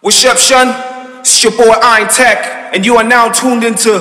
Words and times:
What's 0.00 0.24
up, 0.24 0.36
Shun? 0.36 1.20
It's 1.20 1.42
your 1.44 1.52
boy 1.52 1.70
Iron 1.70 2.08
Tech, 2.08 2.74
and 2.74 2.84
you 2.84 2.96
are 2.96 3.04
now 3.04 3.30
tuned 3.30 3.62
into 3.62 4.00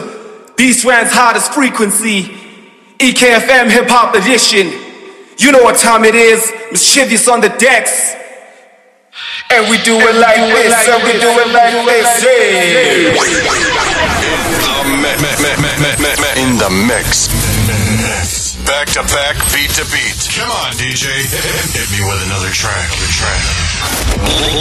Beastran's 0.58 1.12
hottest 1.12 1.54
frequency, 1.54 2.24
EKFM 2.98 3.70
Hip 3.70 3.86
Hop 3.88 4.16
Edition. 4.16 4.74
You 5.38 5.52
know 5.52 5.62
what 5.62 5.78
time 5.78 6.04
it 6.04 6.16
is, 6.16 6.52
mischievous 6.72 7.28
on 7.28 7.42
the 7.42 7.50
decks. 7.50 8.16
And 9.52 9.70
we 9.70 9.78
do 9.84 9.98
it 9.98 10.16
like 10.16 10.38
this, 10.38 10.88
and 10.90 11.04
we 11.04 11.14
do 11.20 11.30
it 11.30 11.54
like 11.54 11.86
this. 11.86 12.24
Hey. 12.24 13.14
In 16.42 16.58
the 16.58 16.70
mix. 16.88 18.41
Back 18.66 18.88
to 18.94 19.04
back, 19.14 19.36
beat 19.54 19.72
to 19.78 19.86
beat. 19.92 20.18
Come 20.36 20.52
on, 20.52 20.74
DJ. 20.74 21.08
Hit 21.74 21.90
me 21.92 22.00
with 22.06 22.22
another 22.26 22.50
track. 22.50 22.90
Another 22.94 23.12
track. 23.14 23.42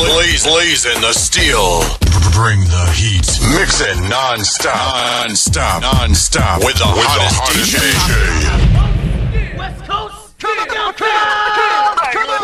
Blaze, 0.09 0.47
blaze 0.47 0.87
in 0.87 1.01
the 1.01 1.13
steel. 1.13 1.85
Bring 2.33 2.61
the 2.61 2.87
heat. 2.97 3.27
Mix 3.59 3.81
it 3.81 3.97
non-stop. 4.09 5.29
Non-stop. 5.29 5.83
Non-stop. 5.83 6.65
With 6.65 6.79
the 6.79 6.87
With 6.87 7.05
hottest, 7.05 7.37
the 7.37 7.45
hottest 7.45 7.77
DJ. 7.77 9.59
West 9.59 9.85
Coast, 9.85 10.39
come 10.39 10.59
on, 10.59 10.67
come 10.69 10.79
on, 10.79 10.95
come 10.95 12.31
on. 12.31 12.41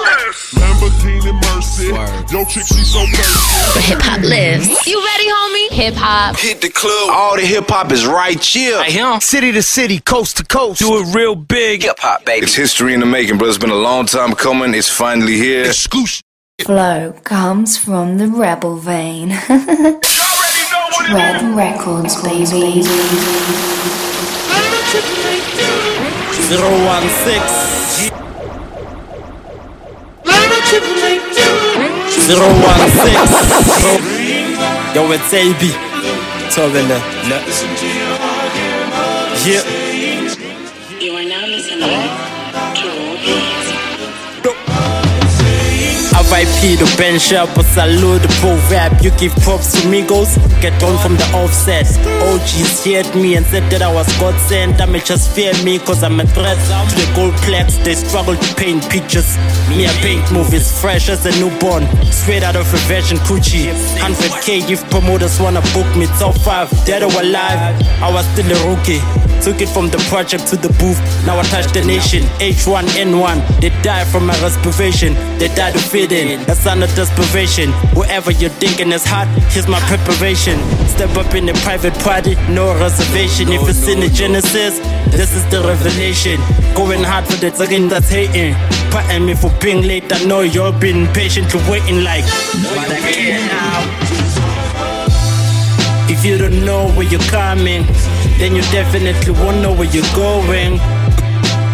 Lamborghini 0.60 1.32
Mercy. 1.78 1.92
Yo, 2.32 2.44
chick, 2.44 2.64
she 2.64 2.84
so 2.84 3.04
thirsty. 3.06 3.74
Where 3.74 3.84
hip 3.84 4.00
hop 4.00 4.20
lives. 4.22 4.68
You 4.86 5.04
ready, 5.04 5.28
homie? 5.28 5.68
Hip 5.76 5.94
hop. 5.94 6.36
Hit 6.36 6.60
the 6.62 6.70
club. 6.70 7.10
All 7.10 7.36
the 7.36 7.42
hip 7.42 7.68
hop 7.68 7.92
is 7.92 8.06
right 8.06 8.42
here. 8.42 8.76
Right 8.76 8.90
here. 8.90 9.20
City 9.20 9.52
to 9.52 9.62
city, 9.62 9.98
coast 10.00 10.38
to 10.38 10.44
coast. 10.44 10.80
Do 10.80 10.98
it 11.00 11.14
real 11.14 11.34
big. 11.34 11.82
hip 11.82 11.98
hop, 11.98 12.24
baby. 12.24 12.44
It's 12.44 12.54
history 12.54 12.94
in 12.94 13.00
the 13.00 13.06
making, 13.06 13.36
bro. 13.38 13.48
It's 13.48 13.58
been 13.58 13.70
a 13.70 13.74
long 13.74 14.06
time 14.06 14.32
coming. 14.32 14.72
It's 14.74 14.88
finally 14.88 15.34
here. 15.34 15.66
Exclusive. 15.66 16.22
Flow 16.62 17.12
comes 17.24 17.76
from 17.76 18.16
the 18.16 18.28
rebel 18.28 18.76
vein. 18.76 19.28
Red 21.12 21.54
Records, 21.54 22.22
baby. 22.22 22.82
016. 26.48 28.16
016. 32.26 32.34
Yo, 34.94 35.12
it's 35.12 35.32
Abe. 35.32 35.70
Thobela. 36.50 36.98
Yeah. 39.46 39.85
RIP 46.26 46.78
the 46.78 46.94
bench 46.98 47.32
up, 47.32 47.56
a 47.56 47.62
salute 47.62 48.20
the 48.20 48.28
pro 48.40 48.56
rap. 48.68 49.02
You 49.02 49.10
give 49.12 49.32
props 49.46 49.72
to 49.72 49.88
Migos, 49.88 50.34
get 50.60 50.74
on 50.82 50.98
from 50.98 51.14
the 51.14 51.24
offset. 51.32 51.86
OGs 52.26 52.84
heard 52.84 53.14
me 53.14 53.36
and 53.36 53.46
said 53.46 53.70
that 53.70 53.80
I 53.80 53.92
was 53.92 54.08
God 54.18 54.34
sent. 54.48 54.80
I 54.80 54.86
may 54.86 55.00
just 55.00 55.30
fear 55.34 55.52
me 55.62 55.78
cause 55.78 56.02
I'm 56.02 56.18
a 56.18 56.26
threat 56.26 56.58
to 56.90 56.94
the 56.96 57.06
gold 57.14 57.34
plaques. 57.46 57.76
They 57.78 57.94
struggle 57.94 58.34
to 58.34 58.54
paint 58.56 58.82
pictures. 58.90 59.36
Me, 59.68 59.86
I 59.86 59.92
paint 60.02 60.30
movies 60.32 60.66
fresh 60.80 61.08
as 61.08 61.24
a 61.26 61.32
newborn. 61.38 61.86
Straight 62.10 62.42
out 62.42 62.56
of 62.56 62.70
Reversion 62.72 63.18
Coochie. 63.18 63.70
100k 63.98 64.68
if 64.68 64.82
promoters 64.90 65.38
wanna 65.40 65.62
book 65.72 65.88
me 65.96 66.06
top 66.18 66.36
5. 66.38 66.70
Dead 66.84 67.02
or 67.02 67.14
alive, 67.20 67.60
I 68.02 68.12
was 68.12 68.26
still 68.34 68.50
a 68.50 68.58
rookie. 68.68 69.00
Took 69.42 69.60
it 69.60 69.68
from 69.68 69.90
the 69.90 69.98
project 70.08 70.48
to 70.48 70.56
the 70.56 70.70
booth. 70.80 70.98
Now 71.24 71.38
I 71.38 71.42
touch 71.44 71.70
the 71.72 71.84
nation. 71.84 72.24
H1N1. 72.40 73.60
They 73.60 73.70
die 73.82 74.04
from 74.04 74.26
my 74.26 74.34
respiration. 74.40 75.14
They 75.38 75.48
die 75.54 75.72
to 75.72 75.78
fit 75.78 76.10
in. 76.16 76.40
A 76.50 76.54
sign 76.54 76.82
of 76.82 76.92
desperation. 76.94 77.70
Whoever 77.94 78.30
you're 78.30 78.50
thinking 78.50 78.92
is 78.92 79.04
hot, 79.04 79.28
here's 79.52 79.68
my 79.68 79.80
preparation. 79.80 80.58
Step 80.88 81.14
up 81.16 81.34
in 81.34 81.48
a 81.48 81.54
private 81.66 81.94
party, 82.00 82.34
no 82.50 82.74
reservation. 82.78 83.48
If 83.48 83.68
it's 83.68 83.86
in 83.86 84.00
the 84.00 84.08
Genesis, 84.08 84.78
this 85.10 85.34
is 85.36 85.44
the 85.50 85.62
revelation. 85.62 86.40
Going 86.74 87.02
hard 87.02 87.26
for 87.26 87.36
the 87.36 87.54
second 87.54 87.90
that's 87.90 88.08
hating. 88.08 88.54
Pardon 88.90 89.26
me 89.26 89.34
for 89.34 89.52
being 89.60 89.82
late. 89.86 90.10
I 90.12 90.24
know 90.24 90.40
you've 90.40 90.80
been 90.80 91.06
patiently 91.12 91.60
waiting 91.70 92.02
like. 92.02 92.24
But 92.74 92.90
I 92.90 93.00
can't 93.12 93.46
now. 93.52 94.26
If 96.08 96.24
you 96.24 96.38
don't 96.38 96.64
know 96.64 96.88
where 96.94 97.06
you're 97.06 97.28
coming, 97.28 97.84
then 98.38 98.54
you 98.54 98.62
definitely 98.72 99.32
won't 99.32 99.60
know 99.60 99.72
where 99.72 99.90
you're 99.90 100.14
going. 100.14 100.78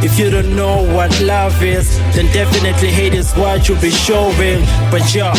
If 0.04 0.18
you 0.18 0.30
don't 0.30 0.56
know 0.56 0.82
what 0.94 1.20
love 1.20 1.62
is, 1.62 1.96
then 2.14 2.26
definitely 2.32 2.90
hate 2.90 3.14
is 3.14 3.32
what 3.34 3.68
you'll 3.68 3.80
be 3.80 3.90
showing. 3.90 4.60
But 4.90 5.14
yo, 5.14 5.32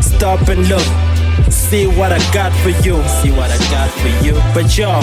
stop 0.00 0.46
and 0.48 0.68
look. 0.68 0.86
See 1.50 1.86
what 1.86 2.12
I 2.12 2.18
got 2.32 2.52
for 2.62 2.68
you. 2.84 3.02
See 3.22 3.30
what 3.30 3.50
I 3.50 3.58
got 3.70 3.90
for 3.90 4.24
you. 4.24 4.34
But 4.52 4.76
yo, 4.76 5.00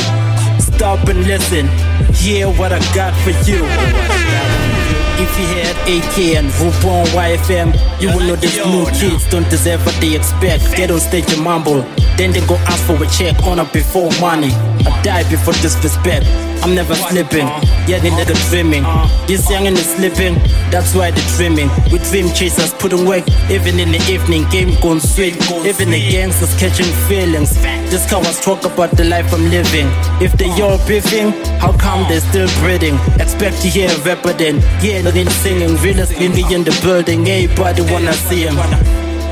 stop 0.60 1.08
and 1.08 1.26
listen. 1.26 1.68
Hear 2.14 2.48
what 2.48 2.72
I 2.72 2.80
got 2.94 3.14
for 3.24 3.32
you. 3.50 4.81
If 5.24 5.30
you 5.40 5.46
had 5.62 5.76
AK 5.86 6.36
and 6.38 6.50
Vup 6.50 6.84
on 6.86 7.06
YFM, 7.14 8.02
you 8.02 8.10
will 8.10 8.26
know 8.26 8.36
these 8.36 8.58
new 8.66 8.86
kids 8.88 9.30
don't 9.30 9.48
deserve 9.50 9.86
what 9.86 9.96
they 10.02 10.16
expect. 10.16 10.76
Get 10.76 10.90
on 10.90 11.00
stage 11.00 11.32
and 11.32 11.44
mumble, 11.44 11.82
then 12.18 12.32
they 12.32 12.44
go 12.48 12.56
ask 12.66 12.84
for 12.88 12.98
a 13.02 13.08
check 13.08 13.38
on 13.44 13.60
up 13.60 13.72
before 13.72 14.10
money. 14.20 14.52
I 14.82 15.02
die 15.04 15.30
before 15.30 15.54
disrespect. 15.62 16.26
I'm 16.64 16.76
never 16.76 16.94
slipping, 16.94 17.48
yeah, 17.90 17.98
they 17.98 18.12
nigga 18.12 18.38
dreaming. 18.52 18.84
This 19.26 19.50
youngin' 19.50 19.74
is 19.74 19.90
sleeping, 19.96 20.36
that's 20.70 20.94
why 20.94 21.10
they 21.10 21.26
dreaming. 21.36 21.70
We 21.92 21.98
dream 21.98 22.32
chasers 22.36 22.72
putting 22.76 23.04
work, 23.08 23.26
even 23.50 23.80
in 23.80 23.92
the 23.92 23.98
evening, 24.08 24.48
game 24.52 24.80
gone 24.80 25.00
sweet. 25.00 25.42
Even 25.66 25.90
the 25.90 25.98
gangsters 26.12 26.54
catching 26.60 26.86
feelings. 27.10 27.50
This 27.90 28.08
cowards 28.08 28.40
talk 28.42 28.64
about 28.64 28.92
the 28.92 29.06
life 29.06 29.34
I'm 29.34 29.50
living. 29.50 29.88
If 30.22 30.34
they 30.34 30.50
all 30.62 30.78
beefing, 30.88 31.32
how 31.58 31.76
come 31.78 32.08
they 32.08 32.20
still 32.20 32.48
breathing? 32.62 32.94
Expect 33.20 33.60
to 33.64 33.68
hear 33.68 33.90
a 33.90 33.98
rapper 34.06 34.34
then, 34.34 34.62
yeah, 34.86 35.02
nothing 35.14 35.30
singing. 35.30 35.76
Realest 35.84 36.14
in 36.14 36.32
me 36.32 36.44
in 36.54 36.64
the 36.64 36.78
building, 36.82 37.28
everybody 37.28 37.82
wanna 37.92 38.14
see 38.14 38.44
him. 38.44 38.56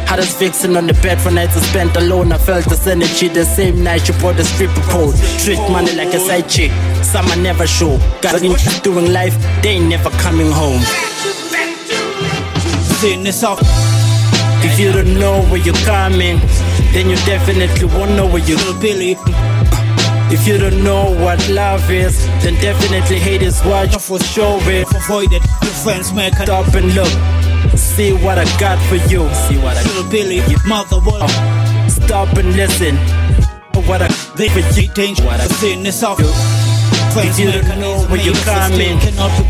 Hottest 0.08 0.38
vixen 0.40 0.76
on 0.76 0.88
the 0.88 0.94
bed 0.94 1.22
for 1.22 1.32
nights 1.32 1.56
I 1.56 1.62
spent 1.62 1.96
alone. 1.96 2.32
I 2.32 2.38
felt 2.38 2.66
this 2.66 2.88
energy 2.88 3.28
the 3.28 3.46
same 3.46 3.84
night 3.84 4.08
you 4.08 4.14
brought 4.16 4.38
the 4.38 4.44
stripper 4.44 4.82
pole. 4.92 5.14
Treat 5.44 5.60
money 5.72 5.94
like 5.96 6.14
a 6.14 6.20
side 6.20 6.50
chick. 6.50 6.72
Some 7.04 7.28
I 7.28 7.36
never 7.36 7.68
show. 7.68 7.98
Got 8.22 8.42
interest 8.42 8.84
doing 8.84 9.14
life, 9.14 9.36
they 9.62 9.78
ain't 9.78 9.88
never 9.88 10.10
coming 10.22 10.52
home. 10.52 10.82
Sing 13.00 13.24
this 13.24 13.44
off. 13.44 13.60
If 14.62 14.80
you 14.80 14.92
don't 14.92 15.18
know 15.18 15.44
where 15.44 15.62
you're 15.62 15.86
coming, 15.86 16.40
then 16.92 17.10
you 17.10 17.16
definitely 17.26 17.86
won't 17.86 18.12
know 18.12 18.28
where 18.28 18.44
you're 18.44 18.60
Billy. 18.82 19.16
If 20.32 20.48
you 20.48 20.58
don't 20.60 20.84
know 20.84 21.10
what 21.24 21.50
love 21.50 21.90
is, 21.90 22.26
then 22.44 22.54
definitely 22.62 23.18
hate 23.20 23.42
is 23.42 23.60
what 23.62 23.92
you 23.92 24.00
for 24.00 24.20
sure 24.20 24.60
showing. 24.62 24.86
Avoid 24.96 25.34
it. 25.34 25.42
Your 25.64 25.74
friends 25.84 26.14
make 26.14 26.34
a 26.36 26.46
Stop 26.46 26.74
and 26.76 26.94
look. 26.94 27.12
See 27.76 28.14
what 28.14 28.38
I 28.38 28.46
got 28.60 28.78
for 28.88 28.98
you. 29.10 29.28
See 29.48 29.58
what 29.58 29.76
I 29.76 29.84
Little 29.84 30.10
Billy. 30.12 30.42
Mother 30.68 30.98
world. 30.98 31.24
Oh. 31.24 31.88
Stop 31.90 32.38
and 32.38 32.56
listen. 32.56 32.96
What 33.88 34.04
I 34.04 34.08
They 34.36 34.50
for 34.50 34.60
you. 34.80 34.88
danger. 34.94 35.24
What 35.26 35.40
I 35.40 35.48
Sing 35.48 35.82
this 35.82 36.04
off. 36.04 36.20
If 37.10 37.40
you 37.40 37.52
don't 37.52 37.80
know 37.82 38.06
where 38.06 38.22
you're 38.22 38.38
coming, 38.46 39.00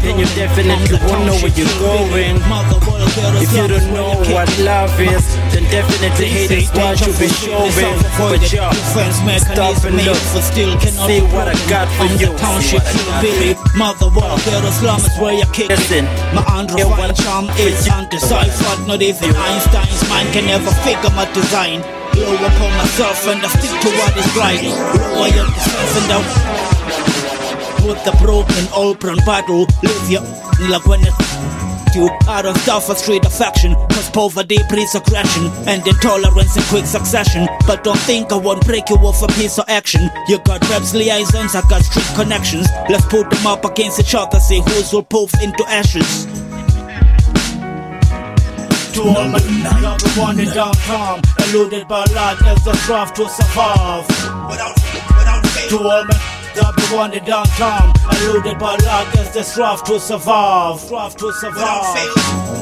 then 0.02 0.16
you 0.18 0.26
definitely 0.34 0.96
won't 1.06 1.26
know 1.28 1.36
where 1.44 1.52
you're 1.52 1.76
going. 1.80 2.40
If 3.42 3.52
you 3.54 3.68
don't 3.68 3.94
know 3.94 4.16
what 4.32 4.48
love 4.60 4.96
is, 5.00 5.26
then 5.52 5.64
definitely 5.70 6.28
hate 6.28 6.52
is 6.52 6.72
what 6.72 7.00
you 7.04 7.12
be 7.20 7.28
showing. 7.28 8.00
But 8.18 8.42
yo, 8.52 8.72
stop 8.72 9.84
and 9.84 10.00
look. 10.08 10.16
See 10.16 11.22
what 11.36 11.48
I 11.52 11.56
got 11.68 11.88
for 12.00 12.08
you. 12.16 12.32
Township, 12.38 12.84
Billy, 13.22 13.56
mother 13.76 14.08
world, 14.08 14.40
there 14.48 14.62
the 14.62 14.72
slum 14.72 15.00
is 15.02 15.12
where 15.20 15.34
you're. 15.34 15.68
Listen, 15.68 16.06
My 16.34 16.44
Andrew 16.56 16.88
one 16.90 17.14
charm 17.14 17.50
is 17.60 17.88
undeciphered. 17.90 18.88
Not 18.88 19.02
even 19.02 19.36
Einstein's 19.36 20.08
mind 20.10 20.32
can 20.32 20.48
ever 20.50 20.72
figure 20.88 21.12
my 21.12 21.26
design. 21.34 21.82
Low 22.16 22.36
upon 22.36 22.72
myself 22.80 23.28
and 23.28 23.44
I 23.44 23.48
stick 23.50 23.72
to 23.84 23.90
what 24.00 24.16
is 24.18 24.30
right. 24.36 24.64
Lower 25.14 25.28
your 25.28 25.46
defense 25.46 25.98
and 26.00 26.08
down. 26.08 26.79
With 27.90 28.06
the 28.06 28.12
broken 28.22 28.68
open 28.76 29.18
battle, 29.26 29.66
live 29.82 30.12
your 30.12 30.22
like 30.70 30.86
when 30.86 31.02
it 31.02 31.14
you 31.96 32.08
out 32.30 32.46
of 32.46 32.56
tough 32.64 32.88
a 32.88 32.96
straight 32.96 33.26
affection 33.26 33.74
Cause 33.90 34.12
poverty 34.12 34.60
breeds 34.70 34.94
aggression 34.94 35.50
And 35.66 35.82
intolerance 35.88 36.56
in 36.56 36.62
quick 36.70 36.86
succession. 36.86 37.48
But 37.66 37.84
don't 37.84 37.98
think 38.02 38.32
I 38.32 38.36
won't 38.36 38.64
break 38.64 38.90
you 38.90 38.98
off 38.98 39.24
a 39.24 39.28
piece 39.34 39.58
of 39.58 39.66
action. 39.68 40.08
You 40.28 40.38
got 40.46 40.62
reps, 40.70 40.94
liaisons, 40.94 41.56
I 41.56 41.62
got 41.68 41.82
street 41.82 42.06
connections. 42.14 42.68
Let's 42.90 43.08
put 43.08 43.28
them 43.28 43.48
up 43.48 43.66
against 43.66 44.00
each 44.00 44.14
other 44.14 44.40
See 44.40 44.62
whose 44.62 44.94
will 44.94 45.02
poof 45.02 45.34
into 45.42 45.66
ashes. 45.68 46.28
To 48.94 49.02
all 49.02 49.30
my 49.34 49.42
number 49.82 50.10
one 50.10 50.40
in 50.40 50.50
downtown 50.54 51.22
Eluded 51.50 51.88
by 51.88 52.06
life 52.14 52.40
as 52.46 52.64
the 52.64 52.74
strive 52.84 53.16
to 53.16 53.28
survive. 53.28 54.08
To 55.70 55.78
all 55.80 56.06
my 56.06 56.39
number 56.56 56.82
one 56.96 57.14
in 57.14 57.24
downtown 57.26 57.94
Eluded 58.12 58.58
by 58.60 58.76
life 58.78 59.16
as 59.18 59.34
the 59.34 59.44
strive 59.44 59.84
to 59.86 60.00
survive. 60.00 60.80
Strive 60.80 61.16
to 61.18 61.32
survive. 61.34 61.60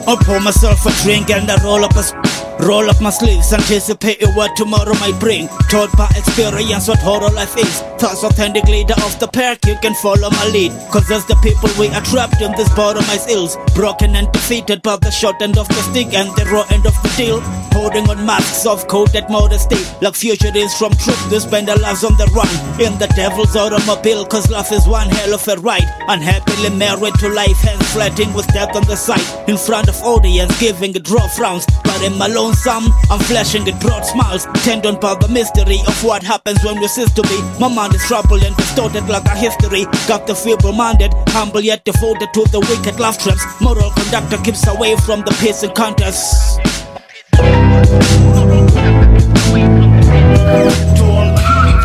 I 0.07 0.15
pour 0.23 0.39
myself 0.39 0.85
a 0.85 0.91
drink 1.03 1.29
and 1.31 1.49
I 1.49 1.61
roll 1.63 1.83
up 1.83 1.95
a 1.95 1.99
s- 1.99 2.13
Roll 2.59 2.89
up 2.89 2.99
my 3.01 3.11
sleeves, 3.11 3.53
anticipating 3.53 4.33
what 4.33 4.55
tomorrow 4.55 4.93
might 4.99 5.19
bring. 5.19 5.47
Taught 5.69 5.95
by 5.95 6.09
experience 6.15 6.87
what 6.87 6.99
horror 6.99 7.29
life 7.29 7.55
is. 7.57 7.81
Thus, 7.99 8.23
authentic 8.23 8.65
leader 8.65 8.95
of 9.05 9.19
the 9.19 9.27
pack, 9.27 9.65
you 9.65 9.75
can 9.81 9.93
follow 9.95 10.29
my 10.29 10.49
lead. 10.51 10.71
Cause 10.91 11.09
as 11.11 11.25
the 11.25 11.35
people 11.43 11.69
we 11.79 11.87
are 11.89 12.01
trapped 12.01 12.41
in 12.41 12.51
this 12.53 12.69
bottomized 12.69 13.29
ills. 13.29 13.57
Broken 13.75 14.15
and 14.15 14.31
defeated 14.31 14.81
by 14.81 14.97
the 14.97 15.11
short 15.11 15.41
end 15.41 15.57
of 15.57 15.67
the 15.67 15.81
stick 15.89 16.13
and 16.13 16.29
the 16.35 16.45
raw 16.51 16.65
end 16.71 16.85
of 16.85 16.93
the 17.03 17.13
deal. 17.15 17.41
Holding 17.77 18.09
on 18.09 18.25
masks 18.25 18.65
of 18.65 18.87
coated 18.87 19.29
modesty. 19.29 19.77
Like 20.01 20.15
fugitives 20.15 20.73
from 20.73 20.93
truth, 20.93 21.29
they 21.29 21.39
spend 21.39 21.67
their 21.67 21.77
lives 21.77 22.03
on 22.03 22.17
the 22.17 22.25
run. 22.33 22.49
In 22.81 22.97
the 22.97 23.07
devil's 23.15 23.55
automobile, 23.55 24.25
cause 24.25 24.49
life 24.49 24.71
is 24.71 24.87
one 24.87 25.09
hell 25.09 25.33
of 25.33 25.47
a 25.47 25.57
ride. 25.57 25.87
Unhappily 26.07 26.75
married 26.75 27.13
to 27.19 27.29
life, 27.29 27.57
hence 27.61 27.93
flirting 27.93 28.33
with 28.33 28.47
death 28.47 28.75
on 28.75 28.83
the 28.85 28.95
side. 28.95 29.21
In 29.47 29.57
front 29.57 29.89
of 29.89 30.01
audience, 30.01 30.59
giving 30.59 30.95
it 30.95 31.09
raw 31.09 31.27
frowns. 31.27 31.65
But 31.83 32.01
in 32.03 32.17
my 32.17 32.27
lonesome, 32.47 32.93
I'm 33.09 33.19
flashing 33.19 33.67
it 33.67 33.79
broad 33.81 34.03
smiles. 34.05 34.47
Tendon 34.63 34.95
by 34.99 35.15
the 35.15 35.27
mystery 35.27 35.79
of 35.87 36.03
what 36.03 36.23
happens 36.23 36.63
when 36.63 36.79
we 36.79 36.87
cease 36.87 37.11
to 37.13 37.21
be. 37.23 37.41
My 37.59 37.67
mind 37.67 37.93
is 37.93 38.05
troubled 38.07 38.43
and 38.43 38.55
distorted 38.55 39.07
like 39.09 39.25
a 39.25 39.35
history. 39.35 39.83
Got 40.07 40.27
the 40.27 40.35
feeble 40.35 40.71
minded, 40.71 41.11
humble 41.29 41.61
yet 41.61 41.83
devoted 41.83 42.29
to 42.33 42.45
the 42.51 42.59
wicked 42.59 42.99
love 42.99 43.17
traps. 43.17 43.43
Moral 43.61 43.91
conductor 43.91 44.37
keeps 44.37 44.65
away 44.67 44.95
from 44.95 45.21
the 45.21 45.31
peace 45.41 45.63
encounters. 45.63 46.57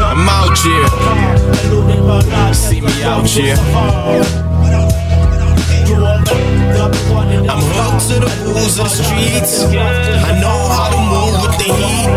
I'm 0.04 0.28
out 0.28 0.58
here. 0.58 0.88
See 2.54 2.80
me 2.80 3.02
out 3.02 3.26
here. 3.26 4.91
I'm 7.52 7.60
hooked 7.74 8.08
to 8.08 8.20
the 8.20 8.30
rules 8.46 8.78
of 8.78 8.88
the 8.88 8.96
streets. 9.02 9.64
I 9.64 10.38
know 10.40 10.58
how 10.72 10.88
to 10.90 10.98
move 11.12 11.34
with 11.42 11.56
the 11.58 11.68
heat. 11.74 12.08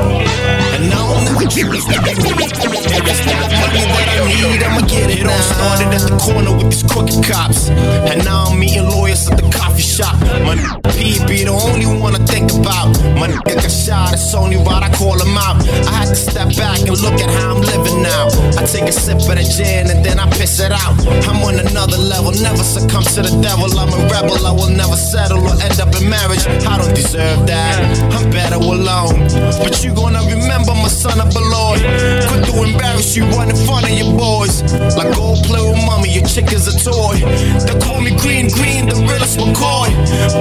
And 0.75 0.89
now 0.89 1.07
I 1.07 1.13
don't 1.15 1.25
never 1.25 1.47
choose 1.49 1.85
to 1.85 1.97
be. 2.03 2.11
If 2.11 3.03
it's 3.07 3.25
that 3.25 3.51
money 3.51 3.83
that 3.83 4.07
I 4.11 4.27
need, 4.27 4.63
I'ma 4.63 4.81
get 4.87 5.09
it. 5.09 5.19
It 5.19 5.27
all 5.27 5.39
started 5.39 5.89
at 5.91 6.03
the 6.07 6.15
corner 6.19 6.51
with 6.55 6.71
these 6.71 6.83
crooked 6.83 7.23
cops. 7.23 7.69
And 7.69 8.23
now 8.23 8.45
I'm 8.51 8.59
meeting 8.59 8.87
lawyers 8.87 9.27
at 9.29 9.37
the 9.37 9.47
coffee 9.49 9.81
shop. 9.81 10.15
My 10.43 10.55
P 10.95 11.19
be 11.27 11.43
the 11.43 11.51
only 11.51 11.87
one 11.87 12.15
I 12.15 12.23
think 12.25 12.51
about. 12.51 12.95
My 13.19 13.27
nigga 13.27 13.55
got 13.55 13.71
shot, 13.71 14.13
it's 14.13 14.33
only 14.33 14.57
right 14.57 14.83
I 14.83 14.91
call 14.95 15.19
him 15.19 15.37
out. 15.37 15.59
I 15.87 15.91
had 15.91 16.09
to 16.09 16.15
step 16.15 16.55
back 16.55 16.79
and 16.83 16.95
look 16.99 17.19
at 17.19 17.29
how 17.29 17.55
I'm 17.55 17.61
living 17.61 18.03
now. 18.03 18.27
I 18.59 18.65
take 18.65 18.87
a 18.87 18.95
sip 18.95 19.19
of 19.19 19.35
the 19.35 19.43
gin 19.43 19.91
and 19.91 20.03
then 20.03 20.19
I 20.19 20.27
piss 20.45 20.59
it 20.59 20.71
out. 20.71 20.93
I'm 21.25 21.41
on 21.41 21.57
another 21.57 21.97
level, 21.97 22.29
never 22.37 22.61
succumb 22.61 23.01
to 23.17 23.21
the 23.25 23.33
devil. 23.41 23.65
I'm 23.81 23.89
a 23.89 24.01
rebel, 24.13 24.37
I 24.45 24.53
will 24.53 24.69
never 24.69 24.95
settle 24.95 25.41
or 25.41 25.57
end 25.57 25.81
up 25.81 25.89
in 25.97 26.05
marriage. 26.05 26.45
I 26.69 26.77
don't 26.77 26.93
deserve 26.93 27.47
that. 27.49 27.81
I'm 28.13 28.29
better 28.29 28.61
alone. 28.61 29.25
But 29.57 29.81
you 29.83 29.89
gonna 29.95 30.21
remember 30.21 30.73
my 30.77 30.91
son 30.93 31.17
of 31.17 31.33
a 31.33 31.41
lord. 31.41 31.81
Quit 32.29 32.45
to 32.45 32.53
embarrass 32.61 33.17
you 33.17 33.25
right 33.33 33.49
in 33.49 33.57
front 33.65 33.89
of 33.89 33.93
your 33.97 34.13
boys. 34.13 34.61
Like 34.93 35.09
go 35.17 35.33
play 35.49 35.61
with 35.65 35.81
mommy, 35.81 36.13
your 36.13 36.25
chick 36.29 36.53
is 36.53 36.69
a 36.69 36.75
toy. 36.77 37.17
They 37.65 37.75
call 37.81 38.01
me 38.05 38.13
Green 38.21 38.53
Green, 38.53 38.85
the 38.85 39.01
realest 39.01 39.41
McCoy. 39.41 39.89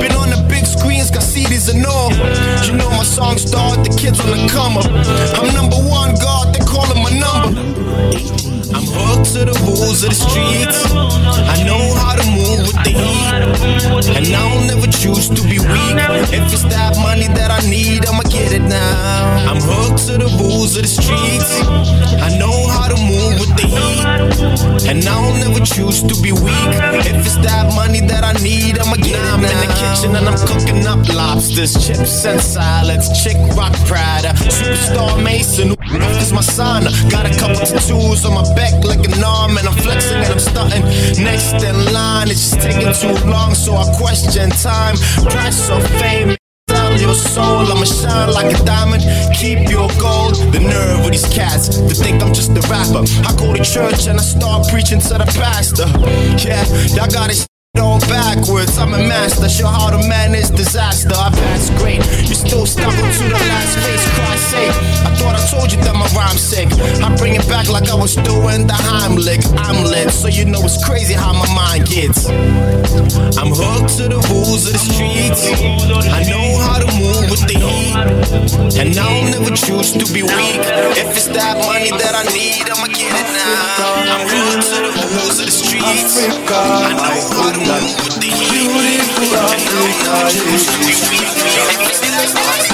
Been 0.05 0.13
on 0.21 0.29
the 0.29 0.41
big 0.53 0.69
screens, 0.69 1.09
got 1.11 1.25
CDs 1.25 1.73
and 1.73 1.81
all. 1.87 2.13
You 2.69 2.77
know 2.77 2.91
my 2.93 3.09
song 3.09 3.41
start, 3.41 3.81
the 3.81 3.93
kids 3.97 4.21
on 4.21 4.29
the 4.37 4.45
come 4.53 4.77
up. 4.77 4.91
I'm 5.41 5.49
number 5.57 5.81
one, 5.81 6.13
God, 6.21 6.53
I'm 8.95 9.01
hooked 9.11 9.35
to 9.35 9.45
the 9.45 9.59
rules 9.67 10.05
of 10.05 10.11
the 10.11 10.15
streets. 10.15 10.79
I 10.95 11.67
know 11.67 11.83
how 11.99 12.15
to 12.15 12.27
move 12.31 12.63
with 12.63 12.79
the 12.87 12.95
heat. 12.95 14.15
And 14.15 14.27
I'll 14.31 14.63
never 14.71 14.87
choose 14.87 15.29
to 15.29 15.43
be 15.43 15.59
weak. 15.59 15.99
If 16.31 16.53
it's 16.53 16.63
that 16.71 16.95
money 17.03 17.27
that 17.35 17.51
I 17.51 17.59
need, 17.69 18.07
I'ma 18.07 18.23
get 18.31 18.53
it 18.53 18.63
now. 18.63 19.51
I'm 19.51 19.59
hooked 19.59 20.07
to 20.07 20.19
the 20.19 20.31
rules 20.39 20.77
of 20.77 20.83
the 20.83 20.89
streets. 20.89 21.59
I 22.23 22.39
know 22.39 22.55
how 22.71 22.87
to 22.87 22.95
move 22.95 23.43
with 23.43 23.55
the 23.59 23.67
heat. 23.67 24.87
And 24.87 25.03
I'll 25.09 25.35
never 25.43 25.59
choose 25.65 26.03
to 26.03 26.15
be 26.23 26.31
weak. 26.31 26.71
If 27.03 27.27
it's 27.27 27.35
that 27.43 27.75
money 27.75 28.01
that 28.07 28.23
I 28.23 28.33
need, 28.43 28.79
I'ma 28.79 28.95
get 29.03 29.19
now 29.19 29.19
it 29.19 29.27
now. 29.27 29.35
I'm 29.35 29.43
in 29.43 29.59
the 29.59 29.71
kitchen 29.75 30.15
and 30.15 30.29
I'm 30.29 30.39
cooking 30.47 30.87
up 30.87 31.03
lobsters, 31.11 31.75
chips 31.75 32.25
and 32.25 32.41
salads. 32.41 33.11
Chick 33.25 33.37
rock 33.57 33.75
Prada, 33.91 34.31
superstar 34.55 35.19
Mason. 35.23 35.75
Who 35.75 35.99
is 36.23 36.33
my 36.33 36.43
son? 36.43 36.85
Got 37.11 37.27
a 37.27 37.35
couple 37.39 37.59
tattoos 37.67 38.25
on 38.25 38.35
my 38.35 38.47
back 38.55 38.84
like 38.85 39.05
an 39.05 39.23
arm, 39.25 39.57
and 39.59 39.67
I'm 39.67 39.77
flexing 39.79 40.19
and 40.19 40.33
I'm 40.33 40.39
stunting. 40.39 40.85
Next 41.23 41.63
in 41.63 41.93
line, 41.93 42.29
it's 42.31 42.51
just 42.51 42.61
taking 42.61 42.93
too 42.93 43.17
long, 43.29 43.55
so 43.55 43.75
I 43.75 43.85
question 43.97 44.51
time. 44.51 44.97
Price 45.29 45.71
of 45.71 45.83
fame. 46.01 46.37
Your 46.99 47.15
soul, 47.15 47.67
I'ma 47.71 47.85
shine 47.85 48.33
like 48.33 48.55
a 48.55 48.65
diamond. 48.65 49.03
Keep 49.35 49.69
your 49.69 49.89
gold. 50.01 50.37
The 50.53 50.61
nerve 50.61 51.05
of 51.05 51.11
these 51.11 51.27
cats 51.27 51.69
to 51.69 51.95
think 51.95 52.23
I'm 52.23 52.33
just 52.33 52.51
a 52.51 52.63
rapper. 52.71 53.05
I 53.27 53.35
go 53.37 53.53
to 53.53 53.63
church 53.63 54.07
and 54.07 54.19
I 54.19 54.23
start 54.23 54.69
preaching 54.69 55.01
to 55.01 55.19
the 55.19 55.27
pastor. 55.37 55.87
Yeah, 56.47 56.65
y'all 56.95 57.11
got 57.11 57.31
it 57.31 57.47
all 57.81 57.99
backwards. 58.01 58.79
I'm 58.79 58.95
a 58.95 58.99
master, 58.99 59.49
show 59.49 59.67
how 59.67 59.91
to 59.91 59.99
manage 60.09 60.51
disaster. 60.51 61.15
I 61.15 61.31
pass 61.31 61.71
great, 61.79 61.99
you 62.29 62.35
still 62.35 62.67
stuck 62.67 62.93
to 62.93 63.25
the 63.25 63.41
last 63.51 63.79
face. 63.83 64.05
Christ's 64.15 64.51
sake, 64.51 64.75
I 65.05 65.15
thought 65.17 65.35
I 65.35 65.43
told 65.51 65.73
you 65.73 65.79
that 65.83 65.95
my 65.95 66.07
rhyme's 66.15 66.41
sick. 66.41 66.69
I 67.03 67.15
bring 67.17 67.35
it 67.35 67.47
back 67.49 67.69
like 67.69 67.89
I 67.89 67.95
was 67.95 68.15
doing 68.17 68.67
the 68.67 68.75
Heimlich. 68.75 69.45
I'm 69.59 69.85
lit, 69.85 70.11
so 70.11 70.29
you 70.29 70.45
know 70.45 70.61
it's 70.63 70.85
crazy 70.85 71.15
how 71.15 71.33
my 71.33 71.49
mind 71.55 71.87
gets. 71.87 72.27
I'm 73.39 73.51
hooked 73.51 73.99
to 73.99 74.09
the 74.09 74.21
rules 74.31 74.67
of 74.67 74.73
the 74.73 74.79
streets. 74.79 75.43
I 76.09 76.23
know 76.31 76.59
how 76.63 76.74
move 77.05 77.29
with 77.29 77.45
the 77.45 77.59
heat, 77.61 77.93
and 78.81 78.97
I'll 78.97 79.25
never 79.29 79.53
choose 79.53 79.93
to 79.93 80.05
be 80.09 80.25
weak. 80.25 80.61
If 80.97 81.13
it's 81.13 81.29
that 81.37 81.61
money 81.61 81.93
that 81.93 82.15
I 82.17 82.25
need, 82.33 82.65
I'ma 82.65 82.89
get 82.89 83.13
it 83.13 83.29
now. 83.37 84.09
I'm 84.09 84.25
hooked 84.25 84.73
to 84.73 84.89
the 84.89 85.05
rules 85.13 85.39
of 85.41 85.47
the 85.47 85.53
streets. 85.53 86.25
I 86.25 86.97
know 86.97 87.21
how 87.37 87.53
to 87.53 87.61
move 87.61 87.93
with 88.01 88.17
the 88.25 88.31
heat, 88.33 89.05
and 89.21 89.37
I'll 89.37 89.53
never 89.53 90.33
choose 90.33 90.65
to 90.73 90.79
be 90.81 90.97
weak. 91.13 91.29
If 91.29 91.93
it's 91.93 92.01
that 92.01 92.33
money 92.33 92.73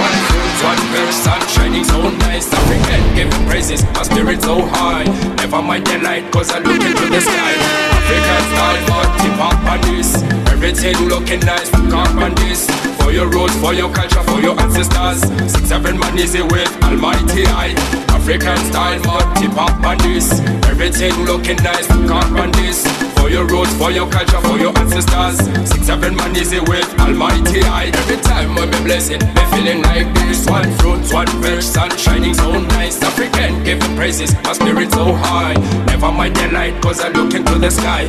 One 0.00 0.16
fruit, 0.26 0.54
one 0.64 0.82
verse, 0.90 1.18
sun 1.22 1.40
shining 1.48 1.84
so 1.84 2.10
nice. 2.26 2.50
African, 2.52 3.02
giving 3.14 3.46
praises, 3.46 3.84
my 3.94 4.02
spirit 4.02 4.42
so 4.42 4.62
high. 4.66 5.04
Never 5.36 5.62
mind 5.62 5.86
the 5.86 5.98
light, 5.98 6.30
cause 6.32 6.50
I 6.50 6.58
look 6.58 6.82
into 6.82 7.06
the 7.06 7.20
sky. 7.20 7.89
African 8.10 8.42
style, 8.50 8.86
but 8.88 9.18
tip 9.22 9.38
up 9.38 9.64
on 9.70 9.80
this. 9.82 10.22
Everything 10.50 10.96
looking 11.08 11.40
nice, 11.40 11.70
cock 11.90 12.10
on 12.16 12.34
this. 12.34 12.68
For 12.98 13.12
your 13.12 13.28
roots, 13.28 13.56
for 13.60 13.72
your 13.72 13.92
culture, 13.92 14.22
for 14.24 14.40
your 14.40 14.58
ancestors. 14.60 15.20
Six, 15.50 15.68
seven 15.68 15.98
man 15.98 16.18
is 16.18 16.34
it 16.34 16.50
with 16.50 16.70
Almighty 16.82 17.46
I. 17.46 17.74
African 18.10 18.58
style, 18.70 19.00
but 19.02 19.34
tip 19.36 19.56
up 19.56 19.82
on 19.84 19.98
this. 19.98 20.40
Everything 20.66 21.14
looking 21.24 21.56
nice, 21.62 21.86
cock 22.08 22.30
on 22.32 22.50
this. 22.52 22.86
For 23.18 23.30
your 23.30 23.46
roots, 23.46 23.72
for 23.76 23.90
your 23.90 24.10
culture, 24.10 24.40
for 24.40 24.58
your 24.58 24.76
ancestors. 24.78 25.38
Six, 25.70 25.86
seven 25.86 26.16
man 26.16 26.34
is 26.36 26.52
it 26.52 26.68
with 26.68 26.88
Almighty 26.98 27.62
I. 27.62 27.90
Every 27.94 28.16
time 28.18 28.54
when 28.54 28.70
me 28.70 28.80
blessing, 28.84 29.20
me 29.20 29.42
feeling 29.54 29.82
like 29.82 30.12
this. 30.14 30.46
One 30.46 30.70
fruit, 30.78 31.00
one 31.12 31.28
verse, 31.40 31.66
sun 31.66 31.90
shining 31.96 32.34
so 32.34 32.60
nice. 32.60 33.00
African, 33.02 33.62
giving 33.64 33.94
praises, 33.96 34.34
my 34.44 34.52
spirit 34.52 34.90
so 34.92 35.12
high. 35.14 35.54
Never 35.86 36.12
mind 36.12 36.36
the 36.36 36.48
light, 36.52 36.80
cause 36.82 37.00
I 37.00 37.08
look 37.08 37.34
into 37.34 37.58
the 37.58 37.70
sky. 37.70 37.99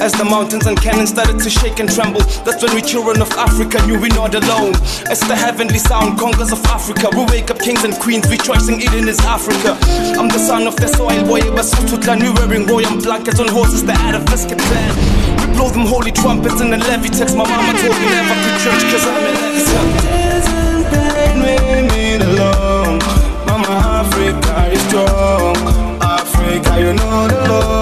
As 0.00 0.12
the 0.12 0.24
mountains 0.24 0.66
and 0.66 0.76
canyons 0.76 1.10
started 1.10 1.38
to 1.40 1.48
shake 1.48 1.80
and 1.80 1.88
tremble, 1.88 2.20
that's 2.44 2.62
when 2.62 2.74
we 2.74 2.82
children 2.82 3.22
of 3.22 3.30
Africa 3.32 3.80
knew 3.86 3.98
we're 3.98 4.12
not 4.12 4.34
alone. 4.34 4.74
As 5.08 5.20
the 5.20 5.36
heavenly 5.36 5.78
sound 5.78 6.18
conquers 6.18 6.52
of 6.52 6.64
Africa, 6.66 7.08
we 7.14 7.24
wake 7.32 7.50
up 7.50 7.58
kings 7.58 7.84
and 7.84 7.94
queens, 7.96 8.28
rejoicing 8.28 8.82
Eden 8.82 9.08
is 9.08 9.20
Africa. 9.20 9.78
I'm 10.18 10.28
the 10.28 10.38
son 10.38 10.66
of 10.66 10.76
the 10.76 10.88
soil 10.88 11.24
boy, 11.24 11.40
Basutu 11.56 12.02
clan, 12.02 12.20
we 12.20 12.30
wearing 12.36 12.66
royal 12.66 12.96
blankets 13.00 13.40
on 13.40 13.48
horses, 13.48 13.84
the 13.84 13.92
Atavasket 13.92 14.58
clan. 14.58 14.92
We 15.40 15.46
blow 15.56 15.70
them 15.70 15.86
holy 15.86 16.12
trumpets 16.12 16.60
and 16.60 16.72
the 16.72 16.78
levy 16.78 17.08
text. 17.08 17.36
My 17.36 17.48
mama 17.48 17.72
told 17.78 17.96
me 17.96 18.06
never 18.10 18.34
to 18.34 18.50
church, 18.60 18.82
cause 18.90 19.06
I'm 19.06 19.24
an 19.24 19.44
alone. 22.22 22.98
Mama 23.46 23.74
Africa 24.00 24.68
is 24.72 24.80
strong. 24.88 25.56
Africa, 26.00 26.80
you 26.80 26.92
know 26.92 27.28
the 27.28 27.48
Lord. 27.48 27.73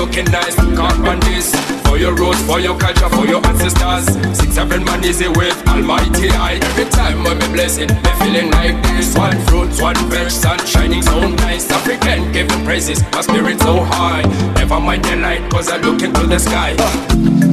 Looking 0.00 0.24
nice, 0.32 0.56
look 0.56 0.78
up 0.80 0.98
on 1.04 1.20
this. 1.20 1.52
For 1.84 1.98
your 1.98 2.14
roots, 2.14 2.40
for 2.48 2.58
your 2.58 2.76
culture, 2.78 3.10
for 3.10 3.26
your 3.26 3.44
ancestors. 3.46 4.06
Six, 4.38 4.54
seven 4.54 4.82
man 4.84 5.04
is 5.04 5.20
it 5.20 5.36
with 5.36 5.56
Almighty 5.68 6.30
I. 6.30 6.54
Every 6.72 6.86
time 6.86 7.22
when 7.22 7.36
me 7.38 7.46
blessing, 7.52 7.88
me 7.88 8.12
feeling 8.20 8.50
like 8.50 8.80
this. 8.88 9.14
One 9.14 9.36
fruit, 9.46 9.70
one 9.82 10.00
veg, 10.08 10.30
sun 10.30 10.58
shining 10.64 11.02
so 11.02 11.28
nice. 11.44 11.70
African, 11.70 12.32
give 12.32 12.48
me 12.48 12.64
praises, 12.64 13.02
my 13.12 13.20
spirit 13.20 13.60
so 13.60 13.84
high. 13.84 14.22
Never 14.54 14.80
mind 14.80 15.04
the 15.04 15.16
light, 15.16 15.42
cause 15.52 15.68
I 15.68 15.76
look 15.76 16.00
into 16.02 16.26
the 16.26 16.38
sky. 16.38 16.74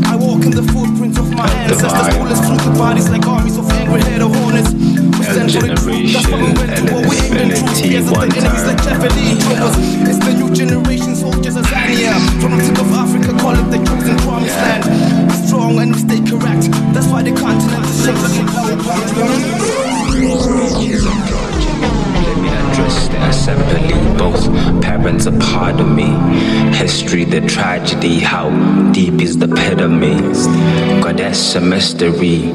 I 0.07 0.15
walk 0.15 0.45
in 0.47 0.51
the 0.51 0.63
footprints 0.71 1.19
of 1.19 1.29
my 1.33 1.49
ancestors. 1.67 2.15
Bullets 2.15 2.39
through 2.47 2.63
the 2.63 2.71
bodies 2.79 3.09
like 3.09 3.27
armies 3.27 3.57
of 3.57 3.69
angry 3.71 4.01
head 4.07 4.21
of 4.21 4.33
hornets. 4.33 4.71
We 4.71 5.23
stand 5.25 5.51
for 5.51 5.61
the 5.67 5.87
History, 27.07 27.23
the 27.23 27.47
tragedy, 27.47 28.19
how 28.19 28.49
deep 28.91 29.21
is 29.21 29.37
the 29.37 29.47
pit 29.47 29.79
of 29.79 29.89
me? 29.89 30.13
God, 31.01 31.15
that's 31.15 31.55
a 31.55 31.61
mystery. 31.61 32.51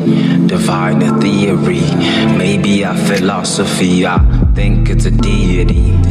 Divine 0.47 1.01
a 1.01 1.19
theory. 1.19 1.81
Maybe 2.37 2.83
a 2.83 2.93
philosophy. 2.93 4.05
I 4.05 4.19
think 4.55 4.91
it's 4.91 5.07
a 5.07 5.11
deity. 5.11 6.02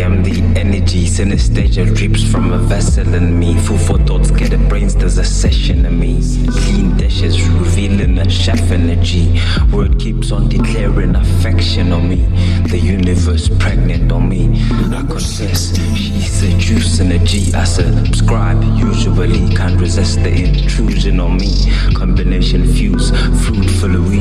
Am 0.00 0.22
the 0.22 0.40
energy, 0.56 1.06
synesthesia 1.06 1.84
drips 1.92 2.22
from 2.22 2.52
a 2.52 2.58
vessel 2.58 3.14
in 3.14 3.36
me. 3.36 3.56
Food 3.58 3.80
for 3.80 3.98
thoughts, 3.98 4.30
get 4.30 4.50
the 4.50 4.56
brains, 4.56 4.94
there's 4.94 5.18
a 5.18 5.24
session 5.24 5.84
in 5.84 5.98
me. 5.98 6.22
Clean 6.62 6.96
dishes, 6.96 7.42
revealing 7.48 8.16
a 8.18 8.30
chef 8.30 8.70
energy. 8.70 9.40
Word 9.72 9.98
keeps 9.98 10.30
on 10.30 10.48
declaring 10.48 11.16
affection 11.16 11.90
on 11.90 12.08
me. 12.08 12.26
The 12.68 12.78
universe 12.78 13.48
pregnant 13.58 14.12
on 14.12 14.28
me. 14.28 14.62
I 14.94 15.02
confess, 15.02 15.76
she's 15.96 16.44
a 16.44 16.56
juice 16.58 16.98
G. 17.24 17.52
I 17.52 17.64
subscribe, 17.64 18.62
usually 18.78 19.52
can't 19.54 19.80
resist 19.80 20.22
the 20.22 20.30
intrusion 20.30 21.18
on 21.18 21.38
me. 21.38 21.50
Combination 21.94 22.66
fuse, 22.72 23.10
fruitful 23.44 23.96
of 23.96 24.08
we. 24.08 24.20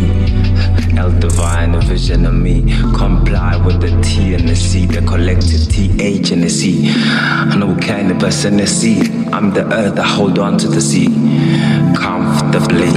El 0.97 1.11
divine, 1.19 1.75
a 1.75 1.81
vision 1.81 2.25
of 2.25 2.33
me. 2.33 2.63
Comply 2.95 3.55
with 3.57 3.79
the 3.79 4.01
T 4.01 4.33
and 4.33 4.49
the 4.49 4.55
C, 4.55 4.85
the 4.87 5.01
collective 5.03 5.66
TH 5.69 6.31
and 6.31 6.43
the 6.43 6.49
C. 6.49 6.89
I 6.89 7.55
know 7.55 7.75
kind 7.77 8.11
of 8.11 8.23
us 8.23 8.45
in 8.45 8.57
the 8.57 8.67
sea. 8.67 9.01
I'm 9.31 9.51
the 9.51 9.65
earth, 9.73 9.99
I 9.99 10.07
hold 10.07 10.39
on 10.39 10.57
to 10.59 10.67
the 10.67 10.81
sea. 10.81 11.07
Comfortably, 11.95 12.87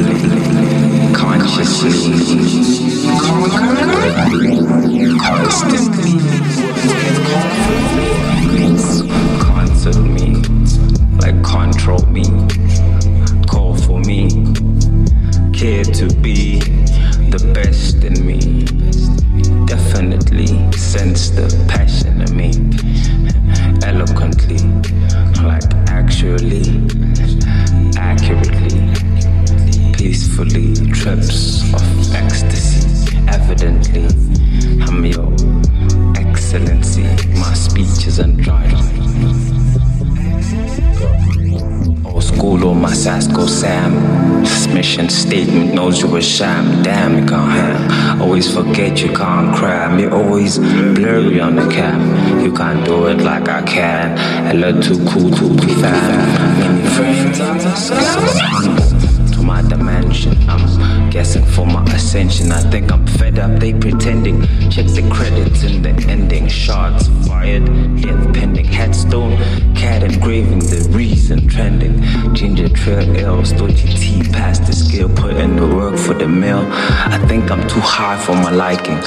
consciously, 1.15 1.91
constantly. 5.19 6.19
Concert 9.41 9.97
me, 9.97 10.35
like 11.19 11.43
control 11.43 12.05
me, 12.07 12.25
call 13.47 13.77
for 13.77 14.01
me, 14.01 14.29
care 15.53 15.85
to 15.85 16.07
be 16.21 16.61
the 17.31 17.53
best 17.55 18.03
in 18.03 18.27
me. 18.27 18.65
Definitely 19.67 20.49
sense 20.73 21.31
the 21.31 21.47
passion 21.69 22.23
in 22.23 22.37
me. 22.37 22.51
Eloquently, 23.87 24.59
like 25.45 25.63
actually, 25.89 26.67
accurately, 27.97 28.93
peacefully, 29.93 30.75
trips 30.91 31.63
of 31.73 32.15
ecstasy. 32.15 33.17
Evidently, 33.29 34.07
I'm 34.83 35.05
your 35.05 35.33
excellency. 36.17 37.05
My 37.39 37.55
speech 37.55 38.09
is 38.09 38.19
androgynous. 38.19 38.91
Old 42.05 42.25
school 42.25 42.69
on 42.69 42.81
my 42.81 42.91
Sasko 42.91 43.49
Sam. 43.49 44.40
Mission 44.75 45.09
statement 45.09 45.75
knows 45.75 46.01
you're 46.01 46.19
a 46.19 46.23
sham. 46.23 46.83
Damn, 46.83 47.19
you 47.19 47.27
can't 47.27 47.51
have. 47.53 48.21
Always 48.21 48.53
forget 48.55 49.01
you 49.03 49.13
can't 49.13 49.55
cram. 49.55 49.99
You're 49.99 50.15
always 50.15 50.59
blurry 50.59 51.41
on 51.41 51.57
the 51.57 51.69
cap. 51.69 52.01
You 52.43 52.53
can't 52.53 52.85
do 52.85 53.07
it 53.07 53.21
like 53.21 53.49
I 53.49 53.63
can. 53.63 54.17
A 54.47 54.55
little 54.55 54.83
too 54.83 54.99
cool 55.11 55.31
to 55.31 55.67
be 55.67 55.75
fam. 55.75 56.59
Many 56.61 56.89
friends, 56.95 57.41
I'm 57.41 57.59
to 59.33 59.43
my 59.43 59.63
dimension. 59.63 60.37
I'm 60.49 61.11
guessing 61.11 61.45
for 61.45 61.67
my 61.67 61.85
ascension. 61.95 62.53
I 62.53 62.61
think 62.71 62.93
I'm 62.93 63.07
fed 63.07 63.39
up. 63.39 63.59
They 63.61 63.73
pretending. 63.73 64.43
Check 64.71 64.87
the 64.87 65.09
credits 65.13 65.63
in 65.65 65.83
the 65.83 65.91
ending. 66.09 66.49
Shots 66.49 67.09
fired. 67.41 67.65
Death 68.01 68.35
pending. 68.35 68.67
Headstone. 68.67 69.37
Cat 69.75 70.03
engraving. 70.03 70.61
The 70.61 70.89
reason 70.93 71.49
trending. 71.49 72.03
Ginger 72.35 72.69
trail 72.69 73.17
L. 73.17 73.45
Stogie 73.45 73.95
T. 74.01 74.23
Past 74.31 74.67
the 74.67 74.73
scale. 74.73 75.09
Put 75.09 75.37
in 75.37 75.57
the 75.57 75.67
work 75.67 75.97
for 75.97 76.15
the 76.15 76.29
mill. 76.29 76.67
I 76.71 77.19
think 77.29 77.51
I'm 77.51 77.67
too 77.69 77.81
high 77.81 78.19
for 78.25 78.35
my 78.35 78.51
liking. 78.51 78.99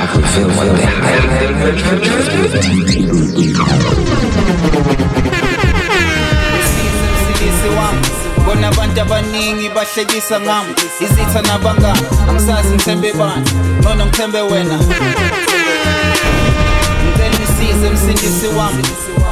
I 0.00 0.04
reveal 0.16 0.48
what 0.56 0.76
they 0.76 0.86
hide. 0.86 1.22
abaningi 9.02 9.68
bahlekisa 9.68 10.40
ngami 10.40 10.74
izitha 11.00 11.42
angisazi 12.28 12.68
ngithembe 12.74 13.12
bani 13.12 13.50
nona 13.82 14.06
ngithembe 14.06 14.40
wena 14.40 14.78
ngicela 17.82 17.90
ngisize 17.90 17.90
msindisi 17.90 18.46
wami. 18.58 18.82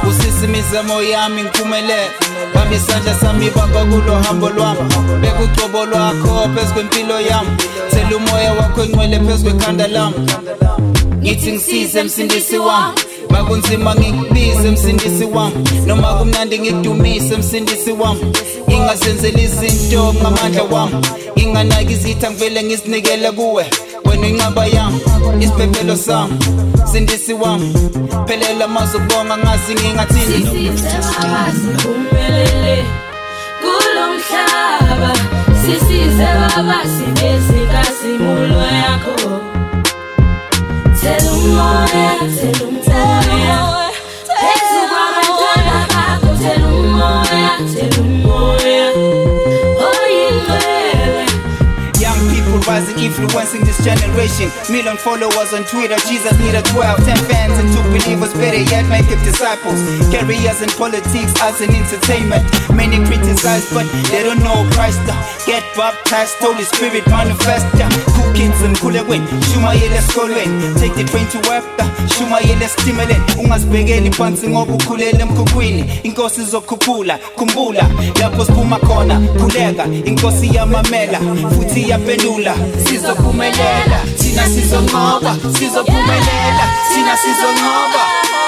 Usise 0.09 0.45
imizamo 0.45 1.01
yami 1.01 1.43
ngiphumelele. 1.43 2.09
Bamba 2.53 2.75
isandla 2.75 3.15
sami 3.15 3.49
baba 3.49 3.85
kulo 3.85 4.15
hambo 4.23 4.49
lwami. 4.49 4.79
Beka 5.21 5.39
ucobo 5.43 5.85
lwakho 5.85 6.49
phezu 6.55 6.73
kwempilo 6.73 7.21
yami. 7.21 7.49
Thela 7.91 8.17
umoya 8.17 8.53
wakho 8.53 8.83
engcwele 8.83 9.19
phezu 9.19 9.43
kwekhanda 9.43 9.87
lami. 9.87 10.15
Ngithi 11.17 11.51
ngisize 11.51 12.03
msindisi 12.03 12.57
wami. 12.57 12.93
Makunzima 13.29 13.95
ngikubize 13.95 14.71
msindisi 14.71 15.25
wami. 15.25 15.55
Noma 15.85 16.13
kumnandi 16.13 16.59
ngikudumise 16.59 17.37
msindisi 17.37 17.91
wami. 17.91 18.21
Ngingazenzeli 18.69 19.43
izinto 19.43 20.13
ngamandla 20.13 20.63
wami. 20.63 20.95
Nginganaki 21.37 21.93
izitha 21.93 22.31
ngivele 22.31 22.63
ngizinikele 22.63 23.31
kuwe. 23.31 23.65
Wena 24.21 24.27
inqaba 24.27 24.65
yami 24.65 24.99
isiphephelo 25.39 25.95
sami 25.97 26.33
msindisi 26.83 27.33
wami 27.33 27.73
phelela 28.27 28.67
mazobonga 28.67 29.37
ngazi 29.37 29.73
ngingathini? 29.73 30.71
Siphumelele 31.53 32.85
kulo 33.61 34.03
mhlaba. 34.13 35.13
Sisize 35.61 36.25
baba 36.25 36.83
sinezikasimulo 36.83 38.61
yakho. 38.61 39.41
Thela 41.01 41.31
umoya 41.33 42.11
thela 42.35 42.67
umoya 42.67 44.01
Phezu 44.39 44.81
kwabantwana 44.89 45.75
bakho 45.93 46.31
rising, 52.67 52.97
influencing 52.99 53.63
this 53.63 53.77
generation. 53.83 54.51
Million 54.69 54.97
followers 54.97 55.53
on 55.53 55.63
Twitter, 55.65 55.97
Jesus 56.07 56.33
need 56.39 56.55
a 56.55 56.61
12, 56.73 57.05
10 57.05 57.17
fans 57.29 57.55
and 57.59 57.67
two 57.73 57.83
believers, 57.89 58.33
better 58.33 58.61
yet, 58.61 58.87
make 58.89 59.07
it 59.09 59.21
disciples. 59.23 59.79
Careers 60.13 60.61
in 60.61 60.69
politics 60.77 61.33
as 61.41 61.61
an 61.61 61.71
entertainment. 61.73 62.43
Many 62.73 62.97
criticize, 63.05 63.65
but 63.73 63.85
they 64.11 64.23
don't 64.23 64.39
know 64.39 64.67
Christ. 64.73 65.01
Get 65.45 65.63
baptized, 65.75 66.37
Holy 66.39 66.63
Spirit 66.63 67.05
manifest. 67.07 67.65
Cool 68.15 68.31
kids 68.33 68.61
and 68.61 68.77
cool 68.77 68.95
away. 68.95 69.19
Shumayele 69.51 69.97
esikolweni 69.97 70.79
take 70.79 70.95
the 70.95 71.03
train 71.05 71.27
to 71.29 71.39
work 71.49 71.65
shumayele 72.17 72.65
esitimeleni 72.65 73.21
ungazibhekeli 73.43 74.11
phansi 74.11 74.47
ngoba 74.47 74.73
ukhulele 74.73 75.19
emkhukhwini 75.19 75.85
inkosi 76.03 76.41
izokhuphula 76.41 77.19
khumbula 77.35 77.89
lapho 78.19 78.45
siphuma 78.45 78.79
khona 78.79 79.19
khuleka 79.19 79.85
inkosi 80.05 80.55
yamamela 80.55 81.19
futhi 81.55 81.81
iyaphendula 81.81 82.50
sizophumelela 82.85 83.99
thina 84.17 84.43
sizonqoba 84.53 85.31
sizophumelela 85.59 86.65
thina 86.93 87.13
sizonqoba. 87.23 88.40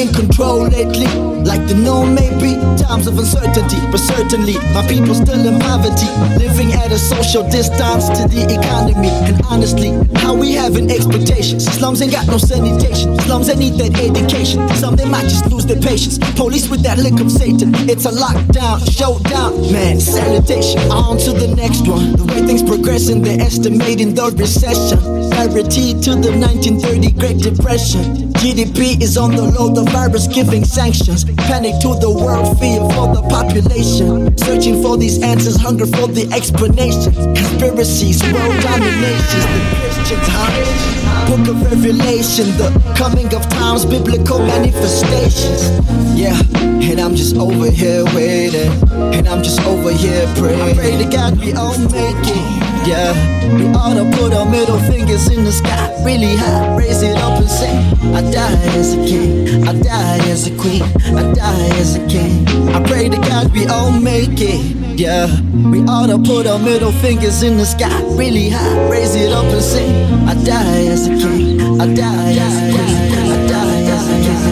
In 0.00 0.12
control 0.14 0.64
lately? 0.64 1.06
Like 1.44 1.66
the 1.68 1.74
no 1.74 2.04
maybe 2.06 2.56
times 2.80 3.06
of 3.06 3.18
uncertainty, 3.18 3.76
but 3.92 3.98
certainly 3.98 4.54
my 4.72 4.86
people 4.88 5.14
still 5.14 5.44
in 5.46 5.60
poverty, 5.60 6.08
living 6.40 6.72
at 6.72 6.90
a 6.90 6.98
social 6.98 7.44
distance 7.50 8.08
to 8.16 8.24
the 8.28 8.48
economy. 8.48 9.12
And 9.28 9.36
honestly, 9.46 9.92
how 10.20 10.34
we 10.34 10.52
having 10.52 10.90
expectations? 10.90 11.66
Slums 11.66 12.00
ain't 12.00 12.12
got 12.12 12.26
no 12.26 12.38
sanitation. 12.38 13.18
Slums 13.20 13.48
they 13.48 13.56
need 13.56 13.74
that 13.74 13.92
education. 14.00 14.68
Some 14.76 14.96
they 14.96 15.04
might 15.04 15.28
just 15.28 15.46
lose 15.50 15.66
their 15.66 15.80
patience. 15.80 16.18
Police 16.36 16.68
with 16.70 16.82
that 16.82 16.98
lick 16.98 17.20
of 17.20 17.30
Satan. 17.30 17.74
It's 17.88 18.06
a 18.06 18.12
lockdown, 18.12 18.80
showdown, 18.88 19.60
man. 19.72 20.00
Salutation. 20.00 20.80
On 20.90 21.18
to 21.18 21.32
the 21.32 21.52
next 21.54 21.86
one. 21.86 22.16
The 22.16 22.24
way 22.24 22.46
things 22.46 22.62
progressing, 22.62 23.20
they're 23.22 23.40
estimating 23.40 24.14
the 24.14 24.32
recession. 24.32 24.98
Parity 25.30 25.92
to 26.00 26.16
the 26.16 26.32
1930 26.32 27.12
Great 27.20 27.38
Depression. 27.38 28.29
GDP 28.40 29.02
is 29.02 29.18
on 29.18 29.36
the 29.36 29.42
low, 29.42 29.68
the 29.68 29.84
virus 29.90 30.26
giving 30.26 30.64
sanctions. 30.64 31.24
Panic 31.44 31.78
to 31.82 31.92
the 32.00 32.08
world, 32.08 32.58
fear 32.58 32.80
for 32.96 33.12
the 33.12 33.20
population. 33.28 34.34
Searching 34.38 34.80
for 34.80 34.96
these 34.96 35.22
answers, 35.22 35.60
hunger 35.60 35.84
for 35.84 36.08
the 36.08 36.24
explanation. 36.32 37.12
Conspiracies, 37.36 38.22
world 38.32 38.56
dominations, 38.64 39.44
the 39.44 39.60
Christians, 39.76 40.24
huh? 40.32 41.28
Book 41.28 41.48
of 41.52 41.60
Revelation, 41.70 42.46
the 42.56 42.72
coming 42.96 43.28
of 43.34 43.46
times, 43.50 43.84
biblical 43.84 44.38
manifestations. 44.38 45.68
Yeah, 46.16 46.40
and 46.80 46.98
I'm 46.98 47.16
just 47.16 47.36
over 47.36 47.70
here 47.70 48.06
waiting, 48.16 48.72
and 49.12 49.28
I'm 49.28 49.42
just 49.42 49.60
over 49.68 49.92
here 49.92 50.24
praying. 50.36 50.62
I 50.62 50.72
pray 50.72 50.96
to 50.96 51.10
God 51.10 51.38
we 51.38 51.52
all 51.52 51.76
make 51.92 52.16
it. 52.24 52.69
Yeah, 52.86 53.12
we 53.56 53.66
ought 53.74 53.94
to 53.94 54.04
put 54.18 54.32
our 54.32 54.46
middle 54.46 54.78
fingers 54.80 55.28
in 55.28 55.44
the 55.44 55.52
sky 55.52 55.92
really 56.02 56.34
high, 56.34 56.76
raise 56.76 57.02
it 57.02 57.16
up 57.18 57.38
and 57.38 57.48
say, 57.48 57.70
I 58.14 58.22
die 58.30 58.56
as 58.78 58.94
a 58.94 58.96
king, 58.96 59.68
I 59.68 59.72
die 59.80 60.18
as 60.30 60.46
a 60.46 60.56
queen, 60.56 60.82
I 60.82 61.32
die 61.34 61.68
as 61.78 61.96
a 61.96 62.06
king. 62.08 62.48
I 62.74 62.82
pray 62.82 63.08
to 63.08 63.16
God 63.18 63.52
we 63.52 63.66
all 63.66 63.92
make 63.92 64.40
it. 64.40 64.98
Yeah, 64.98 65.26
we 65.52 65.80
ought 65.84 66.06
to 66.08 66.18
put 66.18 66.46
our 66.46 66.58
middle 66.58 66.92
fingers 66.92 67.42
in 67.42 67.58
the 67.58 67.66
sky 67.66 68.00
really 68.16 68.48
high, 68.48 68.88
raise 68.88 69.14
it 69.14 69.30
up 69.32 69.44
and 69.44 69.62
say, 69.62 69.86
I 70.26 70.34
die 70.42 70.86
as 70.86 71.06
a 71.06 71.10
king, 71.10 71.80
I 71.80 71.86
die 71.94 72.32
as 72.46 72.56
a 72.56 72.72
queen, 72.74 73.30
I 73.32 73.46
die 73.46 73.82
as 73.94 74.08
a 74.08 74.16
king. 74.24 74.49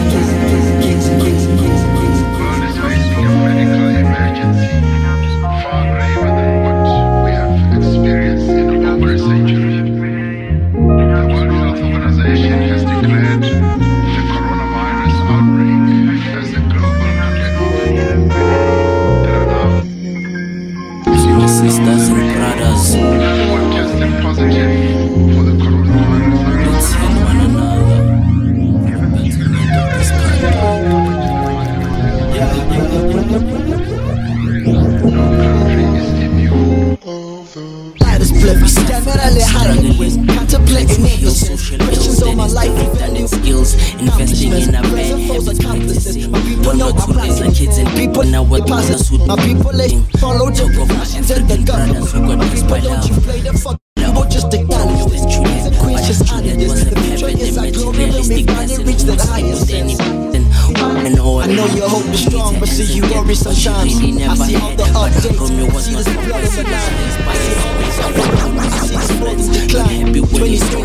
Practicing. 46.13 46.63
One 46.63 46.81
or 46.81 46.91
two 46.91 47.13
days 47.13 47.41
like 47.41 47.55
kids 47.55 47.77
and 47.77 47.89
people 47.89 48.23
now 48.23 48.43
what 48.43 48.69
us 48.71 49.11
would 49.11 49.27
My 49.27 49.35
people 49.37 49.71
they 49.71 49.89
follow 50.19 50.49
the 50.49 50.65
rules 50.75 51.15
and 51.15 51.25
the 51.25 51.63
government. 51.63 52.05
People 52.05 52.81
don't 52.81 53.05
you 53.09 53.15
play 53.21 53.41
the 53.41 53.53
fuck. 53.53 53.77
People 53.95 54.23
just 54.25 54.51
this 54.51 55.25
truth. 55.29 55.63
The 55.65 55.77
queen 55.81 55.97
just 55.97 56.27
this. 56.43 56.83
The 56.85 56.99
future 56.99 57.29
is 57.29 57.57
our 57.57 57.71
glory 57.71 58.09
when 58.09 58.27
we 58.29 58.43
finally 58.43 58.83
reach 58.83 59.03
the 59.03 59.15
highest 59.29 59.69
know, 61.55 61.63
I 61.63 61.67
know 61.67 61.75
your 61.75 61.89
hope 61.89 62.05
is 62.13 62.25
strong, 62.25 62.59
but 62.59 62.69
see 62.69 62.93
you 62.93 63.03
worry 63.03 63.35
sometimes. 63.35 63.95
I 63.95 64.35
see 64.35 64.55
all 64.55 64.75
the 64.75 64.83
updates, 64.83 65.81
see 65.81 65.95
this 65.95 66.05
blood 66.05 66.43
in 66.43 66.51
the 66.55 66.63
lines. 66.69 67.15
I 67.19 67.35
see 67.35 67.55
always 67.65 67.97
updates, 68.05 68.75
see 68.79 69.67
decline. 69.67 70.13
23, 70.13 70.79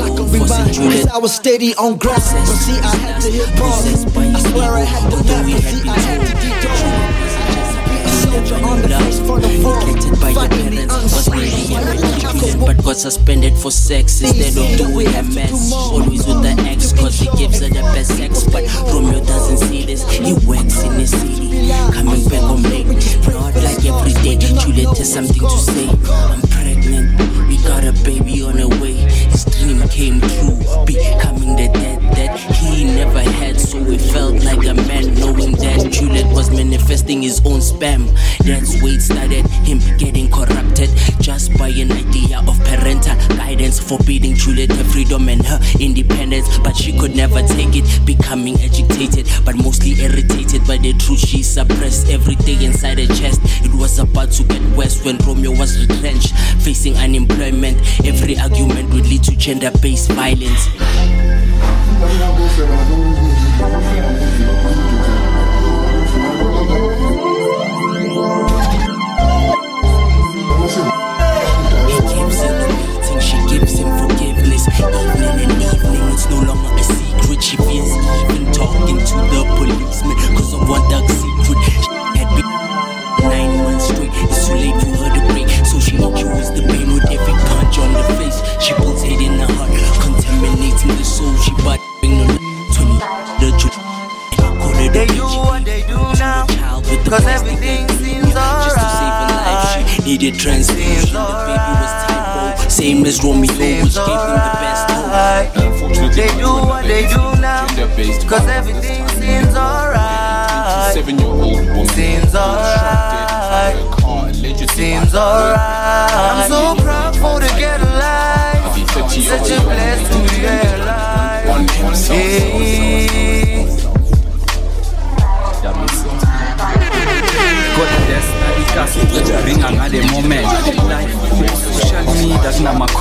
like 0.00 0.18
a 0.18 0.22
rewind. 0.22 0.76
Cause 0.76 1.06
I 1.08 1.18
was 1.18 1.34
steady 1.34 1.74
on 1.74 1.96
ground, 1.96 2.22
but 2.22 2.46
see 2.46 2.78
I 2.78 2.96
had 2.96 3.20
to 3.22 3.30
hit 3.30 3.48
pause. 3.56 4.04
I 4.16 4.50
swear 4.50 4.72
I 4.72 4.84
had 4.84 5.10
to 5.10 5.16
nap, 5.24 5.44
but 5.46 5.62
see 5.62 5.88
I 5.88 5.98
had 5.98 6.20
to 6.26 6.32
detour. 6.40 7.15
A 8.36 8.46
soldier 8.46 8.66
on 8.66 8.82
the 8.82 8.88
face 8.88 9.18
for 9.20 9.40
the 9.40 9.48
fall, 9.62 9.80
fighting 10.20 10.74
the 10.76 10.84
unseen. 10.92 12.60
But 12.66 12.84
got 12.84 12.96
suspended 12.96 13.54
for 13.56 13.70
sex 13.70 14.20
instead 14.20 14.56
of 14.60 14.76
doing 14.76 15.06
her 15.06 15.22
mess. 15.22 15.72
Always 15.72 16.26
with 16.26 16.42
the 16.42 16.54
ex, 16.68 16.92
cause 16.92 17.18
he 17.18 17.28
gives 17.38 17.60
her 17.60 17.68
the 17.68 17.80
best 17.96 18.14
sex. 18.14 18.44
But 18.44 18.64
Romeo 18.92 19.24
doesn't 19.24 19.58
see 19.68 19.86
this, 19.86 20.04
he 20.10 20.34
works 20.46 20.82
in 20.82 20.98
the 20.98 21.06
city. 21.06 21.70
Coming 21.92 22.28
back 22.28 22.42
home 22.42 22.62
late, 22.64 22.86
not 23.32 23.54
like 23.56 23.84
every 23.86 24.12
day. 24.20 24.36
Juliet 24.36 24.98
has 24.98 25.12
something 25.12 25.40
to 25.40 25.58
say. 25.58 25.88
I'm 25.88 26.40
pregnant, 26.52 27.18
we 27.48 27.56
got 27.64 27.84
a 27.84 27.92
baby 28.04 28.42
on 28.42 28.56
the 28.56 28.68
way. 28.82 29.00
Dream 29.48 29.55
came 29.90 30.20
true, 30.20 30.58
becoming 30.86 31.56
the 31.56 31.68
dad 31.72 32.00
that 32.16 32.38
he 32.38 32.84
never 32.84 33.20
had. 33.20 33.58
So 33.58 33.78
it 33.78 34.00
felt 34.00 34.42
like 34.44 34.64
a 34.66 34.74
man 34.74 35.14
knowing 35.14 35.52
that 35.52 35.90
Juliet 35.90 36.32
was 36.32 36.50
manifesting 36.50 37.22
his 37.22 37.40
own 37.44 37.60
spam. 37.60 38.06
That's 38.44 38.80
where 38.82 38.94
it 38.94 39.02
started, 39.02 39.46
him 39.66 39.78
getting 39.98 40.30
corrupted 40.30 40.90
just 41.20 41.56
by 41.58 41.68
an 41.68 41.92
idea 41.92 42.42
of 42.46 42.58
parental 42.64 43.16
guidance, 43.36 43.80
forbidding 43.80 44.34
Juliet 44.34 44.70
her 44.70 44.84
freedom 44.84 45.28
and 45.28 45.44
her 45.44 45.60
independence. 45.80 46.58
But 46.58 46.76
she 46.76 46.96
could 46.98 47.16
never 47.16 47.42
take 47.42 47.74
it, 47.74 47.84
becoming 48.06 48.60
agitated, 48.60 49.26
but 49.44 49.56
mostly 49.56 49.92
irritated 50.02 50.66
by 50.66 50.76
the 50.78 50.92
truth 50.94 51.20
she 51.20 51.42
suppressed 51.42 52.08
every 52.08 52.36
day 52.36 52.64
inside 52.64 52.98
her 52.98 53.14
chest. 53.14 53.40
It 53.64 53.74
was 53.74 53.98
about 53.98 54.30
to 54.32 54.44
get 54.44 54.62
worse 54.76 55.04
when 55.04 55.18
Romeo 55.18 55.50
was 55.50 55.78
retrenched, 55.80 56.34
facing 56.62 56.96
unemployment. 56.96 57.76
Every 58.06 58.38
argument 58.38 58.92
would 58.94 59.06
lead 59.06 59.24
to 59.24 59.36
gender 59.36 59.70
based 59.80 60.10
violence. 60.12 60.68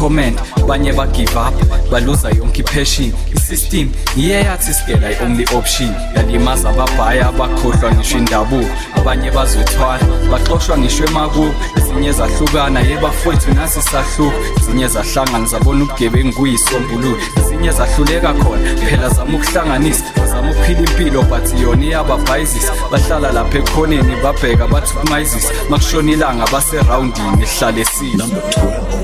Kunama-comment 0.05 0.67
banye 0.67 0.93
bagive 0.93 1.35
up 1.35 1.53
baluza 1.91 2.29
yonke 2.29 2.61
ipassion. 2.61 3.11
Isystem 3.35 3.89
iye 4.17 4.43
yathi 4.43 4.73
sikela 4.73 5.11
i-only 5.11 5.45
option. 5.55 5.93
Yalimaza 6.15 6.69
ababhaya 6.69 7.27
abakhohlwa 7.27 7.91
ngisho 7.91 8.17
indabuko. 8.17 8.69
Abanye 8.97 9.31
bazwethwala 9.31 10.03
baxoshwa 10.31 10.77
ngisho 10.77 11.05
emakubo. 11.05 11.53
Ezinye 11.77 12.11
zahlukana 12.11 12.79
yebafowethu 12.79 13.53
nasi 13.53 13.81
sahluka. 13.81 14.37
Ezinye 14.59 14.87
zahlangana 14.87 15.45
zabona 15.45 15.83
ubugebengu 15.83 16.33
kuyisombululo 16.33 17.17
ezinye 17.37 17.71
zahluleka 17.71 18.33
khona 18.33 18.75
phela 18.75 19.09
zama 19.09 19.37
ukuhlanganisa. 19.37 20.03
Bazama 20.17 20.51
ukuphila 20.51 20.79
impilo 20.79 21.21
but 21.23 21.61
yona 21.61 21.85
iyababhayizisa. 21.85 22.73
Bahlala 22.91 23.31
lapha 23.31 23.57
ekhoneni 23.57 24.15
babheka 24.23 24.67
bathi 24.67 24.93
ukumayizisa 24.97 25.53
makushona 25.69 26.11
ilanga 26.11 26.45
baserawundini 26.51 27.43
ehlala 27.43 27.79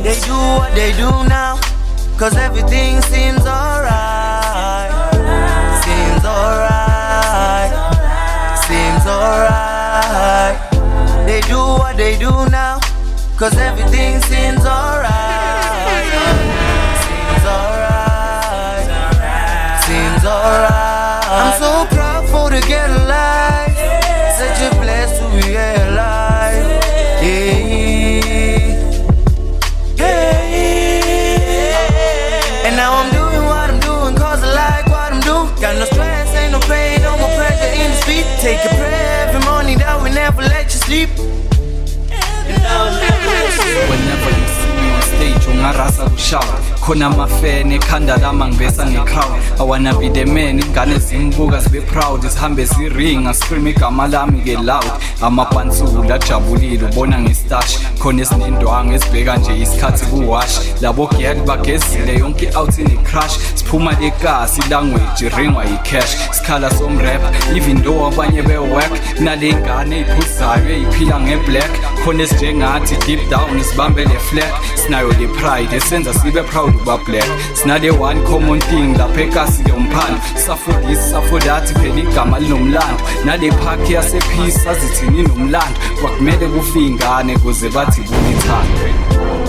esile 0.05 0.11
They 0.11 0.19
do 0.25 0.33
what 0.33 0.73
they 0.73 0.91
do 0.93 1.09
now, 1.29 1.59
cause 2.17 2.35
everything 2.35 3.01
seems 3.01 3.45
alright. 3.45 4.89
Seems 5.83 6.25
alright. 6.25 7.71
Seems 8.65 9.05
alright. 9.05 10.57
They 11.27 11.41
do 11.41 11.57
what 11.57 11.97
they 11.97 12.17
do 12.17 12.31
now, 12.49 12.79
cause 13.37 13.55
everything 13.57 14.19
seems 14.21 14.65
alright. 14.65 16.05
Seems 17.03 17.45
alright. 17.45 18.87
Seems 19.85 20.25
alright. 20.25 21.25
I'm 21.29 21.59
so 21.59 21.85
proud 21.95 22.25
for 22.29 22.49
the 22.49 22.61
get 22.67 22.89
ungarasa 45.61 46.03
kushawa 46.03 46.45
khona 46.85 47.05
amafene 47.05 47.75
ekhanda 47.75 48.17
lama 48.17 48.47
ngibesa 48.47 48.85
nge-crowd 48.85 49.31
i 49.59 49.63
wanna 49.63 49.93
be 49.93 50.09
the 50.09 50.25
man 50.25 50.59
ingane 50.59 50.99
zimbuka 50.99 51.59
zibe 51.59 51.81
proud 51.81 52.27
zihambe 52.27 52.65
ziringa 52.65 53.33
scream 53.33 53.67
igama 53.67 54.07
lami-ke 54.07 54.57
loud. 54.57 54.91
Amabhansula 55.21 56.15
ajabulile 56.15 56.85
ubona 56.85 57.19
ngestash 57.19 57.77
khona 57.99 58.21
esinendwanga 58.21 58.95
ezibheka 58.95 59.37
nje 59.37 59.59
isikhathi 59.59 60.05
kuwash. 60.05 60.59
Labo 60.81 61.07
gek 61.07 61.45
bagezile 61.45 62.19
yonke 62.19 62.49
out 62.55 62.77
ine-crush 62.79 63.37
siphuma 63.55 63.91
ekasi 64.01 64.61
language 64.69 65.25
iringwa 65.25 65.65
yi-cash. 65.65 66.15
Sikhala 66.31 66.69
somrap 66.69 67.21
even 67.55 67.81
though 67.83 68.07
abanye 68.07 68.41
be-work 68.41 68.91
nale 69.19 69.53
ngane 69.53 69.95
ey'phuzayo 69.99 70.69
ey'phila 70.75 71.19
nge-black 71.19 71.71
khona 72.03 72.23
esinjengathi 72.23 72.95
deep 73.05 73.29
down 73.29 73.63
sibambe 73.63 74.05
le 74.05 74.19
flag 74.19 74.53
sinayo 74.75 75.07
le 75.19 75.27
pride 75.27 75.75
esenza 75.75 76.13
sibe 76.13 76.43
proud 76.43 76.75
uba 76.75 76.97
black. 77.05 77.29
Sinale 77.53 77.91
one 77.91 78.23
common 78.25 78.59
thing 78.59 78.97
lapha 78.97 79.21
ekasi 79.21 79.63
yomphando 79.69 80.21
safundisi 80.45 81.11
safodathi 81.11 81.73
phela 81.73 81.99
igama 81.99 82.39
linomlando. 82.39 83.03
Nale 83.25 83.51
phakhi 83.51 83.93
yasepeace 83.93 84.59
sazithini 84.59 85.19
inomlando 85.19 85.79
kwakumele 86.01 86.47
kufe 86.47 86.79
iy'ngane 86.79 87.37
kuze 87.37 87.69
bathi 87.69 88.01
bulithando 88.01 89.40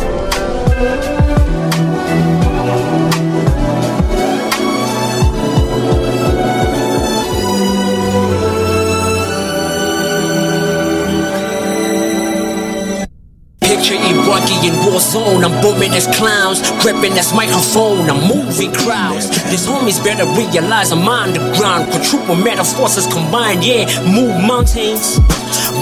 zone. 15.03 15.45
I'm 15.45 15.61
booming 15.61 15.93
as 15.93 16.07
clowns, 16.17 16.63
gripping 16.81 17.15
this 17.15 17.35
microphone. 17.35 18.09
I'm 18.09 18.23
moving 18.31 18.73
crowds. 18.73 19.29
These 19.51 19.67
homies 19.67 20.03
better 20.03 20.25
realize 20.39 20.93
I'm 20.93 21.07
on 21.09 21.35
the 21.35 21.43
ground. 21.59 21.91
Quadruple 21.91 22.37
metaphors 22.37 23.07
combined, 23.11 23.65
yeah. 23.65 23.91
Move 24.07 24.39
mountains. 24.47 25.19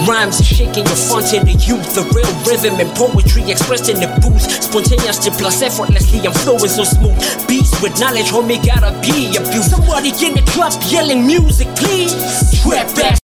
Rhymes 0.07 0.43
shaking 0.43 0.85
your 0.85 0.97
front 0.97 1.27
to 1.31 1.39
the 1.39 1.53
youth. 1.53 1.93
The 1.93 2.03
real 2.11 2.33
rhythm 2.49 2.79
and 2.81 2.89
poetry 2.97 3.49
expressed 3.51 3.89
in 3.89 4.01
the 4.01 4.09
booth. 4.19 4.41
Spontaneously 4.41 5.31
plus 5.37 5.61
effortlessly, 5.61 6.25
I'm 6.25 6.33
flowing 6.33 6.67
so 6.67 6.83
smooth. 6.83 7.15
Beats 7.47 7.79
with 7.81 7.99
knowledge, 7.99 8.33
homie, 8.33 8.59
gotta 8.65 8.91
be 9.05 9.37
abused. 9.37 9.69
Somebody 9.69 10.09
in 10.25 10.33
the 10.33 10.43
club 10.51 10.73
yelling 10.89 11.25
music, 11.25 11.67
please. 11.77 12.13
Trap 12.61 12.87
back 12.95 13.20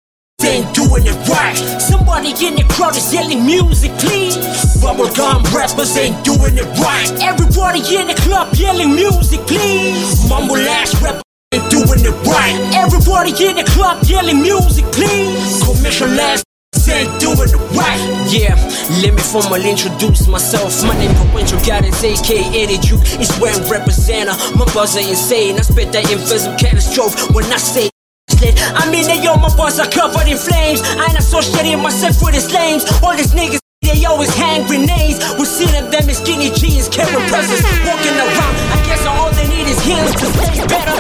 ain't 0.54 0.74
doing 0.74 1.04
it 1.04 1.18
right. 1.28 1.56
Somebody 1.82 2.30
in 2.46 2.54
the 2.54 2.64
crowd 2.70 2.96
is 2.96 3.12
yelling 3.12 3.44
music, 3.44 3.90
please. 3.98 4.38
Bubblegum 4.78 5.42
rappers 5.50 5.96
ain't 5.96 6.24
doing 6.24 6.54
it 6.54 6.68
right. 6.78 7.10
Everybody 7.18 7.82
in 7.98 8.06
the 8.06 8.14
club 8.22 8.54
yelling 8.54 8.94
music, 8.94 9.40
please. 9.50 10.28
Mumble 10.28 10.62
ass 10.78 10.94
rap 11.02 11.22
ain't 11.52 11.68
doing 11.70 12.02
it 12.06 12.16
right. 12.22 12.54
Everybody 12.72 13.34
in 13.34 13.56
the 13.56 13.66
club 13.74 14.04
yelling 14.06 14.40
music, 14.40 14.84
please. 14.94 15.62
Commercial 15.66 16.08
ass 16.20 16.44
ain't 16.86 17.10
doing 17.18 17.50
it 17.50 17.62
right. 17.74 18.00
Yeah, 18.30 18.54
let 19.02 19.14
me 19.14 19.22
formally 19.22 19.70
introduce 19.70 20.28
myself. 20.28 20.70
My 20.84 20.94
name 20.98 21.14
Provincial 21.16 21.58
Guidance, 21.66 22.04
aka 22.04 22.38
Eddie 22.54 22.78
Duke. 22.78 23.02
It's 23.18 23.34
where 23.40 23.52
I'm 23.52 23.66
representing. 23.68 24.36
My 24.54 24.66
buzz 24.72 24.96
are 24.96 25.00
insane. 25.00 25.58
I 25.58 25.62
spit 25.62 25.90
that 25.92 26.10
invisible 26.12 26.56
catastrophe 26.58 27.34
when 27.34 27.44
I 27.50 27.56
say. 27.56 27.93
I 28.42 28.90
mean, 28.90 29.06
they 29.06 29.26
all 29.26 29.38
my 29.38 29.54
bars 29.56 29.78
are 29.78 29.88
covered 29.88 30.28
in 30.28 30.36
flames. 30.36 30.82
I 30.82 31.06
ain't 31.08 31.18
associating 31.18 31.80
myself 31.80 32.22
with 32.22 32.34
these 32.34 32.52
lames. 32.52 32.84
All 33.02 33.16
these 33.16 33.32
niggas. 33.32 33.63
They 33.84 34.04
always 34.06 34.34
hang 34.34 34.66
grenades. 34.66 35.20
We 35.38 35.44
see 35.44 35.66
them, 35.66 35.92
in 35.92 36.14
skinny 36.14 36.50
jeans, 36.50 36.88
carrying 36.88 37.28
presents, 37.28 37.62
walking 37.84 38.16
around. 38.16 38.54
I 38.72 38.80
guess 38.88 39.04
all 39.06 39.30
they 39.32 39.46
need 39.48 39.68
is 39.68 39.80
heels 39.84 40.12
to 40.16 40.26
stay 40.40 40.66
better. 40.66 40.96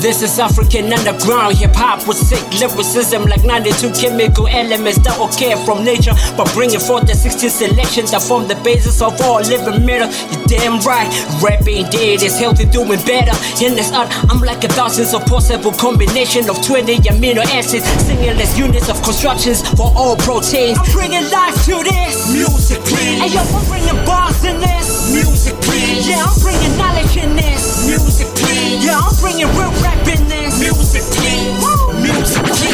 This 0.00 0.22
is 0.22 0.38
African 0.38 0.92
underground 0.92 1.56
hip 1.58 1.74
hop 1.74 2.06
with 2.06 2.16
sick 2.16 2.42
lyricism, 2.60 3.24
like 3.24 3.44
92 3.44 3.90
chemical 3.92 4.46
elements 4.46 4.98
that 5.02 5.18
all 5.18 5.32
came 5.32 5.58
from 5.64 5.84
nature. 5.84 6.12
But 6.36 6.52
bringing 6.54 6.78
forth 6.78 7.06
the 7.06 7.14
16 7.14 7.50
selections 7.50 8.12
that 8.12 8.22
form 8.22 8.46
the 8.46 8.54
basis 8.62 9.02
of 9.02 9.20
all 9.22 9.40
living 9.40 9.84
matter. 9.84 10.06
You're 10.30 10.46
damn 10.46 10.78
right, 10.86 11.08
rapping 11.42 11.90
dead 11.90 12.22
is 12.22 12.38
healthy, 12.38 12.66
doing 12.66 13.00
better. 13.02 13.34
In 13.64 13.74
this 13.74 13.90
art, 13.90 14.06
I'm 14.30 14.40
like 14.40 14.62
a 14.62 14.68
thousands 14.68 15.14
of 15.14 15.26
possible 15.26 15.72
combination 15.72 16.48
of 16.48 16.62
20 16.64 17.08
amino 17.10 17.42
acids, 17.50 17.84
singing 18.06 18.36
less 18.36 18.56
units 18.56 18.88
of 18.88 19.02
constructions 19.02 19.66
for 19.74 19.90
all 19.96 20.14
proteins. 20.16 20.78
I'm 20.78 20.92
bringing 20.92 21.26
life 21.30 21.58
to 21.66 21.82
this. 21.82 22.27
Musically. 22.32 23.16
Hey 23.16 23.32
yo, 23.32 23.40
I'm 23.40 23.64
bringing 23.68 24.04
bars 24.04 24.44
in 24.44 24.60
this. 24.60 25.12
Musically. 25.12 26.04
Yeah, 26.04 26.24
I'm 26.28 26.36
bringing 26.40 26.76
knowledge 26.76 27.16
in 27.16 27.36
this. 27.36 27.88
Musically. 27.88 28.84
Yeah, 28.84 29.00
I'm 29.00 29.16
bringing 29.16 29.48
real 29.56 29.72
rap 29.80 29.96
in 30.06 30.28
this. 30.28 30.60
Musically. 30.60 31.56
Musically. 32.04 32.68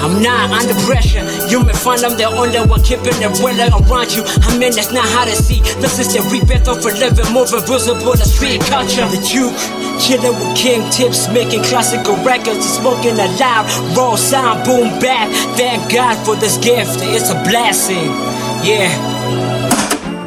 I'm 0.00 0.22
not 0.22 0.50
under 0.50 0.74
pressure. 0.88 1.22
You 1.48 1.62
may 1.62 1.72
find 1.72 2.02
I'm 2.02 2.16
the 2.16 2.24
only 2.24 2.58
one 2.64 2.82
keeping 2.82 3.14
it 3.20 3.32
well 3.44 3.60
around 3.60 4.10
you. 4.16 4.24
I 4.26 4.56
mean, 4.58 4.72
that's 4.72 4.90
not 4.90 5.04
how 5.04 5.24
to 5.24 5.36
see. 5.36 5.60
This 5.78 5.98
is 5.98 6.12
the 6.14 6.24
rebirth 6.32 6.66
of 6.66 6.80
a 6.80 6.90
living, 6.96 7.28
more 7.32 7.46
visible 7.46 8.16
than 8.16 8.26
street 8.26 8.60
culture. 8.72 9.06
The 9.06 9.20
Duke, 9.20 9.54
chilling 10.00 10.34
with 10.40 10.56
King 10.56 10.88
Tips, 10.90 11.28
making 11.28 11.62
classical 11.64 12.16
records, 12.24 12.64
and 12.64 12.74
smoking 12.80 13.20
a 13.20 13.28
loud, 13.36 13.68
raw 13.96 14.16
sound, 14.16 14.64
boom 14.64 14.98
back. 14.98 15.28
Thank 15.56 15.92
God 15.92 16.16
for 16.24 16.36
this 16.36 16.56
gift. 16.58 16.98
It's 17.02 17.30
a 17.30 17.38
blessing. 17.44 18.31
Yeah. 18.62 18.94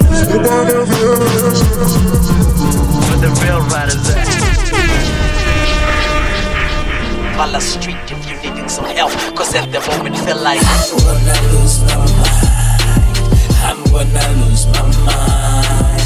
For 0.09 0.25
the 3.23 3.29
real 3.41 3.61
riders 3.71 4.09
at? 4.09 4.27
Pala 7.37 7.61
Street 7.61 7.95
if 8.11 8.29
you're 8.29 8.41
needing 8.41 8.67
some 8.67 8.85
help. 8.85 9.11
Cause 9.37 9.55
at 9.55 9.71
the 9.71 9.79
moment 9.79 10.17
feel 10.17 10.37
like 10.41 10.59
I'm 10.61 10.97
gonna 10.99 11.33
lose 11.53 11.79
my 11.83 11.95
mind. 11.95 12.43
I'm 13.63 13.83
gonna 13.91 14.27
lose 14.43 14.65
my 14.67 14.81
mind. 15.05 16.01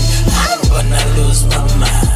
I'm 0.45 0.61
gonna 0.69 1.01
lose 1.17 1.45
my 1.45 1.57
mind 1.79 2.08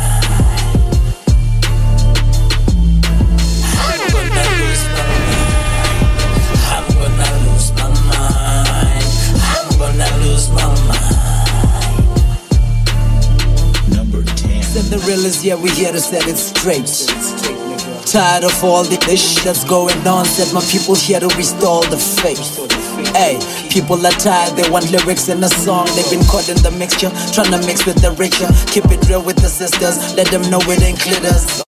Number 14.74 14.90
10 14.90 15.00
Cinderella's, 15.00 15.46
yeah, 15.46 15.56
we 15.56 15.70
here 15.72 15.92
to 15.92 16.00
set 16.00 16.28
it 16.28 16.38
straight. 16.38 16.90
Tired 18.08 18.44
of 18.44 18.64
all 18.64 18.84
the 18.84 18.98
shit 19.16 19.44
that's 19.44 19.64
going 19.64 19.96
on, 20.08 20.26
said 20.26 20.52
my 20.54 20.62
people 20.62 20.96
here 20.96 21.20
to 21.20 21.28
restore 21.38 21.84
the 21.86 21.98
faith. 21.98 22.58
Hey, 23.14 23.38
people 23.70 24.04
are 24.06 24.12
tired, 24.18 24.56
they 24.58 24.68
want 24.72 24.92
lyrics 24.92 25.30
in 25.30 25.44
a 25.44 25.50
song. 25.50 25.86
They've 25.96 26.10
been 26.10 26.26
caught 26.26 26.50
in 26.50 26.58
the 26.64 26.72
mixture, 26.72 27.12
trying 27.34 27.52
to 27.52 27.66
mix 27.68 27.86
with 27.86 28.02
the 28.02 28.12
richer. 28.18 28.50
Keep 28.72 28.92
it 28.92 29.08
real 29.08 29.22
with 29.22 29.38
the 29.38 29.50
sisters, 29.50 30.16
let 30.16 30.28
them 30.28 30.42
know 30.50 30.60
it 30.62 30.82
ain't 30.82 31.00
glitters. 31.00 31.63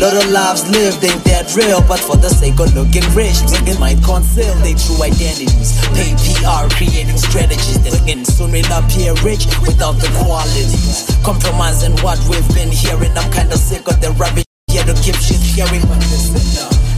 Lot 0.00 0.16
of 0.16 0.32
lives 0.32 0.64
lived 0.72 1.04
ain't 1.04 1.20
that 1.28 1.52
real, 1.52 1.84
but 1.84 2.00
for 2.00 2.16
the 2.16 2.32
sake 2.32 2.56
of 2.56 2.72
looking 2.72 3.04
rich, 3.12 3.36
niggas 3.52 3.76
might 3.76 4.00
conceal 4.00 4.48
their 4.64 4.72
true 4.72 4.96
identities. 5.04 5.76
Pay 5.92 6.16
PR, 6.16 6.72
creating 6.72 7.20
strategies 7.20 7.76
that 7.84 7.92
can 8.08 8.24
soon 8.24 8.56
will 8.56 8.72
appear 8.72 9.12
rich 9.20 9.44
without 9.60 10.00
the 10.00 10.08
qualities. 10.24 11.04
Compromising 11.20 11.92
what 12.00 12.16
we've 12.32 12.48
been 12.56 12.72
hearing, 12.72 13.12
I'm 13.12 13.28
kinda 13.28 13.60
sick 13.60 13.84
of 13.92 14.00
the 14.00 14.16
rubbish. 14.16 14.48
Here 14.72 14.88
to 14.88 14.96
keep 15.04 15.20
shit 15.20 15.36
hearing, 15.36 15.84
but 15.84 16.00
listen. 16.08 16.32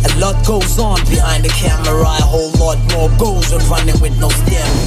A 0.06 0.10
lot 0.22 0.38
goes 0.46 0.78
on 0.78 1.02
behind 1.10 1.42
the 1.42 1.50
camera, 1.58 2.06
a 2.06 2.22
whole 2.22 2.54
lot 2.62 2.78
more 2.94 3.10
goes 3.18 3.50
on 3.50 3.66
running 3.66 3.98
with 3.98 4.14
no 4.22 4.30
steering. 4.30 4.78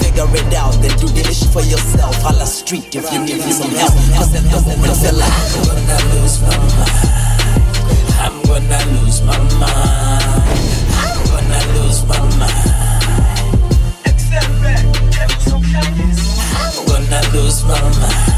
Figure 0.00 0.24
it 0.24 0.56
out, 0.56 0.72
then 0.80 0.96
do 0.96 1.12
the 1.12 1.20
this 1.20 1.44
for 1.52 1.60
yourself. 1.60 2.16
Holla 2.24 2.48
street 2.48 2.96
if 2.96 3.12
you 3.12 3.20
need 3.28 3.44
me 3.44 3.52
some 3.52 3.76
help. 3.76 3.92
Cause 4.16 4.32
at 4.32 4.48
the 4.48 4.56
moment 4.56 4.88
I 4.88 4.96
feel 4.96 5.20
like 5.20 7.27
I'm 8.20 8.42
gonna 8.42 8.78
lose 8.92 9.22
my 9.22 9.38
mind. 9.58 10.42
I'm 11.02 11.18
gonna 11.30 11.60
lose 11.74 12.00
my 12.06 12.18
mind. 12.38 12.68
I'm 16.60 16.74
gonna 16.86 17.20
lose 17.32 17.64
my 17.64 17.80
mind. 18.00 18.28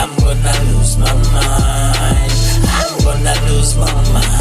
I'm 0.00 0.12
gonna 0.18 0.52
lose 0.70 0.96
my 0.98 1.12
mind. 1.32 2.32
I'm 2.78 2.92
gonna 3.04 3.34
lose 3.48 3.76
my 3.76 3.92
mind. 4.12 4.38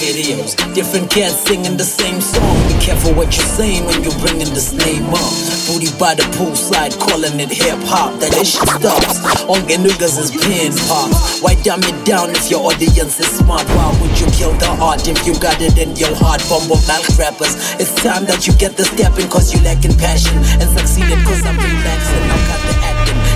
Videos, 0.00 0.56
different 0.74 1.10
cats 1.12 1.36
singing 1.44 1.76
the 1.76 1.84
same 1.84 2.20
song. 2.20 2.56
Be 2.68 2.74
careful 2.80 3.12
what 3.12 3.36
you're 3.36 3.52
saying 3.60 3.84
when 3.84 4.02
you're 4.02 4.16
bringing 4.18 4.48
this 4.56 4.72
name 4.72 5.04
up. 5.12 5.32
Booty 5.68 5.92
by 6.00 6.16
the 6.16 6.24
poolside, 6.34 6.96
calling 6.96 7.36
it 7.38 7.52
hip 7.52 7.78
hop. 7.84 8.16
That 8.18 8.32
this 8.32 8.56
shit 8.56 8.66
stops. 8.80 9.20
All 9.44 9.60
the 9.60 9.76
niggas 9.76 10.16
is 10.16 10.32
pin 10.32 10.72
pops. 10.88 11.44
Why 11.44 11.54
dumb 11.60 11.84
it 11.84 11.98
down 12.08 12.32
if 12.32 12.50
your 12.50 12.72
audience 12.72 13.20
is 13.20 13.28
smart? 13.28 13.68
Why 13.76 13.92
would 14.00 14.16
you 14.16 14.26
kill 14.32 14.56
the 14.56 14.72
art 14.80 15.06
if 15.06 15.20
you 15.28 15.36
got 15.38 15.60
it 15.60 15.76
in 15.76 15.94
your 15.96 16.16
heart? 16.16 16.40
Bumble 16.48 16.80
mouth 16.88 17.06
rappers. 17.20 17.54
It's 17.76 17.92
time 18.00 18.24
that 18.24 18.48
you 18.48 18.56
get 18.56 18.80
the 18.80 18.84
stepping 18.88 19.28
cause 19.28 19.52
you 19.52 19.60
lacking 19.60 19.96
passion. 20.00 20.34
And 20.58 20.68
succeeded 20.72 21.20
cause 21.28 21.44
I'm 21.44 21.60
relaxing. 21.60 22.24
Now 22.26 22.40
got 22.48 22.60
the. 22.64 22.79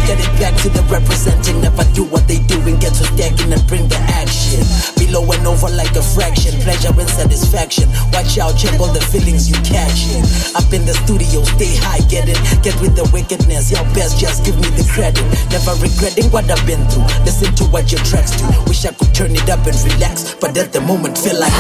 Get 0.05 0.21
it 0.21 0.33
back 0.37 0.55
to 0.63 0.69
the 0.69 0.85
representing. 0.93 1.61
Never 1.61 1.85
do 1.97 2.05
what 2.05 2.29
they 2.29 2.39
do 2.45 2.61
and 2.69 2.81
get 2.81 2.93
to 3.01 3.05
stacking 3.09 3.53
and 3.53 3.65
bring 3.67 3.89
the 3.89 3.97
action. 4.13 4.61
Below 5.01 5.25
and 5.33 5.47
over 5.47 5.73
like 5.73 5.97
a 5.97 6.03
fraction. 6.03 6.61
Pleasure 6.61 6.93
and 6.93 7.09
satisfaction. 7.09 7.89
Watch 8.13 8.37
out, 8.37 8.53
check 8.57 8.79
all 8.81 8.93
the 8.93 9.01
feelings 9.01 9.49
you 9.49 9.57
catching. 9.65 10.21
Up 10.53 10.69
in 10.77 10.85
the 10.85 10.93
studio, 11.05 11.41
stay 11.57 11.77
high, 11.81 12.05
get 12.13 12.29
it. 12.29 12.37
Get 12.61 12.77
with 12.85 12.97
the 12.97 13.09
wickedness. 13.17 13.73
Your 13.73 13.85
best, 13.97 14.21
just 14.21 14.45
give 14.45 14.57
me 14.61 14.69
the 14.77 14.85
credit. 14.93 15.25
Never 15.49 15.73
regretting 15.81 16.29
what 16.29 16.45
I've 16.53 16.61
been 16.69 16.85
through. 16.93 17.09
Listen 17.25 17.55
to 17.57 17.65
what 17.73 17.89
your 17.91 18.05
tracks 18.05 18.37
do. 18.37 18.45
Wish 18.69 18.85
I 18.85 18.93
could 18.93 19.15
turn 19.15 19.33
it 19.33 19.49
up 19.49 19.65
and 19.65 19.77
relax. 19.89 20.37
But 20.37 20.57
at 20.61 20.73
the 20.73 20.81
moment, 20.81 21.17
feel 21.17 21.41
like. 21.41 21.53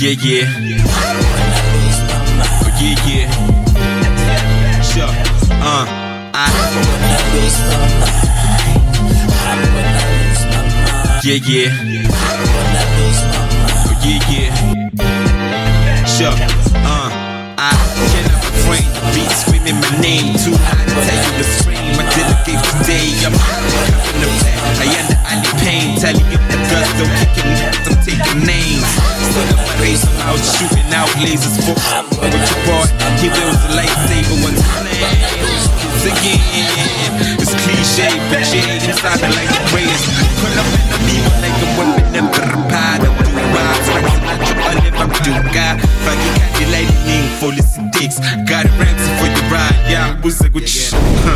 Yeah, 0.00 0.16
yeah. 0.20 1.49
Sure. 4.90 5.06
Uh, 5.06 5.86
I. 6.34 6.50
Yeah, 11.22 11.38
yeah. 11.46 11.70
Yeah, 14.02 14.18
yeah. 14.28 16.04
Sure. 16.06 16.34
Uh, 16.74 17.08
I 17.56 17.70
cannot 18.10 18.42
refrain. 18.50 18.86
Beat 19.14 19.30
screaming 19.30 19.78
my 19.80 19.90
name 20.00 20.34
too 20.34 20.56
high 20.58 20.84
tell 21.06 21.18
you 21.24 21.38
the 21.38 21.69
I 21.96 22.04
delegate 22.14 22.62
today. 22.62 23.10
I'm 23.26 23.34
up 23.34 23.50
in 23.58 24.20
the 24.20 24.30
back. 24.42 24.60
I 24.80 24.86
am 24.90 25.06
the 25.10 25.16
only 25.30 25.52
pain. 25.62 25.98
Telling 25.98 26.28
you 26.30 26.38
the 26.38 26.58
girls 26.70 26.90
don't 26.98 27.14
kick 27.34 27.46
it. 27.46 27.58
I'm 27.86 27.96
taking 28.04 28.40
names. 28.46 28.86
Still 29.30 29.46
in 29.46 29.58
my 29.58 29.74
race, 29.80 30.02
I'm 30.04 30.34
out 30.34 30.42
shooting 30.42 30.90
out 30.92 31.10
lasers 31.22 31.56
for 31.62 31.76
with 32.18 32.34
your 32.34 32.60
boy. 32.66 32.86
He 33.20 33.28
wields 33.30 33.60
the 33.62 33.70
lightsaber 33.78 34.36
when 34.42 34.54
flames. 34.58 35.64
Again, 36.00 36.40
it's 37.36 37.52
cliche, 37.52 38.08
but 38.32 38.40
ain't 38.56 38.88
inside 38.88 39.20
me 39.20 39.28
like 39.36 39.52
the 39.52 39.60
rays. 39.76 40.02
Pull 40.40 40.56
up 40.56 40.68
in 40.72 40.86
the 40.88 40.98
needle 41.04 41.36
like 41.44 41.60
a 41.60 41.68
weapon, 41.76 42.16
and 42.16 42.26
prepare 42.32 43.29
I. 44.00 44.30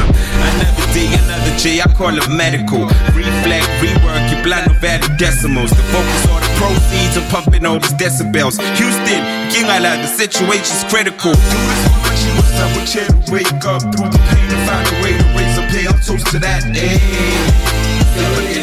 Another 0.04 0.92
day, 0.92 1.08
another 1.12 1.56
J, 1.58 1.80
I 1.80 1.86
call 1.94 2.16
it 2.16 2.28
medical. 2.28 2.86
Reflect, 3.14 3.66
rework, 3.80 4.30
you 4.30 4.36
blind 4.42 4.66
no 4.68 4.74
value 4.78 5.08
decimals. 5.16 5.70
The 5.70 5.82
focus 5.90 6.26
on 6.30 6.40
the 6.42 6.48
proceeds 6.58 7.16
and 7.16 7.30
pumping 7.30 7.64
all 7.66 7.78
these 7.78 7.94
decibels. 7.94 8.58
Houston, 8.78 9.22
King 9.50 9.66
Island, 9.66 10.02
the 10.02 10.08
situation's 10.08 10.84
critical. 10.90 11.32
Do 11.32 11.40
this 11.40 11.88
for 11.88 12.00
you 12.24 12.32
must 12.34 12.54
have 12.54 12.76
a 12.76 12.78
chair 12.86 13.06
to 13.08 13.32
wake 13.32 13.64
up 13.64 13.82
through 13.82 14.10
the 14.10 14.18
pain 14.30 14.50
and 14.50 14.68
find 14.68 14.86
a 14.88 14.90
way 15.02 15.12
to 15.18 15.24
raise 15.36 15.58
a. 15.58 15.64
I'm 15.88 15.98
toast 16.00 16.26
to 16.32 16.38
that. 16.40 16.64
Again, 16.64 17.00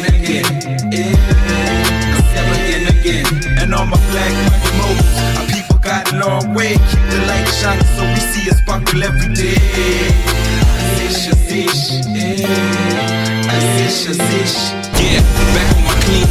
again. 0.05 0.45
Hey. 0.61 0.80
All 3.81 3.87
my 3.87 3.97
black 4.11 4.31
money 4.45 4.71
moguls. 4.77 5.17
Our 5.37 5.45
people 5.49 5.77
got 5.81 6.11
a 6.13 6.15
long 6.21 6.53
way, 6.53 6.77
keep 6.89 7.03
the 7.09 7.19
light 7.25 7.49
shining 7.49 7.89
so 7.97 8.03
we 8.05 8.19
see 8.29 8.49
it 8.49 8.57
sparkle 8.61 9.01
every 9.03 9.33
day. 9.33 9.57
Zish, 10.97 11.33
zish, 11.49 12.05
eh. 12.13 12.45
Zish, 13.77 14.13
zish. 14.13 14.57
Yeah, 15.01 15.25
back 15.53 15.69
on 15.75 15.83
my 15.89 15.95
clean. 16.05 16.27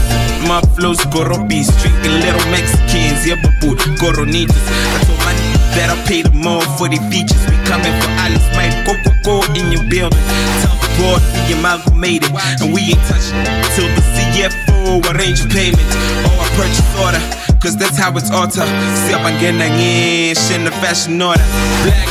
My 0.46 0.60
flows 0.74 1.02
gorobis, 1.12 1.68
drinking 1.82 2.16
little 2.22 2.46
Mexicans, 2.54 3.26
yeah, 3.26 3.38
but 3.42 3.52
boo, 3.60 3.74
coronitas. 3.98 4.64
I 4.94 5.02
told 5.04 5.18
my 5.26 5.34
that 5.76 5.90
I 5.90 5.96
paid 6.06 6.26
them 6.26 6.42
more 6.42 6.62
for 6.76 6.88
the 6.88 6.98
features. 7.10 7.40
We 7.46 7.56
coming 7.66 7.94
for 8.02 8.10
Alice, 8.22 8.46
my 8.56 8.68
go 8.86 8.94
go 9.04 9.12
go 9.22 9.34
in 9.54 9.70
your 9.72 9.84
building. 9.88 10.20
Tough 10.62 10.80
broad, 10.98 11.22
we 11.48 11.54
amalgamated, 11.54 12.30
and 12.60 12.72
we 12.74 12.94
ain't 12.94 13.02
touching 13.06 13.38
till 13.76 13.88
the 13.94 14.02
CFO 14.14 15.00
arrange 15.12 15.42
payment 15.52 15.90
or 16.26 16.42
a 16.42 16.48
purchase 16.58 16.90
order. 16.98 17.22
Cause 17.60 17.76
that's 17.76 17.98
how 17.98 18.16
it's 18.16 18.30
oughta. 18.30 18.64
Siyabangena 19.04 19.68
ngish 19.68 20.54
in 20.54 20.64
the 20.64 20.72
fashion 20.80 21.20
order. 21.20 21.44
Black 21.84 22.08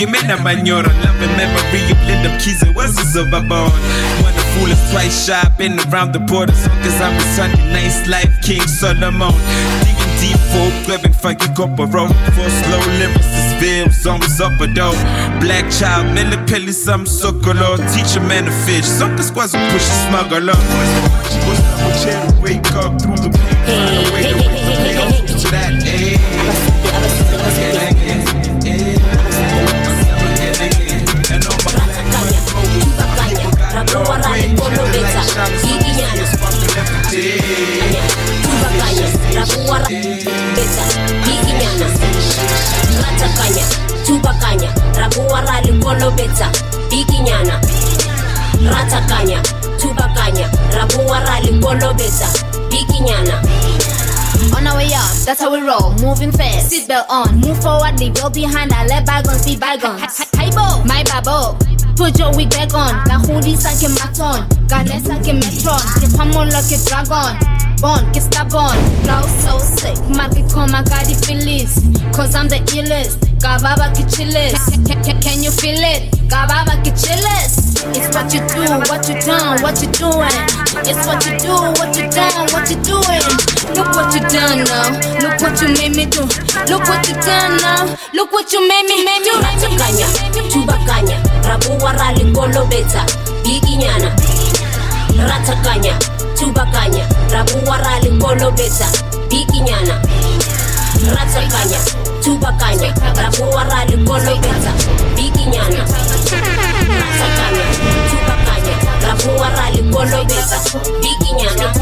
excellente. 0.00 0.10
Skimming 0.10 0.30
a 0.30 0.42
manure, 0.42 0.82
loving 0.82 1.36
memory 1.36 1.90
of 1.90 2.00
Linda 2.06 2.38
Keys 2.38 2.62
and 2.62 2.74
was 2.74 2.98
his 2.98 3.16
overborn. 3.16 3.70
Wanna 4.22 4.42
fool 4.54 4.72
us 4.72 4.90
twice 4.90 5.26
shy, 5.26 5.48
been 5.58 5.78
around 5.92 6.12
the 6.12 6.20
border. 6.20 6.54
So 6.54 6.70
cause 6.82 7.00
I'm 7.00 7.16
a 7.16 7.20
Sunday 7.36 7.72
night's 7.72 8.08
life, 8.08 8.32
King 8.42 8.66
Solomon. 8.66 9.34
For 10.50 10.70
grabbing 10.84 11.12
funky 11.12 11.46
corporal. 11.54 12.08
For 12.08 12.50
slow 12.50 12.82
lyricists, 12.98 13.60
films, 13.60 13.96
songs 14.02 14.40
up 14.40 14.60
a 14.60 14.66
door. 14.66 14.92
Black 15.40 15.70
child, 15.70 16.06
millipilly, 16.16 16.72
some 16.72 17.04
sokolo. 17.04 17.76
Teach 17.94 18.16
a 18.16 18.20
man 18.20 18.44
to 18.46 18.50
fish. 18.66 18.84
Some 18.84 19.16
the 19.16 19.22
squads 19.22 19.52
will 19.54 19.64
push 19.70 19.86
a 19.86 19.96
smuggler. 20.08 20.54
What's 21.46 21.64
up 21.64 22.34
to 22.34 22.42
wake 22.42 22.72
up 22.72 23.00
through 23.00 23.16
the 23.16 23.30
pain? 23.64 24.12
Wake 24.12 24.34
up, 24.34 24.44
wake 24.82 24.96
up, 24.96 25.26
to 25.26 25.50
that, 25.50 25.80
On 54.56 54.66
our 54.66 54.76
way 54.76 54.92
up, 54.92 55.12
that's 55.24 55.40
how 55.40 55.52
we 55.52 55.60
roll. 55.60 55.92
Moving 56.00 56.32
fast, 56.32 56.72
seatbelt 56.72 57.08
on. 57.08 57.40
Move 57.40 57.60
forward, 57.62 57.98
leave 58.00 58.16
your 58.16 58.30
behind. 58.30 58.72
I 58.72 58.86
let 58.86 59.06
bygones 59.06 59.44
be 59.44 59.56
bygones. 59.56 60.18
Hey, 60.36 60.50
bo, 60.50 60.82
my 60.84 61.02
babo. 61.04 61.56
Put 62.00 62.18
your 62.18 62.34
wig 62.34 62.48
back 62.48 62.72
on. 62.72 62.96
La 63.08 63.20
hoodie 63.20 63.60
sanke 63.60 63.92
maton. 63.92 64.40
Gale 64.72 64.96
sanke 65.04 65.36
metron. 65.36 65.84
If 66.00 66.18
I'm 66.18 66.32
on 66.32 66.48
like 66.48 66.72
a 66.72 66.80
dragon. 66.88 67.36
Born, 67.76 68.00
get 68.12 68.24
stubborn. 68.24 68.72
Flow 69.04 69.20
so 69.44 69.58
sick. 69.60 70.00
Market 70.08 70.48
come, 70.48 70.72
I 70.74 70.80
got 70.80 71.04
it 71.04 71.20
feliz. 71.20 71.76
Cause 72.16 72.34
I'm 72.34 72.48
the 72.48 72.56
illest. 72.72 73.20
Gababa 73.36 73.92
que 73.92 74.08
chillis. 74.08 74.56
Can, 74.88 75.42
you 75.44 75.50
feel 75.50 75.76
it? 75.76 76.08
Gababa 76.24 76.80
que 76.80 76.88
chillis. 76.96 77.76
It's 77.92 78.08
what 78.16 78.32
you 78.32 78.40
do, 78.48 78.64
what 78.88 79.04
you 79.04 79.20
done, 79.20 79.60
what 79.60 79.76
you 79.84 79.92
doing. 79.92 80.40
It's 80.88 81.04
what 81.04 81.20
you 81.28 81.36
do, 81.36 81.52
what 81.52 81.92
you 82.00 82.08
done, 82.08 82.48
what 82.56 82.64
you 82.72 82.80
doing. 82.80 83.28
Look 83.76 83.92
what 83.92 84.08
you 84.16 84.24
done 84.24 84.64
now. 84.64 84.88
Look 85.20 85.36
what 85.44 85.60
you 85.60 85.68
made 85.76 85.92
me 85.92 86.08
do. 86.08 86.24
Look 86.64 86.80
what 86.88 87.04
you 87.04 87.14
done 87.20 87.60
now. 87.60 87.92
Look 88.16 88.32
what 88.32 88.50
you 88.54 88.66
made 88.66 88.88
me, 88.88 89.04
made 89.04 89.20
me, 89.20 89.36
made 89.36 90.40
thubakanya 90.50 91.16
rali 91.48 91.59
kolobetsa 92.40 93.04
bikinyana 93.44 94.08
ratakanya 95.28 95.92
thubakanya 96.34 97.04
rabuwa 97.32 97.76
rali 97.84 98.10
kolobetsa 98.16 98.86
bikinyana 99.28 100.00
ratakanya 101.14 101.78
thubakanya 102.24 102.94
rabuwa 103.22 103.64
rali 103.64 103.96
kolobetsa 104.08 104.72
bikinyana 105.16 105.84
ratakanya 106.88 107.64
thubakanya 109.00 109.06
rabuwa 109.06 109.48
rali 109.50 109.82
kolobetsa 109.82 110.60
bikinyana 111.00 111.72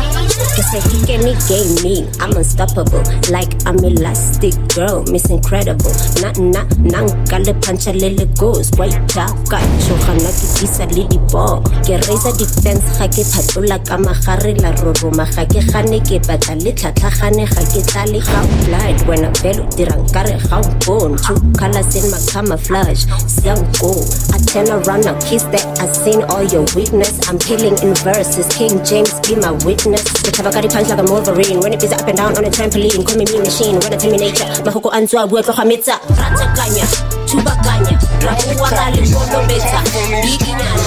Cause 0.59 0.75
I 0.75 0.81
kick 0.91 1.11
any 1.11 1.35
game 1.47 1.75
me, 1.83 2.09
I'm 2.21 2.37
unstoppable. 2.37 3.03
Like 3.31 3.55
I'm 3.67 3.79
elastic 3.79 4.55
girl, 4.75 5.05
miss 5.11 5.31
incredible. 5.31 5.91
Na 6.21 6.33
na 6.39 6.63
nang 6.83 7.09
kale 7.27 7.55
pancha 7.63 7.93
lele 7.93 8.27
goes. 8.37 8.71
White 8.77 8.95
out, 9.17 9.35
got 9.49 9.63
chogana 9.87 10.31
ke 10.35 10.47
tisa 10.59 10.87
lily 10.95 11.19
ball. 11.31 11.63
Ke 11.87 11.99
raise 12.07 12.31
defense 12.39 12.83
ga 12.99 13.07
ke 13.07 13.23
thatlola 13.23 13.79
ka 13.87 13.97
magare 13.99 14.55
la 14.61 14.71
roroma 14.83 15.27
ga 15.35 15.47
ke 15.47 15.63
gane 15.73 15.99
ke 16.03 16.19
batla 16.27 16.55
le 16.63 16.73
tlhatlhagane 16.73 17.47
ga 17.47 17.63
ke 17.71 17.81
tlale 17.87 18.19
ga 18.19 18.41
blood 18.67 18.99
when 19.07 19.25
I 19.25 19.31
velo 19.43 19.65
dirang 19.79 20.07
kare 20.13 20.39
ga 20.51 20.59
bone. 20.87 21.17
True 21.19 21.39
colors 21.59 21.95
in 21.95 22.11
my 22.11 22.19
camouflage. 22.31 23.07
Young 23.47 23.63
go. 23.79 23.95
I 24.35 24.39
turn 24.51 24.71
around 24.71 25.05
now, 25.07 25.19
kiss 25.23 25.45
that. 25.55 25.67
I 25.81 25.87
seen 25.87 26.23
all 26.25 26.43
your 26.43 26.67
weakness. 26.75 27.08
I'm 27.29 27.39
killing 27.39 27.77
in 27.81 27.95
verses. 28.05 28.45
King 28.53 28.85
James 28.85 29.13
be 29.25 29.37
my 29.37 29.53
witness. 29.65 30.05
The 30.21 30.31
Kavakari 30.31 30.69
punch 30.69 30.89
like 30.89 30.99
a 31.01 31.05
Wolverine. 31.05 31.61
When 31.61 31.73
it 31.73 31.83
is 31.83 31.93
up 31.93 32.07
and 32.09 32.17
down 32.17 32.37
on 32.37 32.45
a 32.45 32.51
trampoline. 32.51 33.01
Call 33.07 33.17
me 33.17 33.25
mean 33.25 33.43
machine. 33.43 33.81
When 33.81 33.93
I 33.93 33.97
tell 33.97 34.11
me 34.11 34.19
nature. 34.19 34.45
Mahoko 34.65 34.91
anzwa 34.93 35.25
buetlo 35.29 35.55
hamitsa. 35.55 35.97
Ratakanya. 36.21 36.85
Thubakanya. 37.29 37.95
Rabuwa 38.21 38.69
rali 38.71 39.01
kono 39.09 39.41
beta. 39.49 39.81
Bikinyana. 40.23 40.85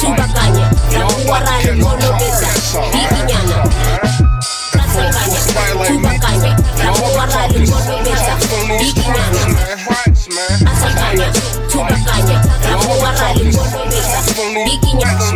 Thubakanya. 0.00 0.66
Rabuwa 0.96 1.38
rali 1.40 1.82
kono 1.82 2.08
beta. 2.16 2.48
Ratakanya. 2.92 3.58
Thubakanya. 5.88 6.52
Rabuwa 6.80 7.24
rali 7.26 7.60
kono 7.68 7.94
beta. 8.04 8.34
Bikinyana. 8.80 9.42
Ratakanya. 10.64 11.41
Beta. 14.52 14.64
Bikinyana. 14.68 15.26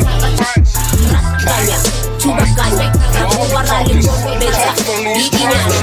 Ratakanya. 1.13 1.77
Thubakanya. 2.21 2.87
Rabuwa 3.15 3.63
rali 3.63 3.95
kono 4.05 4.31
beta. 4.41 4.71
Bikinyana. 5.17 5.79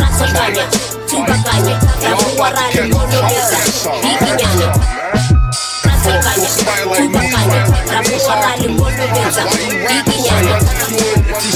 Ratakanya. 0.00 0.64
Thubakanya. 1.08 1.74
Rabuwa 2.02 2.48
rali 2.50 2.90
kono 2.92 3.18
beta. 3.28 3.58
Bikinyana. 4.02 4.66
Ratakanya. 5.84 6.48
Thubakanya. 6.96 7.60
Rabuwa 7.92 8.34
rali 8.42 8.68
kono 8.78 9.04
beta. 9.14 9.42
Bikinyana. 9.88 10.54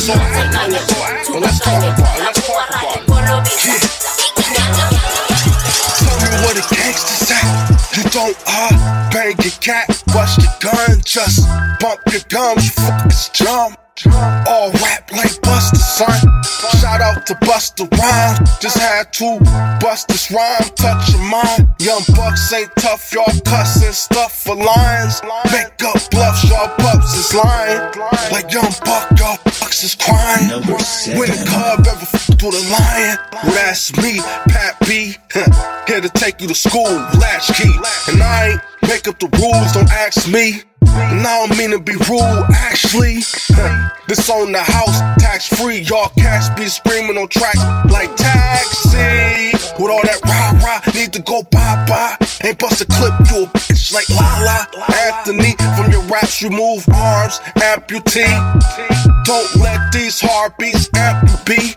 Ratakanya. 0.09 0.81
Thubakanya. 1.27 1.90
Rabuwa 2.22 2.64
rali 2.70 2.96
kono 3.09 3.35
beta. 3.44 3.75
Tell 5.98 6.16
me 6.22 6.29
what 6.44 6.57
a 6.57 6.62
gangster's 6.75 7.31
at. 7.31 7.46
You 7.96 8.03
don't 8.11 8.37
uh 8.46 8.71
bang 9.37 9.45
your 9.45 9.53
cat, 9.61 10.03
bust 10.12 10.40
your 10.40 10.53
gun, 10.61 11.01
just 11.05 11.47
bump 11.81 12.01
your 12.11 12.21
gums, 12.29 12.71
fuck 12.71 13.05
this 13.05 13.29
drum. 13.31 13.77
All 14.49 14.71
rap 14.73 15.11
like 15.12 15.40
Buster, 15.42 15.77
son. 15.77 16.42
Shout 16.92 17.00
out 17.00 17.26
to 17.26 17.35
Buster 17.40 17.85
Rhyme. 17.85 18.44
Just 18.61 18.76
had 18.76 19.14
to 19.14 19.38
bust 19.81 20.09
this 20.09 20.31
rhyme, 20.31 20.68
touch 20.76 21.09
your 21.09 21.22
mind. 21.22 21.66
Young 21.81 22.02
bucks 22.14 22.52
ain't 22.52 22.68
tough, 22.76 23.11
y'all 23.14 23.33
cussing 23.46 23.92
stuff 23.92 24.44
for 24.44 24.55
lines. 24.55 25.22
Make 25.50 25.72
up 25.88 25.96
bluffs, 26.11 26.44
y'all 26.44 26.68
pups 26.76 27.14
is 27.16 27.35
lying. 27.35 27.81
Like 28.31 28.52
young 28.52 28.68
buck, 28.85 29.09
y'all 29.18 29.38
bucks 29.42 29.83
is 29.83 29.94
crying. 29.94 30.50
When 31.16 31.31
the 31.31 31.46
cub 31.48 31.81
ever 31.81 32.02
f***ed 32.02 32.42
with 32.42 32.61
a 32.61 32.64
lion, 32.70 33.16
well 33.42 33.55
that's 33.55 33.96
me, 33.96 34.20
Pat 34.52 34.76
B. 34.87 35.16
Here 35.88 36.02
to 36.02 36.11
take 36.11 36.42
you 36.42 36.48
to 36.48 36.55
school, 36.55 36.92
latchkey. 37.16 37.72
And 38.12 38.22
I 38.22 38.50
ain't 38.50 38.61
make 38.87 39.09
up 39.09 39.18
the 39.18 39.28
rules, 39.40 39.73
don't 39.73 39.90
ask 39.90 40.29
me. 40.29 40.60
And 40.85 41.27
I 41.27 41.46
don't 41.46 41.56
mean 41.56 41.71
to 41.71 41.79
be 41.79 41.94
rude, 41.94 42.46
actually. 42.50 43.21
This 44.08 44.29
on 44.29 44.52
the 44.52 44.62
house, 44.62 44.98
tax 45.23 45.48
free. 45.48 45.79
Y'all 45.79 46.10
cash 46.19 46.54
be 46.54 46.67
screaming 46.85 47.18
on 47.18 47.28
tracks 47.28 47.58
like 47.90 48.14
taxi. 48.16 49.52
With 49.78 49.90
all 49.90 50.02
that 50.02 50.20
rah 50.24 50.52
rah, 50.64 50.80
need 50.94 51.12
to 51.14 51.22
go 51.22 51.42
bye 51.44 51.85
bye. 51.88 52.16
Ain't 52.44 52.58
bust 52.58 52.80
a 52.83 52.87
clip, 52.87 53.14
you 53.30 53.44
a 53.44 53.46
bitch 53.46 53.92
like 53.92 54.08
la 54.10 54.42
la. 54.42 54.58
Anthony, 55.06 55.54
from 55.76 55.90
your 55.90 56.02
raps, 56.02 56.42
remove 56.42 56.87
arms, 56.94 57.38
amputee. 57.56 58.28
Don't 59.24 59.56
let 59.56 59.92
these 59.92 60.20
heartbeats 60.20 60.88
amputee. 60.88 61.76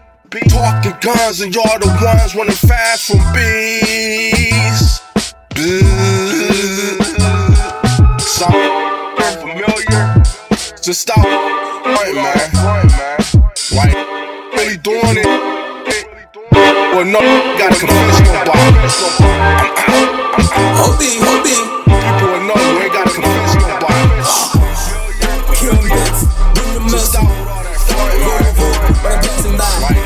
Talking 0.50 0.98
guns, 1.00 1.40
and 1.40 1.56
y'all 1.56 1.80
the 1.80 1.88
ones 1.88 2.36
running 2.36 2.56
fast 2.56 3.08
from 3.08 3.20
bees. 3.34 5.00
Sound 8.20 9.40
familiar? 9.40 10.24
Just 10.82 11.02
stop. 11.02 11.24
Right, 11.26 12.14
man. 12.14 12.52
Right, 13.72 13.96
man. 13.96 14.15
Really 14.56 14.78
doing 14.78 15.18
it. 15.18 15.26
Well, 16.96 17.06
no, 17.06 17.20
gotta 17.60 17.76
confess 17.76 18.20
nobody. 18.24 18.62
I'm 19.52 19.92
out. 19.92 20.12
Hold 20.80 21.02
it, 21.02 21.20
hold 21.20 21.46
it. 21.46 21.60
People 22.20 22.42
know 22.48 22.56
you 22.56 22.80
ain't 22.84 22.94
gotta 22.94 23.12
confess. 23.12 23.52
Kill 25.60 25.76
bits, 25.84 26.20
bring 26.56 26.72
the 26.74 26.80
mess 26.92 27.16
out. 27.16 27.28
When 29.04 29.14
I'm 29.14 29.22
passing 29.22 29.58
by. 29.58 29.66
If 29.76 29.96
you 29.96 30.05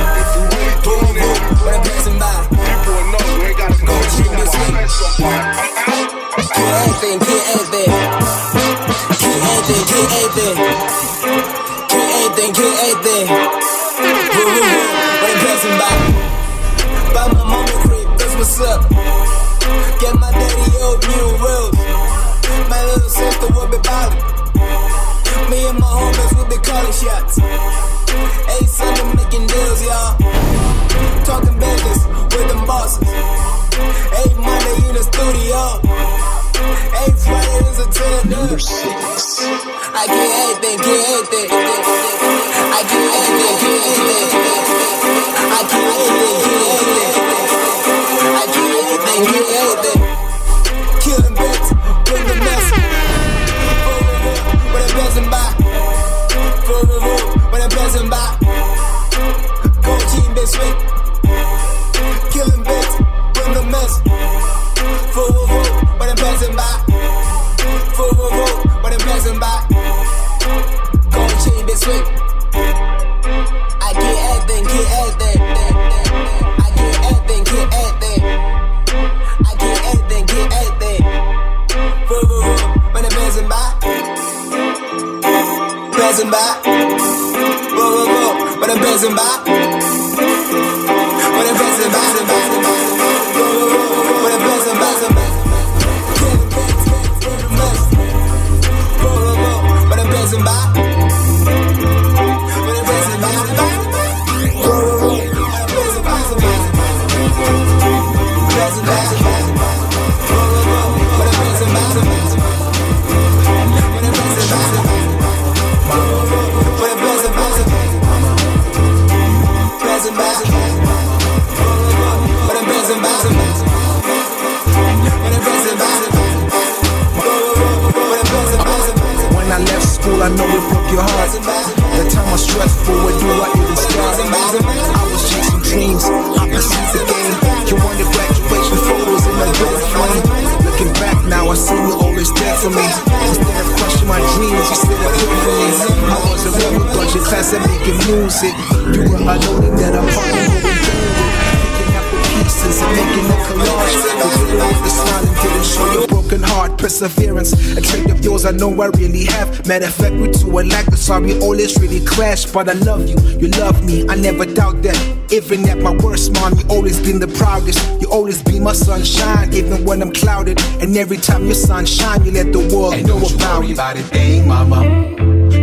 know 158.59 158.81
I 158.81 158.87
really 158.97 159.25
have. 159.25 159.65
Matter 159.67 159.85
of 159.85 159.93
fact, 159.93 160.15
we 160.15 160.29
two 160.29 160.55
are 160.57 160.63
like 160.63 160.85
the 160.87 160.97
sorry 160.97 161.39
always 161.39 161.79
really 161.79 162.05
clash. 162.05 162.45
But 162.45 162.69
I 162.69 162.73
love 162.73 163.07
you, 163.07 163.17
you 163.39 163.47
love 163.49 163.83
me, 163.85 164.07
I 164.07 164.15
never 164.15 164.45
doubt 164.45 164.81
that. 164.83 164.97
Even 165.31 165.67
at 165.69 165.77
my 165.79 165.91
worst, 166.03 166.33
mom, 166.33 166.53
you 166.57 166.65
always 166.69 166.99
been 166.99 167.19
the 167.19 167.27
proudest. 167.27 167.79
You 168.01 168.09
always 168.11 168.41
be 168.43 168.59
my 168.59 168.73
sunshine, 168.73 169.53
even 169.53 169.85
when 169.85 170.01
I'm 170.01 170.11
clouded. 170.11 170.59
And 170.81 170.95
every 170.97 171.17
time 171.17 171.45
your 171.45 171.55
sunshine, 171.55 172.25
you 172.25 172.31
let 172.31 172.51
the 172.51 172.59
world 172.73 172.93
And 172.95 173.07
know 173.07 173.19
don't 173.19 173.29
you 173.29 173.35
about 173.37 173.59
worry 173.59 173.71
it. 173.71 173.73
about 173.73 173.97
a 173.97 174.03
thing, 174.03 174.47
mama. 174.47 174.81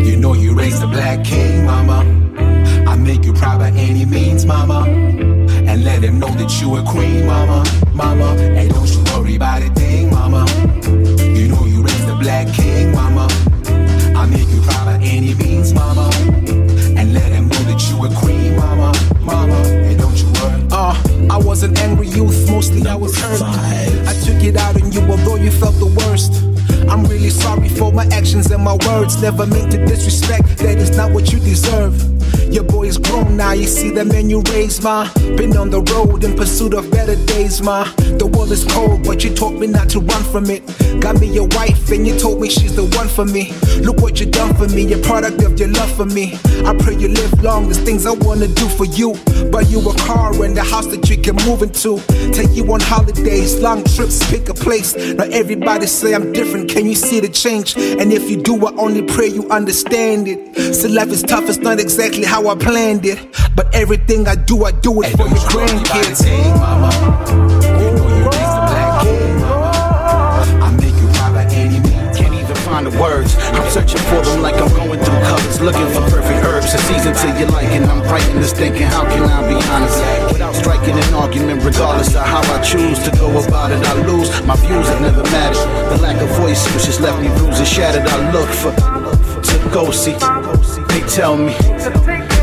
You 0.06 0.16
know 0.16 0.34
you 0.34 0.54
raised 0.54 0.82
a 0.82 0.86
black 0.86 1.24
king, 1.24 1.64
mama. 1.66 1.98
I 2.88 2.96
make 2.96 3.24
you 3.24 3.32
proud 3.32 3.58
by 3.58 3.70
any 3.70 4.04
means, 4.04 4.46
mama. 4.46 4.84
And 4.86 5.84
let 5.84 6.02
him 6.02 6.18
know 6.18 6.28
that 6.28 6.60
you 6.60 6.76
a 6.76 6.82
queen, 6.84 7.26
mama, 7.26 7.64
mama. 7.92 8.36
And 8.40 8.70
don't 8.72 8.88
you 8.88 9.02
worry 9.12 9.34
about 9.36 9.62
a 9.62 9.70
means, 15.38 15.72
mama. 15.72 16.10
And 16.96 17.12
let 17.14 17.32
know 17.48 17.62
that 17.70 17.80
you 17.88 18.04
a 18.04 18.08
queen, 18.20 18.56
mama, 18.56 18.92
mama. 19.20 19.54
And 19.54 19.98
don't 19.98 20.16
you 20.16 20.26
worry. 20.40 20.62
Uh, 20.70 20.94
I 21.30 21.38
was 21.38 21.62
an 21.62 21.76
angry 21.78 22.08
youth, 22.08 22.50
mostly 22.50 22.86
I 22.86 22.94
was 22.94 23.16
hurt. 23.18 23.42
I 23.42 24.14
took 24.24 24.42
it 24.42 24.56
out 24.56 24.80
on 24.80 24.92
you, 24.92 25.00
although 25.02 25.36
you 25.36 25.50
felt 25.50 25.76
the 25.78 25.86
worst. 25.86 26.42
I'm 26.88 27.04
really 27.04 27.30
sorry 27.30 27.68
for 27.68 27.92
my 27.92 28.06
actions 28.06 28.50
and 28.50 28.62
my 28.62 28.76
words. 28.86 29.20
Never 29.20 29.46
meant 29.46 29.72
to 29.72 29.84
disrespect, 29.84 30.58
that 30.58 30.78
is 30.78 30.96
not 30.96 31.12
what 31.12 31.32
you 31.32 31.38
deserve. 31.40 32.15
Your 32.50 32.64
boy 32.64 32.84
is 32.84 32.98
grown 32.98 33.36
now, 33.36 33.52
you 33.52 33.66
see 33.66 33.90
the 33.90 34.04
man 34.04 34.30
you 34.30 34.42
raised, 34.52 34.82
ma. 34.82 35.08
Been 35.36 35.56
on 35.56 35.70
the 35.70 35.82
road 35.92 36.24
in 36.24 36.36
pursuit 36.36 36.74
of 36.74 36.90
better 36.90 37.16
days, 37.26 37.60
ma. 37.62 37.84
The 38.18 38.26
world 38.26 38.52
is 38.52 38.64
cold, 38.64 39.04
but 39.04 39.24
you 39.24 39.34
taught 39.34 39.54
me 39.54 39.66
not 39.66 39.90
to 39.90 40.00
run 40.00 40.22
from 40.24 40.48
it. 40.50 40.62
Got 41.00 41.20
me 41.20 41.28
your 41.28 41.48
wife, 41.48 41.90
and 41.90 42.06
you 42.06 42.18
told 42.18 42.40
me 42.40 42.48
she's 42.48 42.74
the 42.74 42.84
one 42.96 43.08
for 43.08 43.24
me. 43.24 43.52
Look 43.82 44.00
what 44.00 44.20
you 44.20 44.26
done 44.26 44.54
for 44.54 44.68
me, 44.68 44.90
a 44.92 44.98
product 44.98 45.42
of 45.42 45.58
your 45.58 45.68
love 45.68 45.92
for 45.96 46.06
me. 46.06 46.38
I 46.64 46.74
pray 46.78 46.94
you 46.94 47.08
live 47.08 47.42
long, 47.42 47.64
there's 47.64 47.78
things 47.78 48.06
I 48.06 48.12
wanna 48.12 48.48
do 48.48 48.68
for 48.68 48.86
you. 48.86 49.14
But 49.50 49.68
you 49.68 49.80
a 49.88 49.94
car 49.98 50.32
and 50.42 50.56
the 50.56 50.62
house 50.64 50.86
that 50.86 51.08
you 51.10 51.18
can 51.18 51.36
move 51.46 51.62
into. 51.62 52.00
Take 52.32 52.50
you 52.56 52.64
on 52.72 52.80
holidays, 52.80 53.60
long 53.60 53.84
trips, 53.84 54.18
pick 54.30 54.48
a 54.48 54.54
place. 54.54 54.96
Now 54.96 55.24
everybody 55.24 55.86
say 55.86 56.14
I'm 56.14 56.32
different, 56.32 56.70
can 56.70 56.86
you 56.86 56.94
see 56.94 57.20
the 57.20 57.28
change? 57.28 57.76
And 57.76 58.12
if 58.12 58.30
you 58.30 58.42
do, 58.42 58.66
I 58.66 58.72
only 58.76 59.02
pray 59.02 59.28
you 59.28 59.48
understand 59.50 60.28
it. 60.28 60.74
So 60.74 60.88
life 60.88 61.08
is 61.08 61.22
tough, 61.22 61.48
it's 61.48 61.58
not 61.58 61.78
exactly 61.78 62.15
how 62.24 62.48
I 62.48 62.54
planned 62.54 63.04
it. 63.04 63.18
But 63.54 63.74
everything 63.74 64.28
I 64.28 64.34
do, 64.34 64.64
I 64.64 64.72
do 64.72 65.02
it 65.02 65.16
for 65.16 65.26
your 65.26 65.44
grandkids. 65.48 66.24
mama. 66.58 66.90
You 67.80 67.90
know 67.96 68.08
you 68.16 68.24
raised 68.24 68.56
a 68.56 68.62
black 68.68 69.02
king, 69.02 69.40
mama. 69.40 69.72
I 70.62 70.68
make 70.76 70.96
you 70.96 71.08
proud 71.16 71.34
by 71.34 71.44
any 71.52 71.80
means. 71.80 72.16
Can't 72.16 72.34
even 72.34 72.56
find 72.56 72.86
the 72.86 72.94
words. 73.00 73.36
I'm 73.56 73.68
searching 73.70 74.00
for 74.08 74.20
them 74.24 74.42
like 74.42 74.56
I'm 74.56 74.68
going 74.76 75.00
through 75.00 75.20
covers, 75.24 75.60
looking 75.60 75.88
for 75.94 76.02
perfect 76.08 76.44
herbs. 76.44 76.74
A 76.74 76.78
season 76.78 77.14
to 77.14 77.26
your 77.38 77.48
liking. 77.48 77.84
I'm 77.84 78.02
writing 78.02 78.36
this 78.36 78.52
thinking, 78.52 78.86
how 78.86 79.04
can 79.04 79.24
I 79.24 79.40
be 79.48 79.56
honest? 79.72 80.32
Without 80.32 80.54
striking 80.54 80.96
an 80.96 81.14
argument, 81.14 81.64
regardless 81.64 82.14
of 82.14 82.22
how 82.22 82.42
I 82.52 82.60
choose 82.62 82.98
to 83.04 83.10
go 83.16 83.28
about 83.44 83.72
it, 83.72 83.80
I 83.84 83.94
lose. 84.06 84.28
My 84.44 84.56
views 84.56 84.86
have 84.88 85.00
never 85.00 85.22
mattered. 85.34 85.64
The 85.90 86.02
lack 86.02 86.20
of 86.20 86.28
voice, 86.36 86.62
which 86.74 86.86
has 86.86 87.00
left 87.00 87.20
me 87.22 87.28
bruised 87.38 87.58
and 87.58 87.68
shattered. 87.68 88.06
I 88.06 88.32
look 88.32 88.48
for 88.48 88.72
to 88.72 89.05
go 89.72 89.90
see. 89.90 90.12
They 90.88 91.00
tell 91.08 91.36
me. 91.36 92.35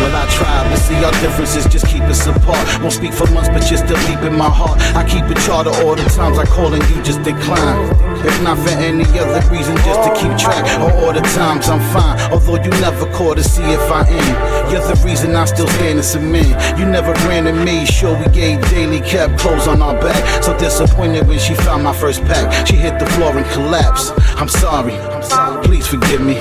Well, 0.00 0.14
I 0.14 0.26
tried, 0.30 0.68
but 0.70 0.78
see 0.78 0.96
our 1.04 1.12
differences 1.22 1.66
just 1.66 1.86
keep 1.86 2.02
us 2.02 2.26
apart. 2.26 2.64
Won't 2.80 2.92
speak 2.92 3.12
for 3.12 3.26
months, 3.32 3.48
but 3.48 3.68
you're 3.70 3.78
still 3.78 4.00
deep 4.06 4.20
in 4.22 4.36
my 4.36 4.50
heart. 4.50 4.78
I 4.94 5.04
keep 5.08 5.24
a 5.24 5.34
chart 5.40 5.66
of 5.66 5.74
all 5.84 5.94
the 5.94 6.04
times 6.04 6.38
I 6.38 6.44
call 6.46 6.72
and 6.72 6.82
you 6.90 7.02
just 7.02 7.22
decline. 7.22 7.90
If 8.24 8.42
not 8.42 8.58
for 8.58 8.70
any 8.70 9.04
other 9.18 9.40
reason, 9.50 9.76
just 9.78 10.02
to 10.04 10.10
keep 10.14 10.36
track 10.36 10.64
of 10.80 10.92
all 11.02 11.12
the 11.12 11.20
times 11.20 11.68
I'm 11.68 11.80
fine. 11.92 12.18
Although 12.32 12.62
you 12.62 12.70
never 12.82 13.06
call 13.12 13.34
to 13.34 13.42
see 13.42 13.62
if 13.62 13.80
I 13.90 14.02
am. 14.08 14.70
You're 14.70 14.80
the 14.80 15.00
reason 15.04 15.34
I 15.36 15.44
still 15.44 15.68
stand 15.68 15.98
as 15.98 16.14
a 16.14 16.20
man. 16.20 16.78
You 16.78 16.86
never 16.86 17.12
ran 17.28 17.46
and 17.46 17.64
made 17.64 17.86
sure 17.86 18.18
we 18.18 18.26
gave 18.32 18.60
daily, 18.70 19.00
kept 19.00 19.38
clothes 19.38 19.68
on 19.68 19.80
our 19.80 19.94
back. 20.00 20.42
So 20.42 20.56
disappointed 20.58 21.26
when 21.26 21.38
she 21.38 21.54
found 21.54 21.84
my 21.84 21.94
first 21.94 22.22
pack. 22.22 22.66
She 22.66 22.76
hit 22.76 22.98
the 22.98 23.06
floor 23.06 23.36
and 23.36 23.46
collapsed. 23.52 24.12
I'm 24.36 24.48
sorry, 24.48 24.94
I'm 24.94 25.22
sorry, 25.22 25.64
please 25.64 25.86
forgive 25.86 26.20
me. 26.20 26.34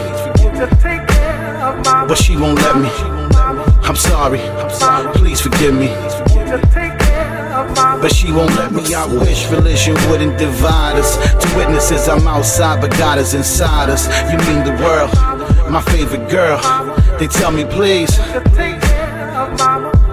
But 2.07 2.15
she 2.15 2.35
won't 2.35 2.59
let 2.61 2.77
me. 2.77 3.14
I'm 3.87 3.95
sorry, 3.95 4.41
I'm 4.41 4.69
sorry, 4.71 5.13
please 5.13 5.39
forgive 5.39 5.75
me. 5.75 5.87
But 8.01 8.11
she 8.13 8.31
won't 8.31 8.55
let 8.55 8.71
me. 8.71 8.93
I 8.95 9.05
wish 9.05 9.49
religion 9.51 9.93
wouldn't 10.09 10.37
divide 10.39 10.95
us. 10.97 11.17
Two 11.41 11.55
witnesses, 11.55 12.07
I'm 12.07 12.27
outside, 12.27 12.81
but 12.81 12.91
God 12.97 13.19
is 13.19 13.35
inside 13.35 13.89
us. 13.89 14.07
You 14.31 14.37
mean 14.47 14.63
the 14.65 14.75
world, 14.83 15.11
my 15.71 15.81
favorite 15.81 16.29
girl. 16.29 16.59
They 17.19 17.27
tell 17.27 17.51
me, 17.51 17.63
please. 17.65 18.19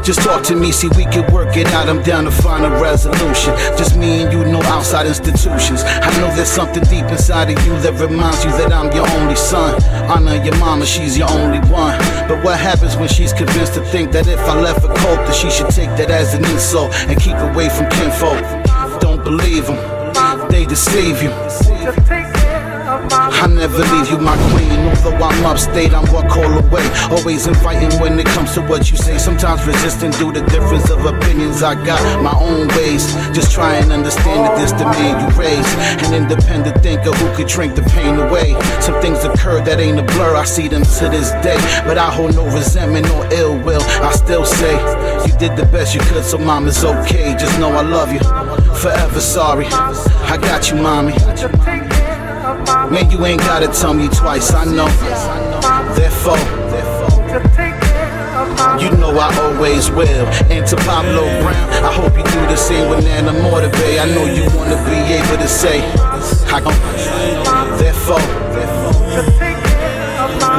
Just 0.03 0.23
talk 0.23 0.43
to 0.45 0.57
me, 0.57 0.73
see 0.73 0.89
we 0.97 1.05
can 1.05 1.33
work 1.33 1.57
it 1.57 1.69
out. 1.69 1.89
I'm 1.89 2.03
down 2.03 2.25
to 2.25 2.33
find 2.33 2.65
a 2.65 2.71
resolution. 2.71 3.55
Just 3.79 3.97
me 3.97 4.23
and 4.23 4.33
you, 4.33 4.45
no 4.45 4.61
outside 4.63 5.07
institutions. 5.07 5.85
I 5.85 6.11
know 6.19 6.35
there's 6.35 6.49
something 6.49 6.83
deep 6.85 7.05
inside 7.05 7.57
of 7.57 7.65
you 7.65 7.79
that 7.83 7.93
reminds 8.01 8.45
you 8.45 8.51
that 8.51 8.73
I'm 8.73 8.91
your 8.91 9.09
only 9.21 9.37
son. 9.37 9.81
Honor 10.11 10.43
your 10.43 10.57
mama, 10.57 10.87
she's 10.87 11.17
your 11.17 11.31
only 11.31 11.61
one. 11.71 11.97
But 12.27 12.43
what 12.43 12.59
happens 12.59 12.97
when 12.97 13.09
she's 13.09 13.33
convinced 13.33 13.75
to 13.75 13.85
think 13.87 14.11
that 14.11 14.27
if 14.27 14.41
I 14.41 14.61
left 14.61 14.85
a 14.85 14.89
cult, 14.89 15.23
that 15.27 15.37
she 15.37 15.51
should 15.51 15.71
take 15.71 15.91
that 15.97 16.11
as 16.11 16.35
an 16.35 16.45
insult 16.47 16.93
and 17.07 17.21
keep 17.21 17.37
away 17.37 17.69
from 17.69 17.89
kinfolk? 17.91 19.01
Don't 19.01 19.23
believe 19.23 19.67
them, 19.67 20.51
they 20.51 20.67
deceive 20.67 21.23
you. 21.23 22.32
I 23.13 23.47
never 23.47 23.79
leave 23.79 24.11
you, 24.11 24.19
my 24.19 24.37
queen. 24.51 24.73
Although 25.05 25.25
I'm 25.25 25.45
upstate, 25.47 25.93
I'm 25.93 26.07
one 26.13 26.29
call 26.29 26.47
away. 26.47 26.87
Always 27.11 27.47
inviting 27.47 27.93
when 28.01 28.19
it 28.19 28.27
comes 28.27 28.55
to 28.55 28.63
what 28.63 28.91
you 28.91 28.97
say. 28.97 29.19
Sometimes 29.19 29.67
resisting 29.67 30.11
due 30.13 30.33
to 30.33 30.41
the 30.41 30.47
difference 30.51 30.91
of 30.91 31.05
opinions. 31.05 31.63
I 31.63 31.75
got 31.85 32.01
my 32.23 32.33
own 32.33 32.69
ways. 32.69 33.13
Just 33.35 33.53
try 33.53 33.75
and 33.77 33.93
understand 33.93 34.47
that 34.47 34.57
this 34.57 34.73
the 34.73 34.85
man 34.85 35.21
you 35.21 35.39
raise. 35.39 35.67
An 36.07 36.15
independent 36.15 36.83
thinker 36.83 37.13
who 37.13 37.37
could 37.37 37.49
drink 37.49 37.75
the 37.75 37.83
pain 37.83 38.19
away. 38.19 38.59
Some 38.81 39.01
things 39.01 39.25
occur 39.25 39.63
that 39.65 39.81
ain't 39.81 39.99
a 39.99 40.03
blur. 40.03 40.37
I 40.37 40.45
see 40.45 40.69
them 40.69 40.83
to 40.83 41.09
this 41.09 41.31
day. 41.43 41.59
But 41.85 41.99
I 41.99 42.11
hold 42.11 42.35
no 42.35 42.45
resentment 42.47 43.09
or 43.11 43.27
ill 43.33 43.59
will. 43.59 43.83
I 44.03 44.13
still 44.13 44.45
say 44.45 44.73
you 45.27 45.37
did 45.39 45.57
the 45.57 45.67
best 45.67 45.95
you 45.95 46.01
could, 46.01 46.25
so 46.25 46.39
mom 46.39 46.67
is 46.67 46.85
okay. 46.85 47.35
Just 47.39 47.59
know 47.59 47.73
I 47.73 47.83
love 47.83 48.13
you. 48.13 48.21
Forever 48.77 49.21
sorry. 49.21 49.67
I 49.67 50.39
got 50.41 50.71
you, 50.71 50.77
mommy. 50.77 51.13
Man, 52.91 53.11
you 53.11 53.25
ain't 53.25 53.41
gotta 53.41 53.69
tell 53.69 53.95
me 53.95 54.09
twice, 54.09 54.53
I 54.53 54.65
know. 54.65 54.89
Therefore, 55.95 56.37
you 58.81 58.91
know 58.99 59.17
I 59.17 59.31
always 59.39 59.91
will. 59.91 60.27
And 60.51 60.67
to 60.67 60.77
Pablo 60.77 61.23
Brown, 61.41 61.85
I 61.85 61.93
hope 61.93 62.17
you 62.17 62.25
do 62.25 62.41
the 62.51 62.57
same 62.57 62.91
with 62.91 63.05
Nana 63.05 63.33
Mortabay. 63.33 64.01
I 64.03 64.07
know 64.13 64.25
you 64.27 64.45
wanna 64.57 64.77
be 64.85 64.99
able 65.15 65.39
to 65.39 65.49
say, 65.49 65.81
I 66.51 66.61
Therefore, 67.79 68.21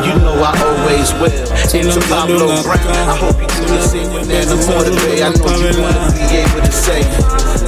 you 0.07 0.15
know 0.23 0.39
I 0.39 0.53
always 0.63 1.11
will. 1.19 1.47
And 1.75 1.91
to 1.91 1.99
Pablo 2.07 2.63
Brown, 2.63 3.09
I 3.09 3.17
hope 3.17 3.41
you 3.41 3.47
do 3.47 3.65
the 3.67 3.81
same 3.81 4.13
with 4.13 4.27
Nana 4.29 4.55
Mortabay. 4.63 5.21
I 5.21 5.29
know 5.35 5.51
you 5.59 5.81
wanna 5.81 6.11
be 6.13 6.23
able 6.39 6.61
to 6.65 6.71
say, 6.71 7.03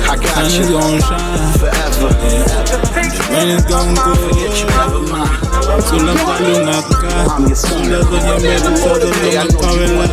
I 0.08 0.16
got 0.16 0.50
you 0.54 0.64
forever. 1.60 2.55
When 3.36 3.50
it's 3.50 3.66
gonna 3.66 3.94
go 3.96 4.16
Sulla 5.82 6.16
Sulla 7.56 8.06
kwenye 8.06 8.40
mbele 8.40 8.60
Todo 8.84 9.08
lunga 9.08 9.44
kawela 9.60 10.08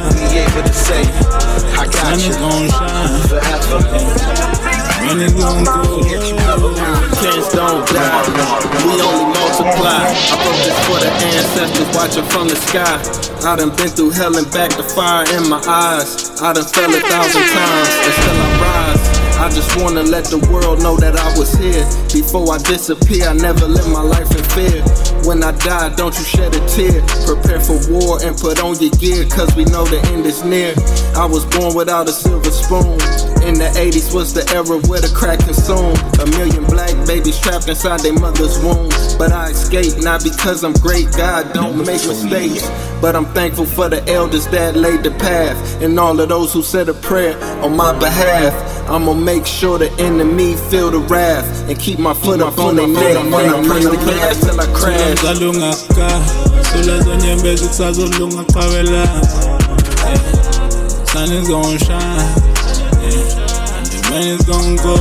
Sun 1.93 2.19
is 2.19 2.37
gonna 2.37 2.69
shine 2.69 3.63
When 5.07 5.21
it's 5.21 5.35
gonna 5.35 5.65
go. 5.65 6.03
Kids 7.23 7.49
don't 7.55 7.87
die, 7.87 8.23
we 8.85 9.01
only 9.01 9.25
multiply. 9.39 10.03
I 10.03 10.37
wrote 10.43 10.59
this 10.65 10.79
for 10.87 10.99
the 10.99 11.11
ancestors 11.23 11.97
watching 11.97 12.25
from 12.25 12.49
the 12.49 12.57
sky. 12.57 12.99
I 13.47 13.57
done 13.57 13.71
been 13.77 13.89
through 13.89 14.11
hell 14.11 14.37
and 14.37 14.51
back, 14.53 14.71
the 14.71 14.83
fire 14.83 15.25
in 15.37 15.49
my 15.49 15.63
eyes. 15.67 16.31
I 16.41 16.53
done 16.53 16.65
fell 16.65 16.91
a 16.91 17.01
thousand 17.01 17.43
times, 17.43 17.89
and 18.03 18.15
still 18.15 18.37
I 18.37 18.49
rise. 18.63 19.32
I 19.43 19.51
just 19.51 19.75
wanna 19.83 20.05
let 20.05 20.27
the 20.27 20.39
world 20.55 20.87
know 20.87 20.95
that 21.03 21.19
I 21.19 21.27
was 21.37 21.51
here. 21.59 21.83
Before 22.15 22.55
I 22.55 22.59
disappear, 22.63 23.27
I 23.27 23.35
never 23.35 23.67
live 23.67 23.91
my 23.91 24.01
life 24.01 24.31
in 24.31 24.45
fear. 24.55 24.87
When 25.27 25.43
I 25.43 25.51
die, 25.59 25.91
don't 25.97 26.15
you 26.15 26.23
shed 26.23 26.55
a 26.55 26.63
tear. 26.71 27.03
Prepare 27.27 27.59
for 27.59 27.75
war 27.91 28.23
and 28.23 28.39
put 28.39 28.63
on 28.63 28.79
your 28.79 28.95
gear, 29.03 29.27
cause 29.27 29.51
we 29.59 29.65
know 29.67 29.83
the 29.83 29.99
end 30.15 30.27
is 30.27 30.45
near. 30.45 30.79
I 31.19 31.27
was 31.27 31.45
born 31.45 31.75
without 31.75 32.09
a 32.09 32.13
silver 32.15 32.55
spoon. 32.55 33.03
In 33.43 33.59
the 33.59 33.67
80s 33.75 34.15
was 34.15 34.33
the 34.33 34.47
era 34.55 34.79
where 34.87 35.03
the 35.03 35.11
crack 35.11 35.43
consumed. 35.43 35.99
A 36.23 36.27
million 36.39 36.63
black 36.71 36.95
babies 37.11 37.41
trapped 37.41 37.67
inside 37.67 37.99
their 38.07 38.15
mother's 38.15 38.63
womb. 38.63 38.95
But 39.19 39.33
I 39.33 39.51
escaped, 39.51 40.07
not 40.07 40.23
because 40.23 40.63
I'm 40.63 40.75
great, 40.75 41.11
God 41.19 41.53
don't 41.53 41.79
make 41.79 42.07
mistakes. 42.07 42.63
But 43.03 43.17
I'm 43.17 43.27
thankful 43.35 43.67
for 43.67 43.89
the 43.89 44.07
elders 44.07 44.47
that 44.55 44.77
laid 44.77 45.03
the 45.03 45.11
path. 45.11 45.83
And 45.83 45.99
all 45.99 46.15
of 46.21 46.29
those 46.29 46.53
who 46.53 46.63
said 46.63 46.89
a 46.89 46.95
prayer 46.95 47.35
on 47.59 47.75
my 47.75 47.91
behalf. 47.99 48.72
I'ma 48.89 49.15
make 49.15 49.47
sure 49.47 49.79
the 49.79 49.91
enemy 49.99 50.55
feel 50.71 50.91
the 50.91 50.99
wrath. 50.99 51.69
And 51.69 51.79
keep 51.79 51.99
my 51.99 52.15
foot 52.15 52.41
up 52.41 52.59
on 52.59 52.77
their 52.77 52.87
neck 52.89 53.17
when 53.33 53.49
I 53.49 53.63
press 53.67 53.85
the 53.85 53.97
gas 53.97 54.41
till 54.41 54.61
I 54.61 54.67
crash. 54.75 55.19
Zalunga 55.19 55.73
ka 55.95 56.09
Sula 56.73 56.99
zonyembezi 57.03 57.69
kusazolunga 57.69 58.45
qawela 58.53 59.03
eh, 60.09 60.19
Sun 61.07 61.33
is 61.33 61.49
gonna 61.49 61.79
shine 61.79 62.01
yeah. 63.03 63.13
Eh, 63.13 63.77
and 63.77 63.87
the 63.87 63.99
rain 64.11 64.29
is 64.29 64.43
gonna 64.45 64.77
go 64.83 64.95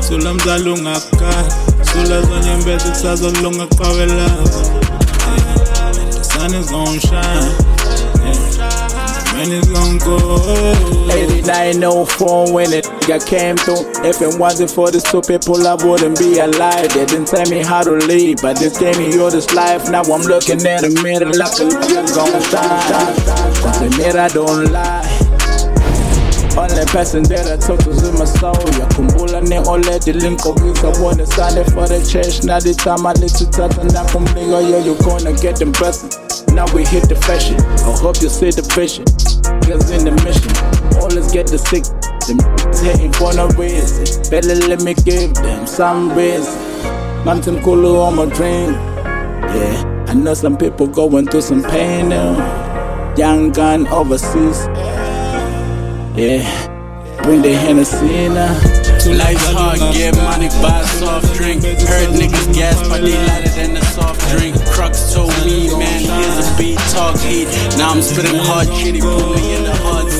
Sula 0.00 0.34
mzalunga 0.34 0.94
ka 1.18 1.32
Sula 1.92 2.22
zonyembezi 2.22 2.88
kusazolunga 2.88 3.66
qawela 3.66 4.16
yeah. 4.16 4.28
The 5.92 6.22
sun 6.24 6.54
is 6.54 6.70
gonna 6.70 7.00
shine 7.00 7.52
yeah. 8.24 9.34
When 9.34 9.50
eh, 9.52 9.58
it's 9.58 9.68
gonna 9.68 9.98
go 9.98 11.01
8904 11.42 12.54
when 12.54 12.72
it 12.72 12.84
nigga 12.84 13.26
came 13.26 13.56
through. 13.56 13.90
If 14.06 14.22
it 14.22 14.38
wasn't 14.38 14.70
for 14.70 14.90
these 14.90 15.02
two 15.02 15.20
people, 15.22 15.66
I 15.66 15.74
wouldn't 15.74 16.18
be 16.18 16.38
alive. 16.38 16.94
They 16.94 17.04
didn't 17.06 17.26
tell 17.26 17.48
me 17.50 17.62
how 17.62 17.82
to 17.82 17.92
live, 17.92 18.38
but 18.42 18.58
this 18.58 18.78
gave 18.78 18.96
me 18.98 19.18
all 19.18 19.30
this 19.30 19.52
life. 19.52 19.90
Now 19.90 20.02
I'm 20.02 20.22
looking 20.22 20.64
at 20.66 20.82
the 20.82 20.90
mirror 21.02 21.32
like 21.34 21.58
a 21.58 21.66
nigga 21.66 22.06
gon' 22.14 22.42
shine. 22.46 23.14
Cause 23.58 23.80
the 23.80 23.90
mirror 23.98 24.28
don't 24.30 24.70
lie. 24.70 25.02
Only 26.54 26.84
person 26.92 27.22
that 27.32 27.48
I 27.48 27.56
talk 27.56 27.80
to 27.80 27.90
is 27.90 28.12
my 28.12 28.26
soul 28.26 28.52
Yakumbula 28.76 29.40
ne 29.48 29.56
ole 29.64 29.98
dilinkogiza 30.04 31.00
Wanna 31.02 31.24
sign 31.24 31.56
it 31.56 31.64
for 31.72 31.88
the 31.88 31.96
church 32.04 32.44
Now 32.44 32.60
the 32.60 32.74
time 32.74 33.06
I 33.06 33.14
little 33.14 33.46
tata 33.48 33.82
Now 33.88 34.04
come 34.12 34.26
nigga 34.36 34.60
yo 34.60 34.84
you 34.84 34.94
gonna 35.00 35.32
get 35.40 35.56
them 35.56 35.72
blessings 35.72 36.46
Now 36.48 36.66
we 36.74 36.84
hit 36.84 37.08
the 37.08 37.16
fashion 37.16 37.56
I 37.56 37.96
hope 37.96 38.20
you 38.20 38.28
see 38.28 38.50
the 38.50 38.60
vision 38.76 39.06
Niggas 39.64 39.96
in 39.96 40.04
the 40.04 40.12
mission 40.20 40.81
Always 41.12 41.30
get 41.30 41.46
the 41.46 41.58
sick 41.58 41.84
Them 42.24 42.40
hating 42.82 43.12
for 43.12 43.34
no 43.34 43.46
reason 43.48 44.30
Better 44.30 44.54
let 44.66 44.80
me 44.80 44.94
give 44.94 45.34
them 45.34 45.66
some 45.66 46.16
reason 46.16 46.54
Mountain 47.26 47.62
Kulu 47.62 47.98
on 47.98 48.16
my 48.16 48.24
dream 48.24 48.72
Yeah 49.52 50.04
I 50.08 50.14
know 50.14 50.32
some 50.32 50.56
people 50.56 50.86
going 50.86 51.26
through 51.26 51.42
some 51.42 51.62
pain 51.64 52.08
now 52.08 53.14
Young 53.18 53.52
gun 53.52 53.86
overseas 53.88 54.66
yeah, 56.14 56.44
bring 57.22 57.40
the 57.40 57.54
Hennessy 57.56 58.28
now. 58.28 58.52
Uh. 58.52 59.16
Life's 59.16 59.48
hard, 59.48 59.78
get 59.96 60.14
money, 60.16 60.48
buy 60.60 60.80
a 60.80 60.86
soft 61.00 61.34
drink. 61.34 61.64
Heard 61.64 62.12
niggas 62.12 62.52
gas, 62.52 62.76
but 62.86 63.00
they 63.00 63.16
lighter 63.16 63.48
than 63.56 63.76
a 63.78 63.84
soft 63.96 64.20
drink. 64.28 64.54
Crux 64.66 65.14
told 65.14 65.32
me, 65.46 65.72
man, 65.72 66.00
here's 66.04 66.46
a 66.46 66.58
beat, 66.58 66.78
talk 66.92 67.16
heat. 67.18 67.48
Now 67.78 67.92
I'm 67.92 68.02
spitting 68.02 68.38
hard 68.38 68.68
shit, 68.68 68.94
he 68.94 69.00
put 69.00 69.34
me 69.34 69.56
in 69.56 69.64
the 69.64 69.74
hard 69.80 70.12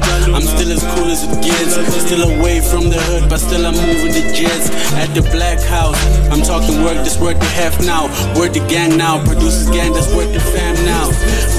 But 0.00 0.34
I'm 0.34 0.42
still 0.42 0.72
as 0.72 0.82
cool 0.94 1.08
as 1.10 1.22
it 1.22 1.42
gets. 1.42 1.74
Still 2.04 2.30
away 2.30 2.60
from 2.60 2.90
the 2.90 3.00
hood, 3.08 3.30
but 3.30 3.38
still 3.38 3.66
I'm 3.66 3.74
moving 3.74 4.12
the 4.12 4.32
jets. 4.34 4.70
At 4.94 5.14
the 5.14 5.22
black 5.30 5.60
house, 5.60 5.98
I'm 6.34 6.42
talking 6.42 6.82
work 6.82 6.96
that's 6.96 7.16
worth 7.16 7.38
the 7.38 7.46
half 7.46 7.78
now. 7.86 8.10
Word 8.34 8.54
the 8.54 8.66
gang 8.66 8.98
now, 8.98 9.24
producers 9.24 9.70
gang 9.70 9.92
that's 9.92 10.12
worth 10.12 10.32
the 10.32 10.40
fam 10.40 10.74
now. 10.84 11.06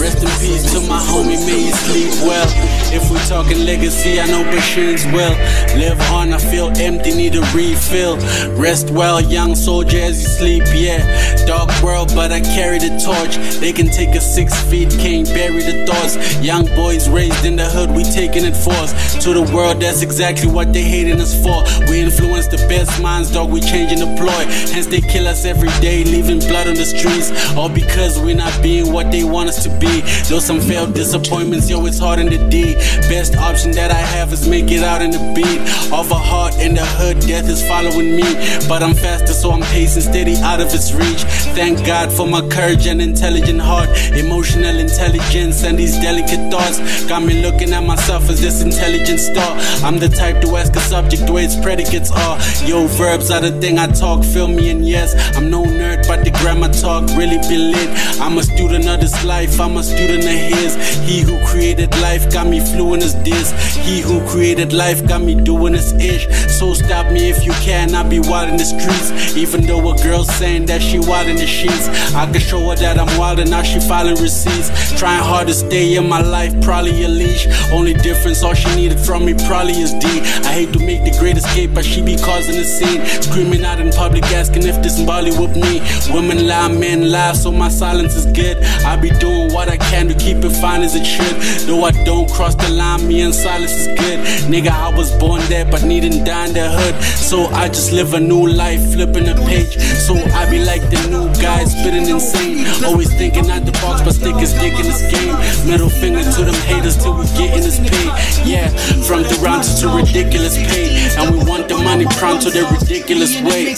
Rest 0.04 0.20
in 0.20 0.28
peace 0.44 0.70
to 0.74 0.82
my 0.82 1.00
homie, 1.00 1.40
may 1.48 1.64
you 1.64 1.72
sleep 1.72 2.12
well. 2.28 2.46
If 2.92 3.10
we 3.10 3.18
talking 3.20 3.66
legacy, 3.66 4.20
I 4.20 4.28
know 4.28 4.44
Bashir's 4.44 5.06
will. 5.16 5.32
Live 5.80 6.00
on, 6.12 6.34
I 6.34 6.40
feel 6.40 6.68
empty, 6.76 7.16
need 7.16 7.36
a 7.36 7.42
refill. 7.56 8.18
Rest 8.60 8.90
well, 8.90 9.22
young 9.22 9.56
soldier, 9.56 9.98
as 9.98 10.22
you 10.22 10.28
sleep, 10.28 10.64
yeah. 10.76 11.00
Dark 11.46 11.72
world, 11.82 12.12
but 12.14 12.34
I 12.34 12.42
carry 12.42 12.78
the 12.78 13.00
torch. 13.00 13.38
They 13.62 13.72
can 13.72 13.88
take 13.88 14.10
us 14.10 14.28
six 14.28 14.62
feet, 14.70 14.90
can't 15.00 15.28
bury 15.30 15.64
the 15.64 15.86
thoughts. 15.86 16.18
Young 16.44 16.66
boys 16.76 17.08
raised 17.08 17.46
in 17.46 17.56
the 17.56 17.70
hood, 17.70 17.92
we 17.92 18.04
taking 18.04 18.44
it 18.44 18.58
force. 18.58 18.92
To 19.24 19.32
the 19.32 19.44
world, 19.56 19.80
that's 19.80 20.02
exactly 20.02 20.52
what 20.52 20.74
they 20.74 20.84
hating 20.84 21.22
us 21.22 21.34
for. 21.42 21.64
We 21.90 22.02
influence 22.02 22.48
the 22.48 22.58
best 22.68 23.02
minds, 23.02 23.32
dog, 23.32 23.50
we 23.50 23.62
changing 23.62 24.00
the 24.00 24.12
ploy. 24.20 24.65
Hence 24.72 24.88
they 24.88 25.02
kill 25.02 25.28
us 25.28 25.46
every 25.46 25.70
day, 25.82 26.04
leaving 26.04 26.40
blood 26.40 26.68
on 26.68 26.76
the 26.76 26.86
streets. 26.86 27.32
All 27.56 27.70
because 27.70 28.20
we're 28.20 28.36
not 28.36 28.54
being 28.62 28.92
what 28.92 29.12
they 29.12 29.24
want 29.24 29.50
us 29.50 29.64
to 29.64 29.70
be. 29.80 30.02
Though 30.30 30.40
some 30.40 30.60
failed 30.60 30.94
disappointments, 30.94 31.70
yo, 31.70 31.86
it's 31.86 32.00
hard 32.00 32.20
in 32.20 32.28
the 32.28 32.38
D. 32.50 32.76
Best 33.10 33.36
option 33.36 33.72
that 33.72 33.92
I 33.92 34.02
have 34.16 34.32
is 34.34 34.48
make 34.48 34.72
it 34.72 34.84
out 34.84 35.02
in 35.02 35.12
the 35.12 35.20
beat. 35.36 35.60
Off 35.92 36.12
a 36.12 36.16
heart 36.16 36.56
in 36.56 36.76
the 36.76 36.86
hood, 36.98 37.20
death 37.22 37.50
is 37.50 37.66
following 37.68 38.16
me. 38.16 38.28
But 38.68 38.84
I'm 38.84 38.94
faster, 38.94 39.34
so 39.34 39.52
I'm 39.52 39.62
pacing 39.62 40.04
steady 40.04 40.36
out 40.38 40.60
of 40.60 40.74
its 40.74 40.94
reach. 40.94 41.24
Thank 41.56 41.86
God 41.86 42.12
for 42.12 42.28
my 42.28 42.48
courage 42.48 42.88
and 42.88 43.02
intelligent 43.02 43.62
heart. 43.62 43.90
Emotional 44.14 44.80
intelligence 44.80 45.64
and 45.64 45.78
these 45.78 45.98
delicate 46.00 46.52
thoughts 46.52 46.80
got 47.06 47.24
me 47.24 47.42
looking 47.42 47.74
at 47.74 47.84
myself 47.84 48.30
as 48.30 48.42
this 48.42 48.62
intelligent 48.62 49.20
star. 49.20 49.58
I'm 49.84 50.00
the 50.00 50.10
type 50.10 50.42
to 50.42 50.56
ask 50.58 50.76
a 50.76 50.80
subject 50.80 51.30
way 51.30 51.46
its 51.46 51.56
predicates 51.56 52.12
are. 52.12 52.38
Yo, 52.66 52.88
verbs 52.88 53.32
are 53.32 53.42
the 53.42 53.52
thing 53.60 53.78
I 53.78 53.88
talk, 53.88 54.24
feel 54.24 54.48
me, 54.48 54.55
and 54.58 54.88
yes, 54.88 55.14
I'm 55.36 55.50
no 55.50 55.64
nerd, 55.64 56.08
but 56.08 56.24
the 56.24 56.32
grammar 56.32 56.70
talk 56.70 57.08
really 57.18 57.38
be 57.50 57.58
lit. 57.58 57.90
I'm 58.20 58.38
a 58.38 58.44
student 58.44 58.88
of 58.88 59.02
this 59.02 59.24
life, 59.24 59.60
I'm 59.60 59.78
a 59.78 59.84
student 59.84 60.24
of 60.24 60.58
his. 60.58 60.76
He 61.08 61.22
who 61.22 61.44
created 61.46 61.92
life 62.02 62.32
got 62.32 62.48
me 62.48 62.60
fluent 62.60 63.04
as 63.04 63.16
this. 63.24 63.52
He 63.76 64.02
who 64.02 64.26
created 64.28 64.74
life 64.74 65.06
got 65.08 65.22
me 65.22 65.36
doing 65.36 65.74
this 65.74 65.92
ish. 65.94 66.28
So 66.58 66.74
stop 66.74 67.12
me 67.12 67.30
if 67.30 67.46
you 67.46 67.52
can, 67.54 67.94
I 67.94 68.08
be 68.08 68.20
wild 68.20 68.50
in 68.50 68.58
the 68.58 68.66
streets. 68.66 69.36
Even 69.36 69.66
though 69.66 69.92
a 69.92 69.98
girl 70.02 70.24
saying 70.24 70.66
that 70.68 70.82
she 70.82 71.00
wild 71.00 71.28
in 71.28 71.36
the 71.36 71.48
sheets, 71.48 71.88
I 72.14 72.32
can 72.32 72.42
show 72.42 72.70
her 72.70 72.76
that 72.76 72.98
I'm 72.98 73.18
wild 73.18 73.40
and 73.40 73.50
now 73.50 73.64
she 73.64 73.80
filing 73.80 74.16
receipts. 74.22 74.70
Trying 74.98 75.24
hard 75.24 75.48
to 75.48 75.54
stay 75.54 75.96
in 75.96 76.08
my 76.08 76.22
life, 76.22 76.60
probably 76.62 77.04
a 77.04 77.08
leash. 77.08 77.48
Only 77.72 77.94
difference, 77.94 78.44
all 78.44 78.54
she 78.54 78.74
needed 78.76 79.00
from 79.00 79.26
me 79.26 79.34
probably 79.48 79.74
is 79.74 79.94
D. 79.94 80.08
I 80.48 80.54
hate 80.54 80.74
to 80.74 80.80
make 80.80 81.04
the 81.04 81.18
great 81.20 81.38
escape, 81.38 81.74
but 81.74 81.86
she 81.86 82.02
be 82.02 82.16
causing 82.18 82.56
a 82.56 82.64
scene. 82.64 83.06
Screaming 83.22 83.64
out 83.66 83.80
in 83.80 83.92
public, 83.92 84.24
asking 84.36 84.64
if 84.64 84.82
this 84.84 85.00
with 85.40 85.56
me. 85.56 85.82
Women 86.14 86.48
lie, 86.48 86.68
men 86.68 87.12
lie, 87.12 87.34
so 87.34 87.52
my 87.52 87.70
silence 87.70 88.16
is 88.16 88.26
good. 88.28 88.58
I 88.86 88.96
be 88.98 89.10
doing 89.10 89.54
what 89.54 89.70
I 89.70 89.78
can 89.78 90.08
to 90.10 90.16
keep 90.16 90.38
it 90.38 90.52
fine 90.62 90.82
as 90.84 90.96
it 90.96 91.06
should. 91.06 91.36
Though 91.68 91.84
I 91.84 91.92
don't 92.04 92.30
cross 92.30 92.56
the 92.56 92.70
line, 92.70 93.08
me 93.08 93.22
and 93.22 93.34
silence 93.34 93.72
is 93.72 93.88
good. 94.00 94.20
Nigga, 94.52 94.70
I 94.70 94.96
was 94.96 95.12
born 95.18 95.42
there, 95.48 95.66
but 95.66 95.84
needn't 95.84 96.26
die 96.26 96.48
in 96.48 96.54
the 96.54 96.70
hood. 96.70 96.96
So 97.04 97.46
I 97.48 97.68
just 97.68 97.92
live 97.94 98.14
a 98.14 98.20
new 98.20 98.46
life, 98.48 98.82
flipping 98.94 99.28
a 99.28 99.36
page. 99.48 99.78
So 100.06 100.14
I 100.40 100.50
be 100.50 100.60
like 100.60 100.82
the 100.90 101.00
new 101.10 101.26
guy, 101.42 101.64
spitting 101.66 102.08
insane. 102.08 102.66
Always 102.86 103.12
thinking 103.16 103.50
out 103.50 103.66
the 103.66 103.72
box, 103.84 104.02
but 104.02 104.14
stick 104.14 104.36
his 104.36 104.54
dick 104.54 104.74
in 104.74 104.86
this 104.86 105.02
game. 105.12 105.36
Middle 105.70 105.90
finger 105.90 106.24
to 106.24 106.42
them 106.44 106.60
haters 106.68 106.98
till 106.98 107.16
we 107.18 107.26
getting 107.40 107.64
this 107.64 107.80
pay. 107.80 108.06
Yeah, 108.44 108.70
from 109.08 109.24
the 109.24 109.40
rounds 109.42 109.80
to 109.82 109.90
ridiculous 109.90 110.58
pay. 110.58 111.08
And 111.18 111.36
we 111.36 111.44
want 111.46 111.68
the 111.68 111.78
money 111.78 112.06
pronto 112.18 112.50
the 112.50 112.66
ridiculous 112.68 113.34
way. 113.42 113.74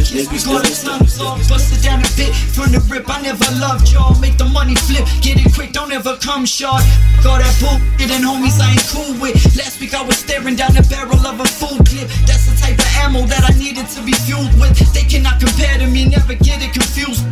We 0.00 0.40
call 0.40 0.64
it 0.64 0.72
slums 0.72 1.20
off. 1.20 1.44
Bust 1.48 1.76
it 1.76 1.84
down 1.84 2.00
a 2.00 2.08
bit 2.16 2.32
from 2.32 2.72
the 2.72 2.80
rip. 2.88 3.04
I 3.08 3.20
never 3.20 3.44
loved 3.60 3.92
y'all. 3.92 4.18
Make 4.18 4.38
the 4.38 4.48
money 4.48 4.74
flip, 4.74 5.04
get 5.20 5.36
it 5.36 5.52
quick, 5.52 5.72
don't 5.72 5.92
ever 5.92 6.16
come 6.16 6.46
short. 6.46 6.80
All 7.28 7.36
that 7.36 7.52
bullshit 7.60 8.08
and 8.08 8.24
homies 8.24 8.56
I 8.56 8.72
ain't 8.72 8.86
cool 8.88 9.12
with. 9.20 9.36
Last 9.60 9.78
week 9.80 9.92
I 9.92 10.02
was 10.02 10.16
staring 10.16 10.56
down 10.56 10.72
the 10.72 10.86
barrel 10.88 11.20
of 11.26 11.40
a 11.40 11.44
full 11.44 11.76
clip. 11.84 12.08
That's 12.24 12.48
the 12.48 12.56
type 12.56 12.80
of 12.80 12.88
ammo 13.04 13.28
that 13.28 13.44
I 13.44 13.52
needed 13.60 13.88
to 13.92 14.00
be 14.00 14.12
fueled 14.24 14.56
with. 14.56 14.72
They 14.96 15.04
cannot 15.04 15.38
compare 15.38 15.76
to 15.76 15.86
me, 15.86 16.08
never 16.08 16.32
get 16.32 16.64
it 16.64 16.72
confused. 16.72 17.24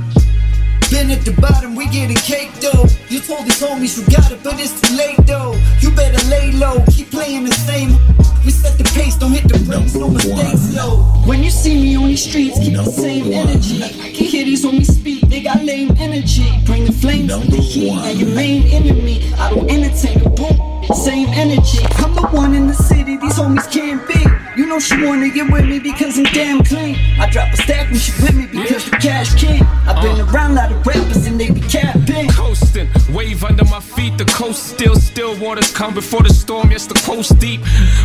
Been 0.92 1.10
at 1.10 1.24
the 1.24 1.32
bottom, 1.40 1.74
we 1.74 1.88
getting 1.88 2.16
cake 2.16 2.52
though. 2.60 2.84
You 3.08 3.20
told 3.20 3.44
these 3.48 3.60
homies 3.60 3.96
you 3.96 4.04
got 4.12 4.30
it, 4.30 4.44
but 4.44 4.60
it's 4.60 4.76
too 4.80 4.92
late 4.92 5.16
though. 5.24 5.56
You 5.80 5.90
better 5.92 6.20
lay 6.28 6.52
low, 6.52 6.84
keep 6.92 7.10
playing 7.10 7.44
the 7.44 7.52
same. 7.52 7.96
We 8.44 8.50
set 8.50 8.78
the 8.78 8.84
pace, 8.94 9.16
don't 9.16 9.32
hit 9.32 9.44
the 9.44 9.58
brakes, 9.64 9.94
no 9.94 10.08
mistakes, 10.08 10.74
yo. 10.74 11.02
When 11.26 11.42
you 11.42 11.50
see 11.50 11.74
me 11.82 11.96
on 11.96 12.08
these 12.08 12.24
streets, 12.28 12.58
keep 12.58 12.76
the 12.76 12.84
same 12.84 13.32
energy. 13.32 13.82
I 13.82 14.12
can 14.12 14.24
hear 14.24 14.44
these 14.44 14.64
homies 14.64 14.90
speak, 14.90 15.28
they 15.28 15.42
got 15.42 15.62
lame 15.64 15.94
energy. 15.98 16.48
Bring 16.64 16.84
the 16.84 16.92
flames 16.92 17.34
with 17.36 17.50
the 17.50 17.60
heat, 17.60 17.92
now 17.92 18.08
your 18.08 18.28
main 18.34 18.62
enemy. 18.68 19.32
I 19.34 19.50
don't 19.50 19.70
entertain 19.70 20.18
the 20.22 20.30
boom. 20.30 20.56
Same 20.94 21.28
energy, 21.28 21.84
I'm 21.96 22.14
the 22.14 22.26
one 22.28 22.54
in 22.54 22.66
the 22.66 22.74
city 22.74 23.16
these 23.16 23.38
homies 23.38 23.70
can't 23.70 24.06
be. 24.08 24.47
You 24.58 24.66
know 24.66 24.80
she 24.80 25.00
wanna 25.06 25.28
get 25.28 25.52
with 25.52 25.66
me 25.66 25.78
because 25.78 26.18
I'm 26.18 26.24
damn 26.24 26.64
clean. 26.64 26.96
I 27.20 27.30
drop 27.30 27.52
a 27.52 27.56
stack 27.58 27.92
when 27.92 28.00
she 28.00 28.10
with 28.20 28.34
me 28.34 28.46
because 28.46 28.90
the 28.90 28.96
cash 28.96 29.32
king. 29.34 29.62
I've 29.86 30.02
been 30.02 30.20
uh. 30.20 30.32
around 30.32 30.50
a 30.50 30.54
lot 30.54 30.72
of 30.72 30.84
rappers 30.84 31.28
and 31.28 31.38
they 31.38 31.52
be 31.52 31.60
capping. 31.60 32.28
Coasting, 32.30 32.88
wave 33.14 33.44
under 33.44 33.64
my 33.66 33.78
feet, 33.78 34.18
the 34.18 34.24
coast 34.24 34.66
still, 34.66 34.96
still 34.96 35.38
waters 35.38 35.70
come 35.72 35.94
before 35.94 36.24
the 36.24 36.34
storm. 36.34 36.72
Yes, 36.72 36.88
the 36.88 36.94
coast 36.94 37.38
deep. 37.38 37.60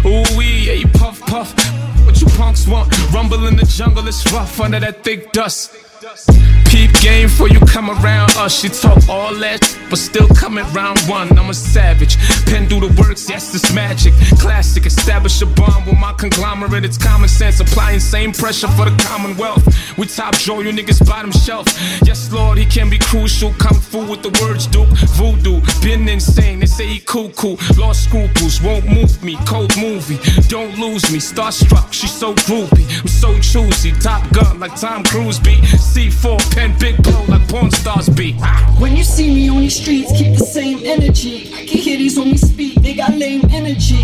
Ooh 0.05 0.21
wee, 0.37 0.67
yeah, 0.67 0.73
you 0.73 0.87
puff 0.89 1.19
puff. 1.21 1.55
What 2.05 2.21
you 2.21 2.27
punks 2.37 2.67
want? 2.67 2.93
Rumble 3.11 3.47
in 3.47 3.55
the 3.55 3.65
jungle, 3.65 4.07
it's 4.07 4.31
rough 4.31 4.59
under 4.59 4.79
that 4.79 5.03
thick 5.03 5.31
dust. 5.31 5.75
Peep 6.65 6.91
game 6.99 7.29
for 7.29 7.47
you 7.47 7.59
come 7.61 7.89
around 7.89 8.29
us. 8.35 8.59
She 8.59 8.67
talk 8.67 9.07
all 9.07 9.33
that, 9.35 9.61
but 9.89 9.97
still 9.97 10.27
coming 10.27 10.65
round 10.73 10.99
one. 11.07 11.29
I'm 11.39 11.49
a 11.49 11.53
savage. 11.53 12.17
Pen 12.45 12.67
do 12.67 12.81
the 12.81 12.93
works, 13.01 13.29
yes, 13.29 13.55
it's 13.55 13.73
magic. 13.73 14.13
Classic, 14.37 14.85
establish 14.85 15.41
a 15.41 15.45
bond 15.45 15.85
with 15.85 15.97
my 15.97 16.11
conglomerate. 16.13 16.42
It's 16.45 16.97
common 16.97 17.29
sense, 17.29 17.61
applying 17.61 17.99
same 18.01 18.33
pressure 18.33 18.67
for 18.67 18.89
the 18.89 18.95
commonwealth. 19.03 19.63
We 19.97 20.05
top 20.05 20.35
draw 20.35 20.59
you 20.59 20.71
niggas 20.71 21.05
bottom 21.07 21.31
shelf. 21.31 21.65
Yes, 22.03 22.31
Lord, 22.33 22.57
he 22.57 22.65
can 22.65 22.89
be 22.89 22.99
crucial. 22.99 23.53
Kung 23.53 23.79
fu 23.79 23.99
with 24.05 24.21
the 24.21 24.29
words, 24.41 24.67
Duke. 24.67 24.89
Voodoo, 25.15 25.61
been 25.81 26.07
insane. 26.09 26.59
They 26.59 26.65
say 26.65 26.85
he 26.85 26.99
cuckoo. 26.99 27.55
Lost 27.77 28.03
scruples, 28.03 28.61
won't 28.61 28.85
move 28.85 29.23
me. 29.23 29.37
Cold 29.47 29.75
movie, 29.77 30.19
don't 30.49 30.77
lose 30.77 31.09
me. 31.11 31.19
Starstruck, 31.19 31.93
she's 31.93 32.11
so 32.11 32.33
groovy. 32.33 32.85
I'm 33.01 33.07
so 33.07 33.39
choosy. 33.39 33.93
Top 33.93 34.21
gun 34.33 34.59
like 34.59 34.75
Tom 34.79 35.03
Cruise 35.05 35.39
be. 35.39 35.55
C4 35.79 36.53
pen 36.53 36.77
big 36.77 37.01
blow 37.01 37.23
like 37.29 37.47
porn 37.47 37.71
stars 37.71 38.09
be. 38.09 38.33
When 38.79 38.95
you 38.97 39.03
see 39.03 39.33
me 39.33 39.49
on 39.49 39.61
these 39.61 39.79
streets, 39.79 40.11
keep 40.11 40.37
the 40.37 40.45
same 40.45 40.79
energy. 40.83 41.53
I 41.53 41.65
can 41.65 41.79
hear 41.79 41.97
these 41.97 42.17
homies 42.17 42.45
speak, 42.45 42.75
they 42.81 42.93
got 42.93 43.15
lame 43.15 43.45
energy. 43.49 44.03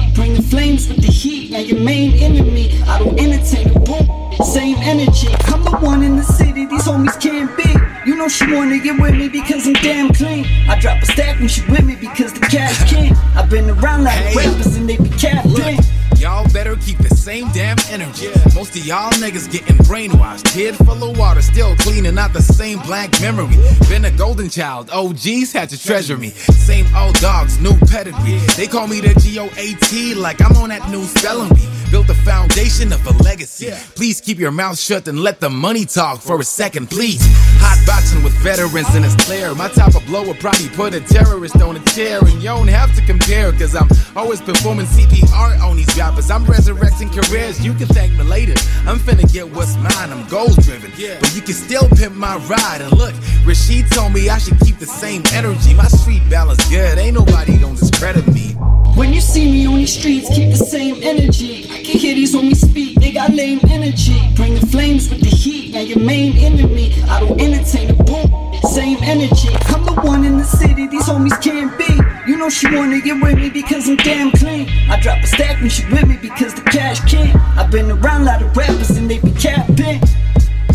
Flames 0.50 0.88
with 0.88 1.02
the 1.02 1.12
heat, 1.12 1.52
now 1.52 1.60
your 1.60 1.80
main 1.80 2.14
enemy. 2.14 2.72
I 2.88 2.98
don't 2.98 3.20
entertain 3.20 3.72
the 3.72 3.80
boom. 3.80 4.46
Same 4.46 4.78
energy, 4.78 5.28
I'm 5.46 5.64
the 5.64 5.78
one 5.78 6.02
in 6.02 6.16
the 6.16 6.24
city 6.24 6.66
these 6.66 6.88
homies 6.88 7.20
can't 7.22 7.56
be. 7.56 7.70
You 8.10 8.16
know 8.16 8.28
she 8.28 8.52
wanna 8.52 8.80
get 8.80 9.00
with 9.00 9.16
me 9.16 9.30
because 9.30 9.68
I'm 9.68 9.74
damn 9.74 10.14
clean. 10.14 10.46
I 10.68 10.80
drop 10.80 11.04
a 11.04 11.06
stack 11.06 11.40
when 11.40 11.50
she 11.50 11.62
with 11.70 11.86
me 11.86 11.96
because 11.96 12.34
the 12.34 12.40
cash 12.40 12.90
king. 12.90 13.14
I've 13.36 13.50
been 13.50 13.70
around 13.70 14.06
like 14.06 14.36
rappers 14.36 14.76
and 14.76 14.90
they 14.90 14.98
be 14.98 15.10
capping. 15.10 15.80
Y'all 16.18 16.52
better 16.52 16.76
keep 16.78 16.98
the 16.98 17.19
same 17.30 17.52
damn 17.52 17.78
energy. 17.92 18.28
Most 18.56 18.76
of 18.76 18.84
y'all 18.88 19.12
niggas 19.22 19.52
getting 19.52 19.76
brainwashed. 19.86 20.48
Head 20.52 20.76
full 20.76 21.04
of 21.04 21.16
water, 21.16 21.44
still 21.44 21.76
cleaning 21.76 22.18
out 22.18 22.34
the 22.34 22.42
same 22.42 22.80
black 22.80 23.12
memory. 23.22 23.56
Been 23.88 24.06
a 24.06 24.10
golden 24.10 24.50
child, 24.50 24.90
OGs 24.90 25.54
had 25.54 25.70
to 25.70 25.78
treasure 25.78 26.18
me. 26.18 26.30
Same 26.30 26.88
old 26.96 27.14
dogs, 27.20 27.60
new 27.60 27.78
pedigree. 27.86 28.40
They 28.58 28.66
call 28.66 28.88
me 28.88 29.00
the 29.00 29.14
G-O-A-T 29.14 30.16
like 30.16 30.42
I'm 30.42 30.58
on 30.58 30.70
that 30.70 30.90
new 30.90 31.04
spelling 31.04 31.54
bee. 31.54 31.70
Built 31.92 32.08
the 32.08 32.16
foundation 32.16 32.94
of 32.94 33.06
a 33.06 33.12
legacy. 33.24 33.72
Please 33.96 34.22
keep 34.22 34.38
your 34.38 34.52
mouth 34.52 34.78
shut 34.78 35.08
and 35.08 35.20
let 35.20 35.40
the 35.40 35.50
money 35.50 35.86
talk 35.86 36.22
for 36.22 36.40
a 36.40 36.44
second, 36.44 36.90
please. 36.90 37.22
Hot 37.62 37.80
boxing 37.88 38.24
with 38.24 38.34
veterans 38.44 38.94
and 38.94 39.04
it's 39.04 39.16
clear. 39.26 39.56
My 39.56 39.70
type 39.70 39.96
of 39.96 40.06
blow 40.06 40.26
would 40.28 40.40
probably 40.40 40.70
put 40.70 40.94
a 40.94 41.02
terrorist 41.02 41.60
on 41.62 41.78
a 41.78 41.84
chair. 41.86 42.20
And 42.20 42.34
you 42.44 42.50
don't 42.50 42.68
have 42.68 42.96
to 42.96 43.02
compare, 43.06 43.52
cause 43.54 43.76
I'm 43.76 43.90
always 44.16 44.40
performing 44.40 44.86
CPR 44.86 45.60
on 45.62 45.78
these 45.78 45.98
rappers. 45.98 46.30
I'm 46.30 46.46
resurrecting 46.46 47.10
careers, 47.22 47.64
you 47.64 47.74
can 47.74 47.88
thank 47.88 48.14
me 48.14 48.24
later. 48.24 48.54
I'm 48.86 48.98
finna 48.98 49.32
get 49.32 49.50
what's 49.52 49.76
mine, 49.78 50.10
I'm 50.10 50.28
goals 50.28 50.56
driven. 50.58 50.92
Yeah. 50.98 51.18
But 51.20 51.36
you 51.36 51.42
can 51.42 51.54
still 51.54 51.88
pimp 51.90 52.16
my 52.16 52.38
ride. 52.48 52.82
And 52.82 52.92
look, 52.94 53.14
Rashid 53.46 53.92
told 53.92 54.14
me 54.14 54.30
I 54.30 54.38
should 54.38 54.60
keep 54.60 54.78
the 54.78 54.86
same 54.86 55.24
energy. 55.34 55.74
My 55.74 55.88
street 55.88 56.22
balance 56.30 56.68
good, 56.70 56.98
ain't 56.98 57.16
nobody 57.16 57.58
gonna 57.58 57.76
discredit 57.76 58.28
me. 58.34 58.56
When 59.00 59.14
you 59.14 59.22
see 59.22 59.50
me 59.50 59.66
on 59.66 59.76
these 59.76 59.98
streets, 59.98 60.28
keep 60.28 60.50
the 60.50 60.58
same 60.58 61.02
energy. 61.02 61.64
I 61.72 61.84
can 61.84 61.98
hear 61.98 62.14
these 62.16 62.36
homies 62.36 62.70
speak, 62.70 63.00
they 63.00 63.14
got 63.14 63.32
lame 63.32 63.62
energy. 63.70 64.20
Bring 64.36 64.56
the 64.56 64.66
flames 64.68 65.10
with 65.10 65.22
the 65.22 65.30
heat, 65.30 65.74
now 65.74 65.80
your 65.80 66.00
main 66.00 66.36
enemy. 66.36 67.02
I 67.04 67.22
don't 67.22 67.40
entertain 67.40 67.88
the 67.88 68.04
boom. 68.04 68.28
Same 68.70 68.98
energy, 69.02 69.56
I'm 69.68 69.86
the 69.86 69.94
one 70.04 70.26
in 70.26 70.38
the 70.38 70.44
city 70.44 70.86
these 70.88 71.08
homies 71.08 71.42
can't 71.42 71.72
be. 71.78 71.88
You 72.30 72.36
know 72.36 72.50
she 72.50 72.76
wanna 72.76 73.00
get 73.00 73.24
with 73.24 73.38
me 73.38 73.50
because 73.50 73.88
I'm 73.88 73.96
damn 73.96 74.32
clean. 74.32 74.68
I 74.90 75.00
drop 75.00 75.24
a 75.24 75.28
stack 75.28 75.62
when 75.62 75.70
she 75.70 75.86
with 75.86 76.06
me 76.06 76.18
because 76.22 76.54
the 76.54 76.62
cash 76.64 77.00
king. 77.10 77.34
I've 77.56 77.72
been 77.72 77.90
around 77.90 78.24
a 78.24 78.26
lot 78.26 78.42
of 78.42 78.58
rappers 78.58 78.90
and 78.90 79.10
they 79.10 79.20
be 79.20 79.32
capping. 79.32 80.02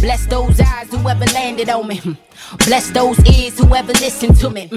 Bless 0.00 0.24
those 0.26 0.58
eyes, 0.60 0.88
whoever 0.90 1.26
landed 1.26 1.68
on 1.68 1.88
me. 1.88 1.98
Hmm. 1.98 2.12
Bless 2.66 2.90
those 2.90 3.18
ears, 3.26 3.58
whoever 3.58 3.92
listened 3.94 4.36
to 4.40 4.50
me. 4.50 4.68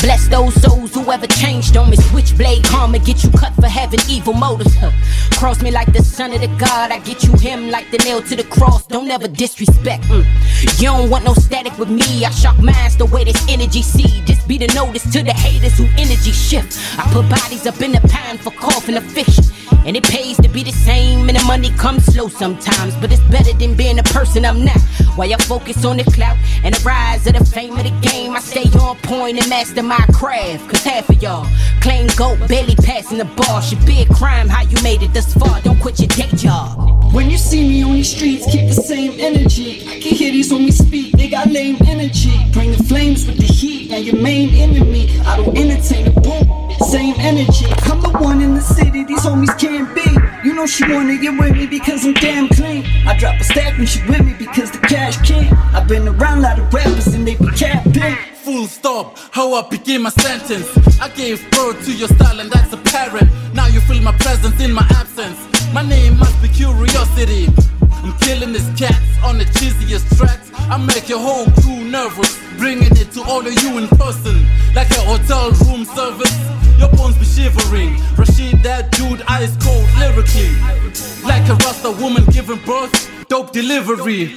Bless 0.00 0.28
those 0.28 0.54
souls 0.62 0.94
who 0.94 1.02
you 1.02 1.12
ever 1.12 1.26
changed 1.26 1.76
on 1.76 1.90
me. 1.90 1.96
Switchblade 1.96 2.64
karma 2.64 2.98
get 2.98 3.22
you 3.24 3.30
cut 3.30 3.54
for 3.54 3.66
having 3.66 4.00
evil 4.08 4.32
motives. 4.32 4.74
Huh. 4.74 4.90
Cross 5.38 5.62
me 5.62 5.70
like 5.70 5.92
the 5.92 6.02
son 6.02 6.32
of 6.32 6.40
the 6.40 6.48
God. 6.58 6.90
I 6.90 6.98
get 7.00 7.24
you 7.24 7.32
him 7.38 7.70
like 7.70 7.90
the 7.90 7.98
nail 7.98 8.22
to 8.22 8.36
the 8.36 8.44
cross. 8.44 8.86
Don't 8.86 9.10
ever 9.10 9.28
disrespect. 9.28 10.04
Mm. 10.04 10.24
You 10.80 10.88
don't 10.88 11.10
want 11.10 11.24
no 11.24 11.34
static 11.34 11.76
with 11.78 11.90
me. 11.90 12.24
I 12.24 12.30
shock 12.30 12.58
minds 12.58 12.96
the 12.96 13.06
way 13.06 13.24
this 13.24 13.42
energy 13.48 13.82
see. 13.82 14.22
Just 14.24 14.46
be 14.46 14.58
the 14.58 14.68
notice 14.74 15.04
to 15.12 15.22
the 15.22 15.32
haters 15.32 15.78
who 15.78 15.84
energy 15.98 16.32
shift. 16.32 16.78
I 16.98 17.10
put 17.12 17.28
bodies 17.28 17.66
up 17.66 17.80
in 17.80 17.92
the 17.92 18.00
pan 18.08 18.38
for 18.38 18.50
coughing 18.52 18.96
a 18.96 19.00
fish. 19.00 19.38
And 19.84 19.96
it 19.96 20.04
pays 20.04 20.36
to 20.36 20.48
be 20.48 20.62
the 20.62 20.70
same, 20.70 21.28
and 21.28 21.36
the 21.36 21.42
money 21.44 21.70
comes 21.70 22.04
slow 22.04 22.28
sometimes. 22.28 22.94
But 22.96 23.10
it's 23.10 23.22
better 23.22 23.52
than 23.52 23.74
being 23.74 23.98
a 23.98 24.04
person 24.04 24.44
I'm 24.44 24.64
not. 24.64 24.80
While 25.16 25.32
I 25.32 25.36
focus 25.38 25.84
on 25.84 25.96
the 25.96 26.04
clout 26.04 26.36
and 26.62 26.72
the 26.72 26.80
rise 26.92 27.26
of 27.26 27.34
the 27.38 27.44
fame 27.44 27.76
of 27.76 27.84
the 27.84 28.08
game, 28.08 28.32
I 28.32 28.40
stay 28.40 28.68
on 28.78 28.96
point 28.98 29.38
and 29.40 29.48
master 29.48 29.82
my 29.82 30.04
craft. 30.12 30.68
Cause 30.68 30.84
half 30.84 31.08
of 31.08 31.22
y'all 31.22 31.46
claim 31.80 32.06
goat, 32.16 32.38
barely 32.48 32.76
passing 32.76 33.18
the 33.18 33.24
bar. 33.24 33.62
Should 33.62 33.84
be 33.86 34.02
a 34.02 34.06
crime 34.06 34.48
how 34.48 34.62
you 34.62 34.76
made 34.82 35.02
it 35.02 35.12
this 35.12 35.32
far. 35.34 35.60
Don't 35.62 35.80
quit 35.80 35.98
your 36.00 36.08
day 36.08 36.30
job. 36.36 37.14
When 37.14 37.30
you 37.30 37.38
see 37.38 37.62
me 37.68 37.82
on 37.82 37.92
these 37.92 38.14
streets, 38.14 38.44
keep 38.52 38.68
the 38.68 38.80
same 38.92 39.12
energy. 39.18 39.70
I 39.88 40.00
can 40.00 40.14
hear 40.20 40.32
these 40.32 40.50
homies 40.52 40.78
speak, 40.86 41.12
they 41.12 41.28
got 41.28 41.48
lame 41.48 41.76
energy. 41.86 42.36
Bring 42.52 42.70
the 42.72 42.82
flames 42.84 43.26
with 43.26 43.38
the 43.38 43.50
heat, 43.60 43.92
and 43.92 44.04
your 44.04 44.16
main 44.16 44.48
enemy. 44.54 45.20
I 45.20 45.36
don't 45.36 45.56
entertain 45.56 46.04
the 46.06 46.14
boom, 46.24 46.44
same 46.94 47.14
energy. 47.18 47.68
I'm 47.90 48.00
the 48.00 48.12
one 48.28 48.40
in 48.40 48.54
the 48.54 48.60
city, 48.76 49.04
these 49.04 49.24
homies 49.28 49.54
can't 49.58 49.94
be. 49.94 50.31
You 50.44 50.52
know 50.54 50.66
she 50.66 50.82
wanna 50.92 51.16
get 51.18 51.38
with 51.38 51.52
me 51.52 51.66
because 51.66 52.04
I'm 52.04 52.14
damn 52.14 52.48
clean. 52.48 52.84
I 53.06 53.16
drop 53.16 53.40
a 53.40 53.44
stack 53.44 53.78
when 53.78 53.86
she 53.86 54.00
with 54.08 54.24
me 54.26 54.34
because 54.36 54.72
the 54.72 54.78
cash 54.78 55.16
king. 55.22 55.52
I've 55.72 55.86
been 55.86 56.08
around 56.08 56.38
a 56.38 56.40
lot 56.40 56.58
of 56.58 56.74
rappers 56.74 57.06
and 57.14 57.24
they 57.24 57.36
be 57.36 57.46
capping. 57.52 58.16
Full 58.42 58.66
stop, 58.66 59.16
how 59.30 59.54
I 59.54 59.68
begin 59.68 60.02
my 60.02 60.10
sentence. 60.10 60.66
I 61.00 61.10
gave 61.10 61.48
birth 61.52 61.84
to 61.84 61.92
your 61.92 62.08
style 62.08 62.40
and 62.40 62.50
that's 62.50 62.72
apparent. 62.72 63.30
Now 63.54 63.68
you 63.68 63.78
feel 63.82 64.02
my 64.02 64.16
presence 64.18 64.60
in 64.60 64.72
my 64.72 64.84
absence. 64.90 65.38
My 65.72 65.82
name 65.82 66.18
must 66.18 66.42
be 66.42 66.48
curiosity. 66.48 67.46
I'm 68.02 68.18
killing 68.18 68.52
these 68.52 68.68
cats 68.76 68.98
on 69.22 69.38
the 69.38 69.44
cheesiest 69.44 70.18
tracks. 70.18 70.50
I 70.68 70.76
make 70.76 71.08
your 71.08 71.20
whole 71.20 71.46
crew 71.62 71.84
nervous, 71.84 72.36
bringing 72.62 72.94
it 72.94 73.10
to 73.10 73.20
all 73.24 73.44
of 73.44 73.54
you 73.60 73.76
in 73.76 73.88
person, 73.98 74.38
like 74.72 74.88
a 74.94 75.02
hotel 75.02 75.50
room 75.66 75.84
service. 75.84 76.30
Your 76.78 76.88
bones 76.94 77.18
be 77.18 77.26
shivering. 77.26 77.98
Rashid, 78.14 78.62
that 78.62 78.92
dude, 78.92 79.20
ice 79.26 79.50
cold 79.58 79.82
lyrically, 79.98 80.54
like 81.26 81.42
a 81.50 81.58
Rasta 81.66 81.90
woman 81.90 82.24
giving 82.30 82.62
birth. 82.64 82.94
Dope 83.26 83.50
delivery. 83.50 84.30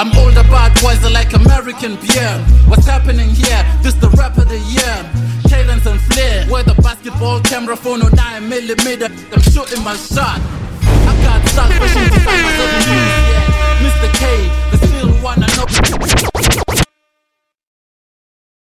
I'm 0.00 0.08
older, 0.16 0.42
but 0.48 0.72
wiser 0.82 1.10
like 1.10 1.34
American 1.34 1.98
Pierre. 1.98 2.40
What's 2.64 2.86
happening 2.86 3.28
here? 3.28 3.60
This 3.82 3.92
the 4.00 4.08
rap 4.16 4.38
of 4.38 4.48
the 4.48 4.60
year. 4.72 4.96
Cadence 5.44 5.84
and 5.84 6.00
flair. 6.08 6.46
Where 6.48 6.62
the 6.62 6.76
basketball 6.80 7.40
camera 7.40 7.76
phone 7.76 8.00
or 8.00 8.10
9 8.10 8.48
millimeter. 8.48 9.12
I'm 9.34 9.42
shooting 9.52 9.84
my 9.84 9.96
shot. 9.96 10.40
I 10.40 11.12
got 11.20 11.44
stock 11.52 11.70
for 11.76 11.88
shooting 11.92 12.24
time 12.24 12.40
I 12.40 12.52
never 12.56 12.80
used 12.88 13.20
yet. 13.28 13.48
Mr. 13.84 14.08
K, 14.16 14.66